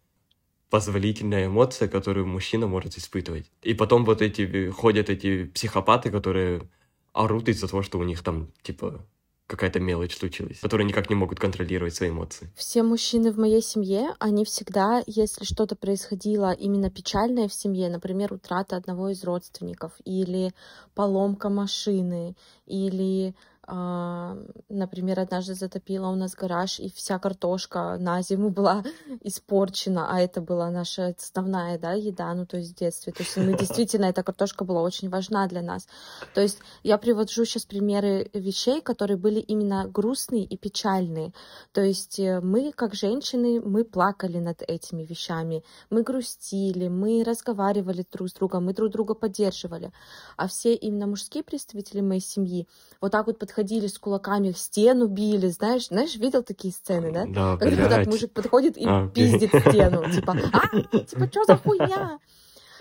позволительная 0.71 1.47
эмоция, 1.47 1.89
которую 1.89 2.27
мужчина 2.27 2.67
может 2.67 2.97
испытывать. 2.97 3.51
И 3.63 3.75
потом 3.75 4.05
вот 4.05 4.21
эти 4.21 4.43
э, 4.43 4.71
ходят 4.71 5.11
эти 5.11 5.45
психопаты, 5.45 6.11
которые 6.11 6.69
орут 7.13 7.49
из-за 7.49 7.69
того, 7.69 7.83
что 7.83 7.99
у 7.99 8.03
них 8.03 8.23
там, 8.23 8.53
типа, 8.63 9.07
какая-то 9.47 9.79
мелочь 9.79 10.17
случилась, 10.17 10.59
которые 10.59 10.87
никак 10.87 11.09
не 11.09 11.15
могут 11.15 11.39
контролировать 11.39 11.95
свои 11.95 12.11
эмоции. 12.11 12.51
Все 12.57 12.83
мужчины 12.83 13.31
в 13.31 13.39
моей 13.39 13.63
семье, 13.63 14.15
они 14.19 14.45
всегда, 14.45 15.03
если 15.07 15.45
что-то 15.45 15.77
происходило 15.77 16.53
именно 16.53 16.91
печальное 16.91 17.49
в 17.49 17.55
семье, 17.55 17.89
например, 17.89 18.33
утрата 18.33 18.77
одного 18.77 19.11
из 19.11 19.23
родственников, 19.23 19.93
или 20.05 20.53
поломка 20.95 21.49
машины, 21.49 22.37
или, 22.67 23.35
например, 23.69 25.19
однажды 25.19 25.55
затопило 25.55 26.09
у 26.09 26.15
нас 26.15 26.35
гараж, 26.35 26.79
и 26.79 26.89
вся 26.91 27.19
картошка 27.19 27.97
на 27.99 28.23
зиму 28.23 28.51
была 28.57 28.85
испорчена, 29.23 30.07
а 30.09 30.21
это 30.21 30.41
была 30.41 30.71
наша 30.71 31.15
основная, 31.19 31.79
да, 31.79 31.93
еда, 31.93 32.33
ну, 32.35 32.47
то 32.47 32.59
есть 32.59 32.73
в 32.73 32.79
детстве. 32.79 33.13
То 33.13 33.25
есть 33.25 33.37
мы 33.37 33.55
действительно, 33.59 34.05
эта 34.05 34.23
картошка 34.23 34.65
была 34.65 34.83
очень 34.83 35.09
важна 35.09 35.49
для 35.49 35.63
нас. 35.63 35.89
То 36.33 36.41
есть 36.41 36.59
я 36.85 36.97
привожу 36.97 37.45
сейчас 37.45 37.65
примеры 37.65 38.31
вещей, 38.33 38.81
которые 38.81 39.17
были 39.17 39.41
именно 39.41 39.89
грустные 39.89 40.45
и 40.45 40.57
печальные. 40.57 41.33
То 41.73 41.83
есть 41.83 42.21
э, 42.21 42.41
мы, 42.41 42.71
как 42.71 42.95
женщины, 42.95 43.61
мы 43.61 43.85
плакали 43.85 44.39
над 44.39 44.63
этими 44.63 45.03
вещами, 45.03 45.65
мы 45.91 46.03
грустили, 46.03 46.87
мы 46.87 47.25
разговаривали 47.25 48.07
друг 48.13 48.29
с 48.29 48.33
другом, 48.33 48.67
мы 48.67 48.75
друг 48.75 48.93
друга 48.93 49.15
поддерживали. 49.15 49.91
А 50.37 50.47
все 50.47 50.75
именно 50.75 51.09
мужские 51.09 51.43
представители 51.43 52.01
моей 52.01 52.21
семьи 52.21 52.69
вот 53.01 53.13
так 53.13 53.27
вот 53.27 53.39
подходили 53.39 53.56
с 53.59 53.99
кулаками 53.99 54.53
к 54.53 54.59
стену, 54.59 55.07
били, 55.07 55.49
знаешь, 55.49 55.89
знаешь, 55.89 56.17
видел 56.17 56.43
такие 56.43 56.73
сцены, 56.73 57.13
да? 57.13 57.25
Да, 57.27 57.57
Когда 57.57 57.89
блядь. 57.89 58.07
мужик 58.07 58.33
подходит 58.33 58.77
и 58.77 58.85
А, 58.87 59.09
пиздит 59.09 59.51
стену, 59.51 60.11
типа, 60.13 60.37
а, 60.53 60.81
типа, 61.01 61.27
что 61.29 61.45
за 61.45 61.57
хуйня? 61.57 62.19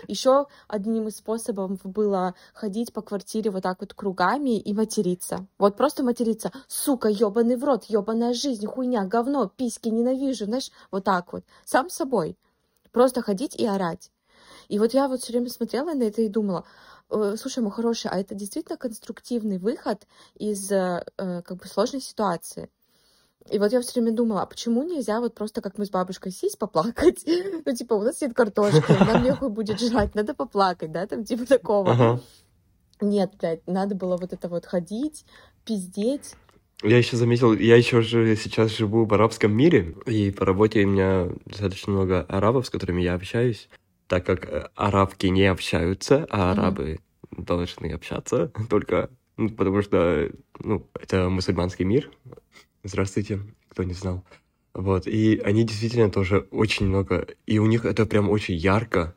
Еще 0.08 0.46
одним 0.68 1.08
из 1.08 1.16
способов 1.16 1.80
было 1.82 2.34
ходить 2.52 2.92
по 2.92 3.00
квартире 3.02 3.50
вот 3.50 3.62
так 3.62 3.80
вот 3.80 3.94
кругами 3.94 4.58
и 4.58 4.74
материться. 4.74 5.46
Вот 5.58 5.76
просто 5.76 6.02
материться. 6.04 6.52
Сука, 6.68 7.08
ебаный 7.08 7.56
в 7.56 7.64
рот, 7.64 7.84
ебаная 7.84 8.34
жизнь, 8.34 8.66
хуйня, 8.66 9.04
говно, 9.04 9.50
письки, 9.56 9.88
ненавижу, 9.88 10.44
знаешь, 10.44 10.70
вот 10.90 11.04
так 11.04 11.32
вот. 11.32 11.44
Сам 11.64 11.88
собой. 11.88 12.36
Просто 12.92 13.22
ходить 13.22 13.56
и 13.56 13.66
орать. 13.66 14.10
И 14.68 14.78
вот 14.78 14.94
я 14.94 15.08
вот 15.08 15.20
все 15.20 15.32
время 15.32 15.48
смотрела 15.48 15.92
на 15.94 16.04
это 16.04 16.22
и 16.22 16.28
думала, 16.28 16.60
«Э, 16.60 16.95
слушай, 17.08 17.62
мой 17.62 17.72
хороший, 17.72 18.10
а 18.10 18.18
это 18.18 18.34
действительно 18.34 18.76
конструктивный 18.76 19.58
выход 19.58 20.06
из 20.34 20.70
э, 20.70 21.04
э, 21.16 21.42
как 21.42 21.58
бы 21.58 21.66
сложной 21.66 22.00
ситуации? 22.00 22.68
И 23.50 23.58
вот 23.58 23.72
я 23.72 23.80
все 23.80 24.00
время 24.00 24.14
думала, 24.14 24.42
а 24.42 24.46
почему 24.46 24.82
нельзя 24.82 25.20
вот 25.20 25.34
просто, 25.34 25.60
как 25.60 25.78
мы 25.78 25.86
с 25.86 25.90
бабушкой, 25.90 26.32
сесть 26.32 26.58
поплакать? 26.58 27.24
Ну, 27.66 27.74
типа, 27.74 27.94
у 27.94 28.02
нас 28.02 28.20
нет 28.20 28.34
картошки, 28.34 28.92
нам 29.04 29.22
нехуй 29.22 29.50
будет 29.50 29.80
жрать, 29.80 30.14
надо 30.14 30.34
поплакать, 30.34 30.92
да, 30.92 31.06
там, 31.06 31.24
типа 31.24 31.46
такого. 31.46 31.92
Ага. 31.92 32.20
Нет, 33.00 33.32
блядь, 33.38 33.66
надо 33.66 33.94
было 33.94 34.16
вот 34.16 34.32
это 34.32 34.48
вот 34.48 34.66
ходить, 34.66 35.24
пиздеть. 35.64 36.34
Я 36.82 36.98
еще 36.98 37.16
заметил, 37.16 37.54
я 37.54 37.76
еще 37.76 38.02
же 38.02 38.36
сейчас 38.36 38.76
живу 38.76 39.04
в 39.04 39.14
арабском 39.14 39.52
мире, 39.52 39.94
и 40.06 40.30
по 40.30 40.44
работе 40.44 40.84
у 40.84 40.88
меня 40.88 41.28
достаточно 41.44 41.92
много 41.92 42.22
арабов, 42.22 42.66
с 42.66 42.70
которыми 42.70 43.02
я 43.02 43.14
общаюсь, 43.14 43.68
так 44.08 44.24
как 44.24 44.44
э, 44.46 44.68
арабки 44.74 45.26
не 45.26 45.44
общаются, 45.44 46.26
а 46.30 46.52
арабы 46.52 47.00
должны 47.30 47.92
общаться 47.92 48.52
только, 48.70 49.10
ну, 49.36 49.48
потому 49.50 49.82
что, 49.82 50.30
ну, 50.60 50.86
это 50.94 51.28
мусульманский 51.28 51.84
мир. 51.84 52.10
Здравствуйте, 52.84 53.40
кто 53.68 53.82
не 53.82 53.94
знал. 53.94 54.24
Вот, 54.74 55.06
и 55.06 55.40
они 55.44 55.64
действительно 55.64 56.10
тоже 56.10 56.46
очень 56.50 56.86
много, 56.86 57.26
и 57.46 57.58
у 57.58 57.66
них 57.66 57.84
это 57.84 58.04
прям 58.06 58.28
очень 58.28 58.54
ярко. 58.54 59.14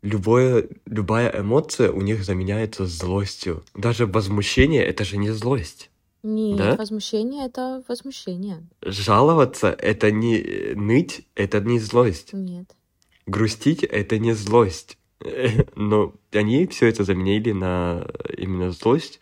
Любое, 0.00 0.68
любая 0.86 1.40
эмоция 1.40 1.90
у 1.90 2.00
них 2.00 2.24
заменяется 2.24 2.86
злостью. 2.86 3.64
Даже 3.74 4.06
возмущение— 4.06 4.84
это 4.84 5.04
же 5.04 5.16
не 5.16 5.30
злость. 5.30 5.90
Нет, 6.24 6.56
Да? 6.56 6.76
возмущение— 6.76 7.46
это 7.46 7.82
возмущение. 7.88 8.66
Жаловаться— 8.80 9.68
это 9.78 10.10
не 10.12 10.74
ныть, 10.74 11.26
это 11.34 11.60
не 11.60 11.78
злость. 11.80 12.32
Нет. 12.32 12.74
Грустить— 13.26 13.82
это 13.84 14.18
не 14.18 14.32
злость. 14.32 14.98
Но 15.76 16.14
они 16.32 16.66
все 16.66 16.88
это 16.88 17.04
заменили 17.04 17.52
на 17.52 18.06
именно 18.36 18.70
злость 18.70 19.20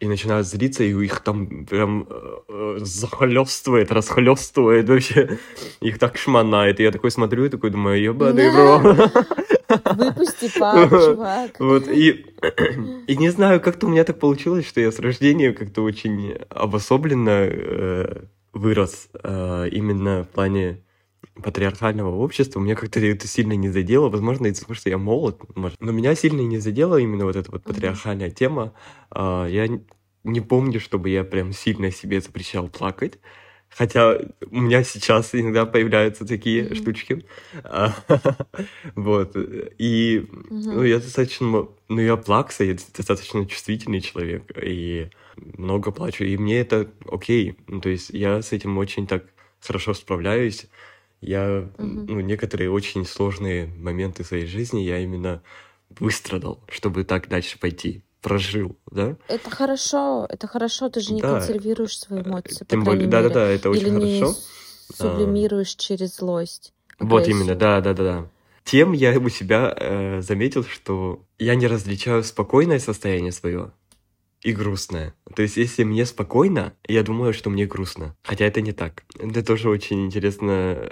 и 0.00 0.06
начинают 0.06 0.46
злиться, 0.46 0.82
и 0.82 0.94
их 1.04 1.20
там 1.20 1.66
прям 1.66 2.06
э, 2.08 2.78
захлестывает, 2.80 3.92
расхлестывает 3.92 4.88
вообще. 4.88 5.38
Их 5.80 5.98
так 5.98 6.16
шмонает. 6.16 6.80
И 6.80 6.82
я 6.82 6.90
такой 6.90 7.10
смотрю 7.10 7.44
и 7.44 7.48
такой 7.50 7.68
думаю, 7.68 8.00
ебаный 8.00 8.50
бро. 8.50 8.78
Выпусти 9.94 10.58
пар, 10.58 10.88
чувак. 10.88 11.60
Вот, 11.60 11.86
и, 11.86 12.26
и 13.06 13.16
не 13.16 13.28
знаю, 13.28 13.60
как-то 13.60 13.86
у 13.86 13.90
меня 13.90 14.04
так 14.04 14.18
получилось, 14.18 14.66
что 14.66 14.80
я 14.80 14.90
с 14.90 14.98
рождения 14.98 15.52
как-то 15.52 15.82
очень 15.82 16.32
обособленно 16.48 17.46
э, 17.50 18.22
вырос 18.54 19.08
э, 19.22 19.68
именно 19.70 20.24
в 20.24 20.28
плане 20.28 20.82
патриархального 21.40 22.14
общества. 22.16 22.60
Меня 22.60 22.74
как-то 22.74 23.00
это 23.00 23.26
сильно 23.26 23.52
не 23.54 23.68
задело. 23.68 24.08
Возможно, 24.08 24.46
из-за 24.48 24.62
того, 24.62 24.74
что 24.74 24.90
я 24.90 24.98
молод. 24.98 25.40
может. 25.56 25.80
Но 25.80 25.92
меня 25.92 26.14
сильно 26.14 26.40
не 26.40 26.58
задела 26.58 26.96
именно 26.96 27.24
вот 27.24 27.36
эта 27.36 27.50
вот 27.50 27.62
патриархальная 27.64 28.30
тема. 28.30 28.72
А, 29.10 29.46
я 29.46 29.66
не 30.24 30.40
помню, 30.40 30.80
чтобы 30.80 31.08
я 31.10 31.24
прям 31.24 31.52
сильно 31.52 31.90
себе 31.90 32.20
запрещал 32.20 32.68
плакать. 32.68 33.18
Хотя 33.70 34.18
у 34.50 34.60
меня 34.60 34.82
сейчас 34.82 35.32
иногда 35.34 35.64
появляются 35.64 36.26
такие 36.26 36.64
Мгм. 36.64 36.74
штучки. 36.74 37.24
А, 37.62 37.94
Вот. 38.96 39.36
И 39.78 40.26
Мгм. 40.50 40.74
ну, 40.74 40.82
я 40.82 40.98
достаточно... 40.98 41.68
Ну, 41.88 42.00
я 42.00 42.16
плакса, 42.16 42.64
я 42.64 42.74
достаточно 42.96 43.46
чувствительный 43.46 44.00
человек. 44.00 44.50
И 44.62 45.08
много 45.36 45.92
плачу. 45.92 46.24
И 46.24 46.36
мне 46.36 46.58
это 46.60 46.90
окей. 47.10 47.56
Ну, 47.68 47.80
то 47.80 47.88
есть 47.88 48.10
я 48.10 48.42
с 48.42 48.52
этим 48.52 48.76
очень 48.78 49.06
так 49.06 49.24
хорошо 49.60 49.94
справляюсь. 49.94 50.66
Я, 51.20 51.68
Мгм. 51.78 52.06
ну, 52.08 52.20
некоторые 52.20 52.70
очень 52.70 53.04
сложные 53.04 53.66
моменты 53.66 54.24
своей 54.24 54.46
жизни 54.46 54.80
я 54.80 54.98
именно 54.98 55.42
выстрадал, 55.98 56.62
чтобы 56.68 57.04
так 57.04 57.28
дальше 57.28 57.58
пойти. 57.58 58.02
Прожил, 58.22 58.76
да? 58.90 59.16
Это 59.28 59.50
хорошо, 59.50 60.26
это 60.28 60.46
хорошо, 60.46 60.90
ты 60.90 61.00
же 61.00 61.12
не 61.14 61.22
Да. 61.22 61.34
консервируешь 61.40 61.98
свои 61.98 62.20
эмоции, 62.20 62.64
по 62.64 62.66
Тем 62.66 62.84
более, 62.84 63.06
да-да-да, 63.08 63.46
это 63.46 63.70
очень 63.70 63.82
Или 63.82 63.90
не 63.90 64.20
хорошо. 64.20 64.38
сублимируешь 64.92 65.74
через 65.76 66.16
злость. 66.16 66.72
Вот 66.98 67.28
именно, 67.28 67.52
агрессию. 67.54 67.58
да, 67.58 67.80
да, 67.80 67.94
да, 67.94 68.04
да. 68.04 68.28
Тем 68.64 68.92
я 68.92 69.18
у 69.18 69.28
себя 69.30 69.74
э, 69.76 70.20
заметил, 70.20 70.64
что 70.64 71.24
я 71.38 71.54
не 71.54 71.66
различаю 71.66 72.22
спокойное 72.24 72.78
состояние 72.78 73.32
свое 73.32 73.72
и 74.42 74.52
грустное. 74.52 75.14
То 75.34 75.42
есть, 75.42 75.56
если 75.56 75.84
мне 75.84 76.06
спокойно, 76.06 76.72
я 76.88 77.02
думаю, 77.02 77.32
что 77.32 77.50
мне 77.50 77.66
грустно. 77.66 78.16
Хотя 78.22 78.46
это 78.46 78.60
не 78.60 78.72
так. 78.72 79.04
Это 79.18 79.44
тоже 79.44 79.68
очень 79.68 80.06
интересно, 80.06 80.90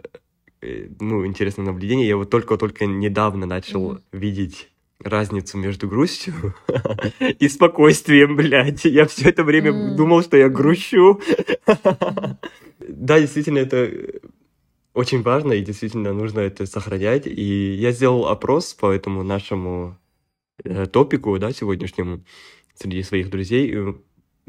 э, 0.60 0.88
ну, 1.00 1.26
интересное 1.26 1.64
наблюдение. 1.64 2.06
Я 2.08 2.16
вот 2.16 2.30
только-только 2.30 2.86
недавно 2.86 3.46
начал 3.46 3.92
Мгм. 3.92 4.02
видеть 4.12 4.68
разницу 5.02 5.56
между 5.58 5.88
грустью 5.88 6.54
и 7.38 7.48
спокойствием, 7.48 8.36
блядь. 8.36 8.84
Я 8.84 9.06
все 9.06 9.28
это 9.30 9.44
время 9.44 9.70
М. 9.70 9.96
думал, 9.96 10.22
что 10.22 10.36
я 10.36 10.48
грущу. 10.48 11.20
Да, 12.86 13.20
действительно, 13.20 13.58
это 13.58 13.90
очень 14.94 15.22
важно, 15.22 15.52
и 15.52 15.62
действительно 15.62 16.12
нужно 16.12 16.40
это 16.40 16.66
сохранять. 16.66 17.26
И 17.26 17.74
я 17.74 17.92
сделал 17.92 18.26
опрос 18.26 18.74
по 18.74 18.90
этому 18.90 19.22
нашему 19.22 19.96
э, 20.64 20.86
топику, 20.86 21.38
да, 21.38 21.52
сегодняшнему, 21.52 22.24
среди 22.78 23.02
своих 23.02 23.30
друзей. 23.30 23.74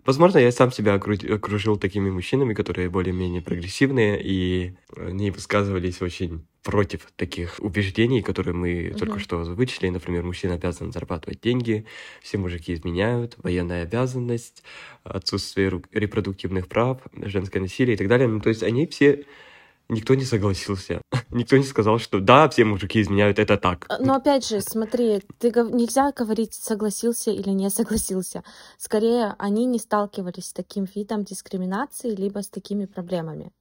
Возможно, 0.05 0.37
я 0.37 0.51
сам 0.51 0.71
себя 0.71 0.95
окру- 0.95 1.33
окружил 1.33 1.75
такими 1.77 2.09
мужчинами, 2.09 2.53
которые 2.53 2.89
более-менее 2.89 3.41
прогрессивные, 3.41 4.19
и 4.23 4.73
они 4.95 5.29
высказывались 5.29 6.01
очень 6.01 6.45
против 6.63 7.07
таких 7.17 7.55
убеждений, 7.59 8.21
которые 8.21 8.53
мы 8.53 8.93
только 8.97 9.15
Мгм. 9.15 9.19
что 9.23 9.39
озвучили. 9.41 9.89
Например, 9.89 10.23
мужчина 10.23 10.53
обязан 10.55 10.91
зарабатывать 10.93 11.41
деньги, 11.41 11.85
все 12.21 12.37
мужики 12.37 12.73
изменяют, 12.73 13.35
военная 13.43 13.83
обязанность, 13.83 14.63
отсутствие 15.03 15.81
репродуктивных 15.91 16.67
прав, 16.67 17.01
женское 17.13 17.59
насилие 17.59 17.95
и 17.95 17.97
так 17.97 18.07
далее. 18.07 18.27
Ну, 18.27 18.39
то 18.39 18.49
есть 18.49 18.63
они 18.63 18.87
все 18.87 19.25
никто 19.89 20.15
не 20.15 20.23
согласился. 20.23 21.01
никто 21.31 21.57
не 21.57 21.63
сказал, 21.63 21.99
что 21.99 22.19
да, 22.19 22.47
все 22.49 22.63
мужики 22.63 23.01
изменяют, 23.01 23.39
это 23.39 23.57
так. 23.57 23.85
А, 23.89 23.97
но 23.99 24.15
опять 24.15 24.47
же, 24.47 24.61
смотри, 24.61 25.21
ты 25.39 25.49
нельзя 25.49 26.11
говорить 26.11 26.53
согласился 26.53 27.31
или 27.31 27.49
не 27.49 27.69
согласился. 27.69 28.43
Скорее, 28.77 29.35
они 29.37 29.65
не 29.65 29.79
сталкивались 29.79 30.47
с 30.47 30.53
таким 30.53 30.85
видом 30.95 31.23
дискриминации, 31.23 32.15
либо 32.15 32.41
с 32.41 32.49
такими 32.49 32.85
проблемами. 32.85 33.51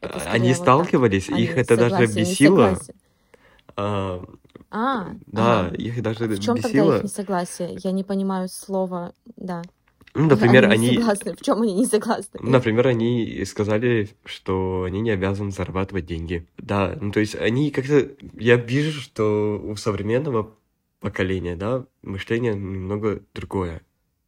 Они 0.00 0.48
вот 0.48 0.58
сталкивались, 0.58 1.26
так. 1.26 1.38
их 1.38 1.52
они 1.52 1.60
это 1.60 1.76
даже 1.76 2.06
бесило. 2.06 2.78
А, 3.76 4.22
а, 4.70 5.14
да, 5.26 5.66
а, 5.66 5.74
их 5.74 6.02
даже 6.02 6.26
в 6.26 6.40
чем 6.40 6.56
бесило. 6.56 6.72
тогда 6.72 6.96
их 6.96 7.04
несогласие? 7.04 7.78
Я 7.82 7.92
не 7.92 8.04
понимаю 8.04 8.48
слова, 8.48 9.12
да. 9.36 9.62
Ну, 10.16 10.28
например, 10.28 10.64
они... 10.64 10.88
они... 10.88 10.98
согласны. 10.98 11.34
В 11.34 11.42
чем 11.42 11.62
они 11.62 11.74
не 11.74 11.84
согласны? 11.86 12.40
Например, 12.40 12.88
они 12.88 13.44
сказали, 13.44 14.08
что 14.24 14.84
они 14.84 15.00
не 15.00 15.10
обязаны 15.10 15.50
зарабатывать 15.50 16.06
деньги. 16.06 16.46
Да, 16.56 16.96
ну 17.00 17.12
то 17.12 17.20
есть 17.20 17.34
они 17.34 17.70
как-то... 17.70 18.08
Я 18.34 18.56
вижу, 18.56 19.00
что 19.00 19.60
у 19.62 19.76
современного 19.76 20.54
поколения, 21.00 21.54
да, 21.54 21.84
мышление 22.02 22.54
немного 22.54 23.20
другое. 23.34 23.82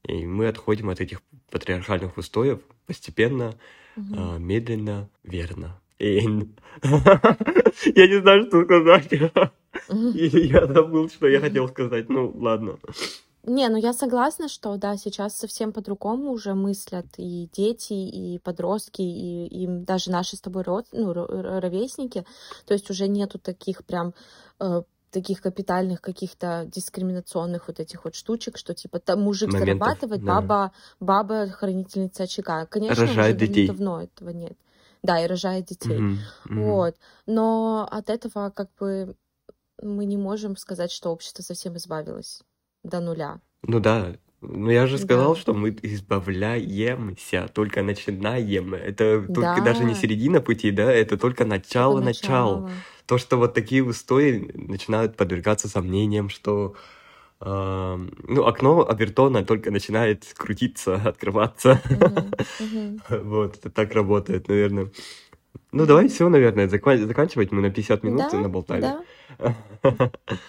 И 0.04 0.26
мы 0.26 0.48
отходим 0.48 0.90
от 0.90 1.00
этих 1.00 1.22
патриархальных 1.50 2.18
устоев 2.18 2.60
постепенно, 2.86 3.54
угу. 3.96 4.14
а, 4.14 4.38
медленно, 4.38 5.08
верно. 5.24 5.80
И... 5.98 6.20
я 6.20 8.06
не 8.06 8.20
знаю, 8.20 8.46
что 8.46 8.64
сказать. 8.64 9.10
я 9.90 10.66
забыл, 10.66 11.08
что 11.08 11.28
я 11.28 11.40
хотел 11.40 11.68
сказать. 11.68 12.08
Ну, 12.10 12.30
ладно. 12.36 12.78
Не, 13.44 13.68
ну 13.68 13.76
я 13.76 13.92
согласна, 13.92 14.48
что 14.48 14.76
да, 14.76 14.96
сейчас 14.96 15.36
совсем 15.36 15.72
по-другому 15.72 16.32
уже 16.32 16.54
мыслят 16.54 17.06
и 17.16 17.48
дети, 17.52 17.92
и 17.92 18.38
подростки, 18.38 19.02
и, 19.02 19.46
и 19.46 19.66
даже 19.66 20.10
наши 20.10 20.36
с 20.36 20.40
тобой 20.40 20.62
род, 20.62 20.86
ну, 20.92 21.12
ровесники. 21.12 22.26
То 22.66 22.74
есть 22.74 22.90
уже 22.90 23.08
нету 23.08 23.38
таких 23.38 23.84
прям 23.84 24.12
э, 24.60 24.82
таких 25.10 25.40
капитальных 25.40 26.00
каких-то 26.00 26.68
дискриминационных 26.72 27.68
вот 27.68 27.80
этих 27.80 28.04
вот 28.04 28.14
штучек, 28.14 28.58
что 28.58 28.74
типа 28.74 28.98
там 28.98 29.22
мужик 29.22 29.52
Моментов, 29.52 29.78
зарабатывает, 29.78 30.24
да. 30.24 30.40
баба, 30.40 30.72
баба 31.00 31.48
хранительница 31.48 32.24
очага. 32.24 32.66
Конечно, 32.66 33.06
рожает 33.06 33.36
уже 33.36 33.46
детей. 33.46 33.66
давно 33.68 34.02
этого 34.02 34.30
нет. 34.30 34.58
Да, 35.02 35.22
и 35.22 35.26
рожает 35.26 35.66
детей. 35.66 35.98
Mm-hmm. 35.98 36.16
Mm-hmm. 36.50 36.64
Вот. 36.64 36.96
Но 37.26 37.88
от 37.90 38.10
этого 38.10 38.50
как 38.50 38.68
бы 38.80 39.16
мы 39.80 40.06
не 40.06 40.16
можем 40.16 40.56
сказать, 40.56 40.90
что 40.90 41.10
общество 41.10 41.42
совсем 41.42 41.76
избавилось 41.76 42.42
до 42.82 43.00
нуля. 43.00 43.40
Ну 43.62 43.80
да, 43.80 44.14
ну 44.40 44.70
я 44.70 44.86
же 44.86 44.98
сказал, 44.98 45.34
да. 45.34 45.40
что 45.40 45.52
мы 45.54 45.76
избавляемся, 45.82 47.48
только 47.52 47.82
начинаем. 47.82 48.74
Это 48.74 49.22
только 49.22 49.56
да. 49.56 49.64
даже 49.64 49.84
не 49.84 49.94
середина 49.94 50.40
пути, 50.40 50.70
да, 50.70 50.92
это 50.92 51.16
только 51.16 51.44
начало, 51.44 52.00
начало. 52.00 52.60
начало. 52.60 52.70
То, 53.06 53.18
что 53.18 53.36
вот 53.36 53.54
такие 53.54 53.82
устои 53.82 54.50
начинают 54.54 55.16
подвергаться 55.16 55.68
сомнениям, 55.68 56.28
что 56.28 56.76
э, 57.40 58.06
ну, 58.28 58.44
окно 58.44 58.86
Абертона 58.88 59.44
только 59.44 59.70
начинает 59.70 60.24
крутиться, 60.36 60.94
открываться. 61.04 61.80
Вот, 63.08 63.56
это 63.56 63.70
так 63.70 63.92
работает, 63.92 64.48
наверное. 64.48 64.90
Ну, 65.70 65.84
давай 65.84 66.08
все, 66.08 66.28
наверное, 66.30 66.66
заканчивать. 66.66 67.52
Мы 67.52 67.60
на 67.60 67.70
50 67.70 68.02
минут 68.02 68.22
да, 68.32 68.38
наболтали. 68.38 68.80
Да. 68.80 69.02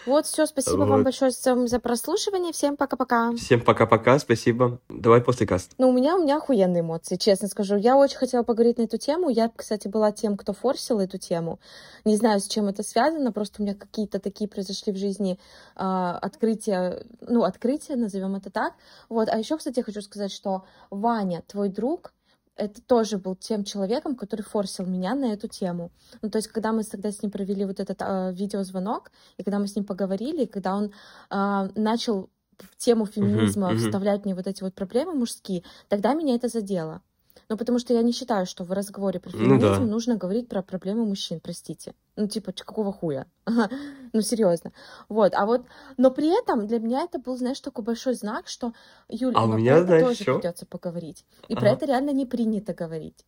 Вот, 0.05 0.25
все, 0.25 0.45
спасибо 0.45 0.77
вот. 0.77 0.87
вам 0.87 1.03
большое 1.03 1.31
за, 1.31 1.79
прослушивание. 1.79 2.53
Всем 2.53 2.77
пока-пока. 2.77 3.33
Всем 3.35 3.61
пока-пока, 3.61 4.17
спасибо. 4.17 4.79
Давай 4.87 5.21
после 5.21 5.45
каста. 5.45 5.75
Ну, 5.77 5.89
у 5.89 5.91
меня, 5.91 6.15
у 6.15 6.23
меня 6.23 6.37
охуенные 6.37 6.81
эмоции, 6.81 7.17
честно 7.17 7.47
скажу. 7.49 7.75
Я 7.75 7.97
очень 7.97 8.17
хотела 8.17 8.43
поговорить 8.43 8.77
на 8.77 8.83
эту 8.83 8.97
тему. 8.97 9.29
Я, 9.29 9.51
кстати, 9.53 9.87
была 9.87 10.11
тем, 10.11 10.37
кто 10.37 10.53
форсил 10.53 10.99
эту 10.99 11.17
тему. 11.17 11.59
Не 12.05 12.15
знаю, 12.15 12.39
с 12.39 12.47
чем 12.47 12.67
это 12.67 12.81
связано, 12.81 13.31
просто 13.31 13.61
у 13.61 13.65
меня 13.65 13.75
какие-то 13.75 14.19
такие 14.19 14.49
произошли 14.49 14.93
в 14.93 14.97
жизни 14.97 15.37
э, 15.75 15.81
открытия, 15.83 17.03
ну, 17.21 17.43
открытия, 17.43 17.97
назовем 17.97 18.35
это 18.35 18.49
так. 18.49 18.73
Вот, 19.09 19.27
а 19.29 19.37
еще, 19.37 19.57
кстати, 19.57 19.81
хочу 19.81 20.01
сказать, 20.01 20.31
что 20.31 20.63
Ваня, 20.89 21.43
твой 21.47 21.69
друг, 21.69 22.13
это 22.59 22.81
тоже 22.81 23.17
был 23.17 23.35
тем 23.35 23.63
человеком, 23.63 24.15
который 24.15 24.41
форсил 24.41 24.85
меня 24.85 25.15
на 25.15 25.33
эту 25.33 25.47
тему. 25.47 25.91
Ну, 26.21 26.29
то 26.29 26.37
есть, 26.37 26.49
когда 26.49 26.71
мы 26.71 26.83
тогда 26.83 27.11
с 27.11 27.23
ним 27.23 27.31
провели 27.31 27.65
вот 27.65 27.79
этот 27.79 28.01
э, 28.01 28.33
видеозвонок, 28.33 29.11
и 29.37 29.43
когда 29.43 29.59
мы 29.59 29.67
с 29.67 29.75
ним 29.75 29.85
поговорили, 29.85 30.43
и 30.43 30.47
когда 30.47 30.75
он 30.75 30.91
э, 31.29 31.69
начал 31.75 32.29
в 32.57 32.75
тему 32.77 33.05
феминизма 33.05 33.69
uh-huh, 33.69 33.75
uh-huh. 33.75 33.77
вставлять 33.77 34.25
мне 34.25 34.35
вот 34.35 34.47
эти 34.47 34.63
вот 34.63 34.75
проблемы 34.75 35.13
мужские, 35.13 35.63
тогда 35.87 36.13
меня 36.13 36.35
это 36.35 36.49
задело. 36.49 37.01
Ну, 37.49 37.57
потому 37.57 37.79
что 37.79 37.93
я 37.95 38.03
не 38.03 38.11
считаю, 38.11 38.45
что 38.45 38.63
в 38.63 38.71
разговоре 38.71 39.19
про 39.19 39.31
феминизм 39.31 39.53
ну, 39.55 39.59
да. 39.59 39.79
нужно 39.79 40.15
говорить 40.15 40.47
про 40.47 40.61
проблемы 40.61 41.05
мужчин, 41.05 41.39
простите. 41.39 41.95
Ну, 42.15 42.27
типа, 42.27 42.51
какого 42.51 42.93
хуя? 42.93 43.25
ну, 44.13 44.21
серьезно. 44.21 44.71
Вот, 45.09 45.33
а 45.33 45.47
вот, 45.47 45.65
но 45.97 46.11
при 46.11 46.39
этом 46.39 46.67
для 46.67 46.77
меня 46.77 47.01
это 47.01 47.17
был, 47.17 47.35
знаешь, 47.37 47.59
такой 47.59 47.83
большой 47.83 48.13
знак, 48.13 48.47
что, 48.47 48.73
Юля, 49.09 49.39
а 49.39 49.45
у 49.45 49.57
меня, 49.57 49.77
про 49.77 49.83
знаешь, 49.83 50.03
тоже 50.03 50.21
что? 50.21 50.35
придется 50.35 50.65
поговорить. 50.67 51.25
И 51.47 51.53
ага. 51.53 51.61
про 51.61 51.69
это 51.71 51.85
реально 51.87 52.11
не 52.11 52.27
принято 52.27 52.75
говорить. 52.75 53.25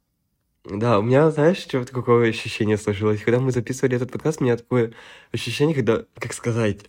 Да, 0.65 0.99
у 0.99 1.01
меня, 1.01 1.31
знаешь, 1.31 1.57
что 1.57 1.83
какое 1.83 2.29
ощущение 2.29 2.77
сложилось? 2.77 3.23
Когда 3.23 3.39
мы 3.39 3.51
записывали 3.51 3.95
этот 3.95 4.11
подкаст, 4.11 4.39
у 4.39 4.43
меня 4.43 4.55
такое 4.55 4.93
ощущение, 5.31 5.75
когда, 5.75 6.05
как 6.13 6.33
сказать, 6.33 6.81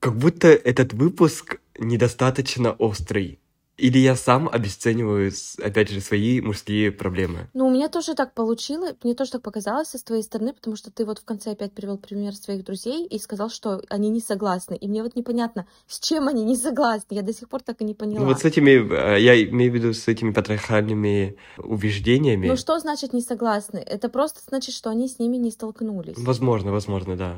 как 0.00 0.16
будто 0.16 0.48
этот 0.48 0.94
выпуск 0.94 1.60
недостаточно 1.78 2.72
острый. 2.72 3.41
Или 3.82 3.98
я 3.98 4.14
сам 4.14 4.48
обесцениваю, 4.48 5.32
опять 5.60 5.90
же, 5.90 6.00
свои 6.00 6.40
мужские 6.40 6.92
проблемы? 6.92 7.48
Ну, 7.52 7.66
у 7.66 7.70
меня 7.72 7.88
тоже 7.88 8.14
так 8.14 8.32
получилось, 8.32 8.94
мне 9.02 9.16
тоже 9.16 9.32
так 9.32 9.42
показалось 9.42 9.88
со 9.88 9.98
твоей 10.04 10.22
стороны, 10.22 10.52
потому 10.52 10.76
что 10.76 10.92
ты 10.92 11.04
вот 11.04 11.18
в 11.18 11.24
конце 11.24 11.50
опять 11.50 11.72
привел 11.72 11.98
пример 11.98 12.32
своих 12.36 12.64
друзей 12.64 13.04
и 13.04 13.18
сказал, 13.18 13.50
что 13.50 13.82
они 13.88 14.10
не 14.10 14.20
согласны. 14.20 14.76
И 14.76 14.86
мне 14.86 15.02
вот 15.02 15.16
непонятно, 15.16 15.66
с 15.88 15.98
чем 15.98 16.28
они 16.28 16.44
не 16.44 16.54
согласны. 16.54 17.06
Я 17.10 17.22
до 17.22 17.32
сих 17.32 17.48
пор 17.48 17.62
так 17.62 17.80
и 17.80 17.84
не 17.84 17.94
поняла. 17.94 18.20
Ну, 18.20 18.26
вот 18.26 18.38
с 18.38 18.44
этими, 18.44 18.70
э, 18.70 19.20
я 19.20 19.42
имею 19.50 19.72
в 19.72 19.74
виду 19.74 19.92
с 19.94 20.06
этими 20.06 20.32
патриархальными 20.32 21.36
убеждениями. 21.58 22.46
Ну, 22.46 22.56
что 22.56 22.78
значит 22.78 23.12
не 23.12 23.20
согласны? 23.20 23.78
Это 23.78 24.08
просто 24.08 24.42
значит, 24.48 24.76
что 24.76 24.90
они 24.90 25.08
с 25.08 25.18
ними 25.18 25.38
не 25.38 25.50
столкнулись. 25.50 26.18
Возможно, 26.18 26.70
возможно, 26.70 27.16
да. 27.16 27.36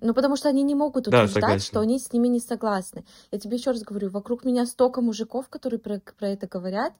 Ну, 0.00 0.14
потому 0.14 0.36
что 0.36 0.48
они 0.48 0.62
не 0.62 0.74
могут 0.74 1.08
утверждать, 1.08 1.42
да, 1.42 1.58
что 1.58 1.80
они 1.80 1.98
с 1.98 2.12
ними 2.12 2.28
не 2.28 2.40
согласны. 2.40 3.04
Я 3.32 3.38
тебе 3.38 3.56
еще 3.56 3.72
раз 3.72 3.82
говорю, 3.82 4.10
вокруг 4.10 4.44
меня 4.44 4.64
столько 4.66 5.00
мужиков, 5.00 5.48
которые 5.48 5.80
про, 5.80 6.00
про 6.18 6.28
это 6.28 6.46
говорят, 6.46 6.92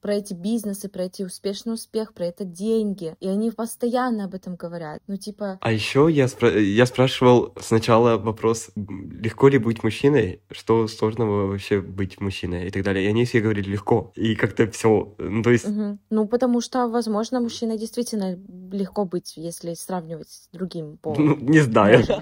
про 0.00 0.14
эти 0.14 0.34
бизнесы, 0.34 0.88
про 0.88 1.04
эти 1.04 1.22
успешный 1.22 1.74
успех, 1.74 2.14
про 2.14 2.26
это 2.26 2.44
деньги. 2.44 3.14
И 3.20 3.28
они 3.28 3.50
постоянно 3.50 4.24
об 4.24 4.34
этом 4.34 4.56
говорят. 4.56 5.00
Ну, 5.06 5.16
типа... 5.16 5.58
А 5.60 5.72
еще 5.72 6.08
я, 6.10 6.26
спра- 6.26 6.58
я 6.58 6.86
спрашивал 6.86 7.52
сначала 7.60 8.16
вопрос, 8.16 8.70
легко 8.76 9.48
ли 9.48 9.58
быть 9.58 9.82
мужчиной, 9.82 10.42
что 10.50 10.86
сложного 10.88 11.46
вообще 11.46 11.80
быть 11.80 12.20
мужчиной 12.20 12.68
и 12.68 12.70
так 12.70 12.82
далее. 12.82 13.04
И 13.04 13.08
они 13.08 13.24
все 13.24 13.40
говорили 13.40 13.70
легко. 13.70 14.12
И 14.14 14.34
как-то 14.34 14.70
все, 14.70 15.14
ну, 15.18 15.42
то 15.42 15.50
есть... 15.50 15.68
Угу. 15.68 15.98
Ну, 16.10 16.26
потому 16.26 16.60
что, 16.60 16.88
возможно, 16.88 17.40
мужчиной 17.40 17.78
действительно 17.78 18.38
легко 18.72 19.04
быть, 19.04 19.36
если 19.36 19.74
сравнивать 19.74 20.28
с 20.28 20.48
другим 20.52 20.98
полом. 20.98 21.26
Ну, 21.26 21.36
не 21.36 21.60
знаю. 21.60 22.04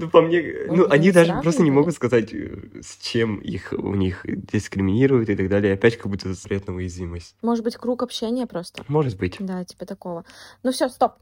Ну, 0.00 0.08
по 0.08 0.22
мне, 0.22 0.42
ну, 0.68 0.86
они 0.88 1.10
даже 1.10 1.34
просто 1.42 1.62
не 1.62 1.70
могут 1.70 1.94
сказать, 1.94 2.32
э, 2.32 2.80
с 2.80 2.96
чем 3.02 3.38
их 3.38 3.72
у 3.76 3.94
них 3.94 4.24
дискриминируют 4.24 5.28
и 5.28 5.36
так 5.36 5.48
далее. 5.48 5.74
Опять 5.74 5.96
как 5.96 6.08
будто 6.08 6.32
запрет 6.32 6.68
на 6.68 6.74
уязвимость. 6.74 7.34
Может 7.42 7.64
быть, 7.64 7.76
круг 7.76 8.02
общения 8.02 8.46
просто? 8.46 8.84
Может 8.88 9.18
быть. 9.18 9.36
Да, 9.40 9.64
типа 9.64 9.86
такого. 9.86 10.24
Ну 10.62 10.70
все, 10.70 10.88
стоп. 10.88 11.14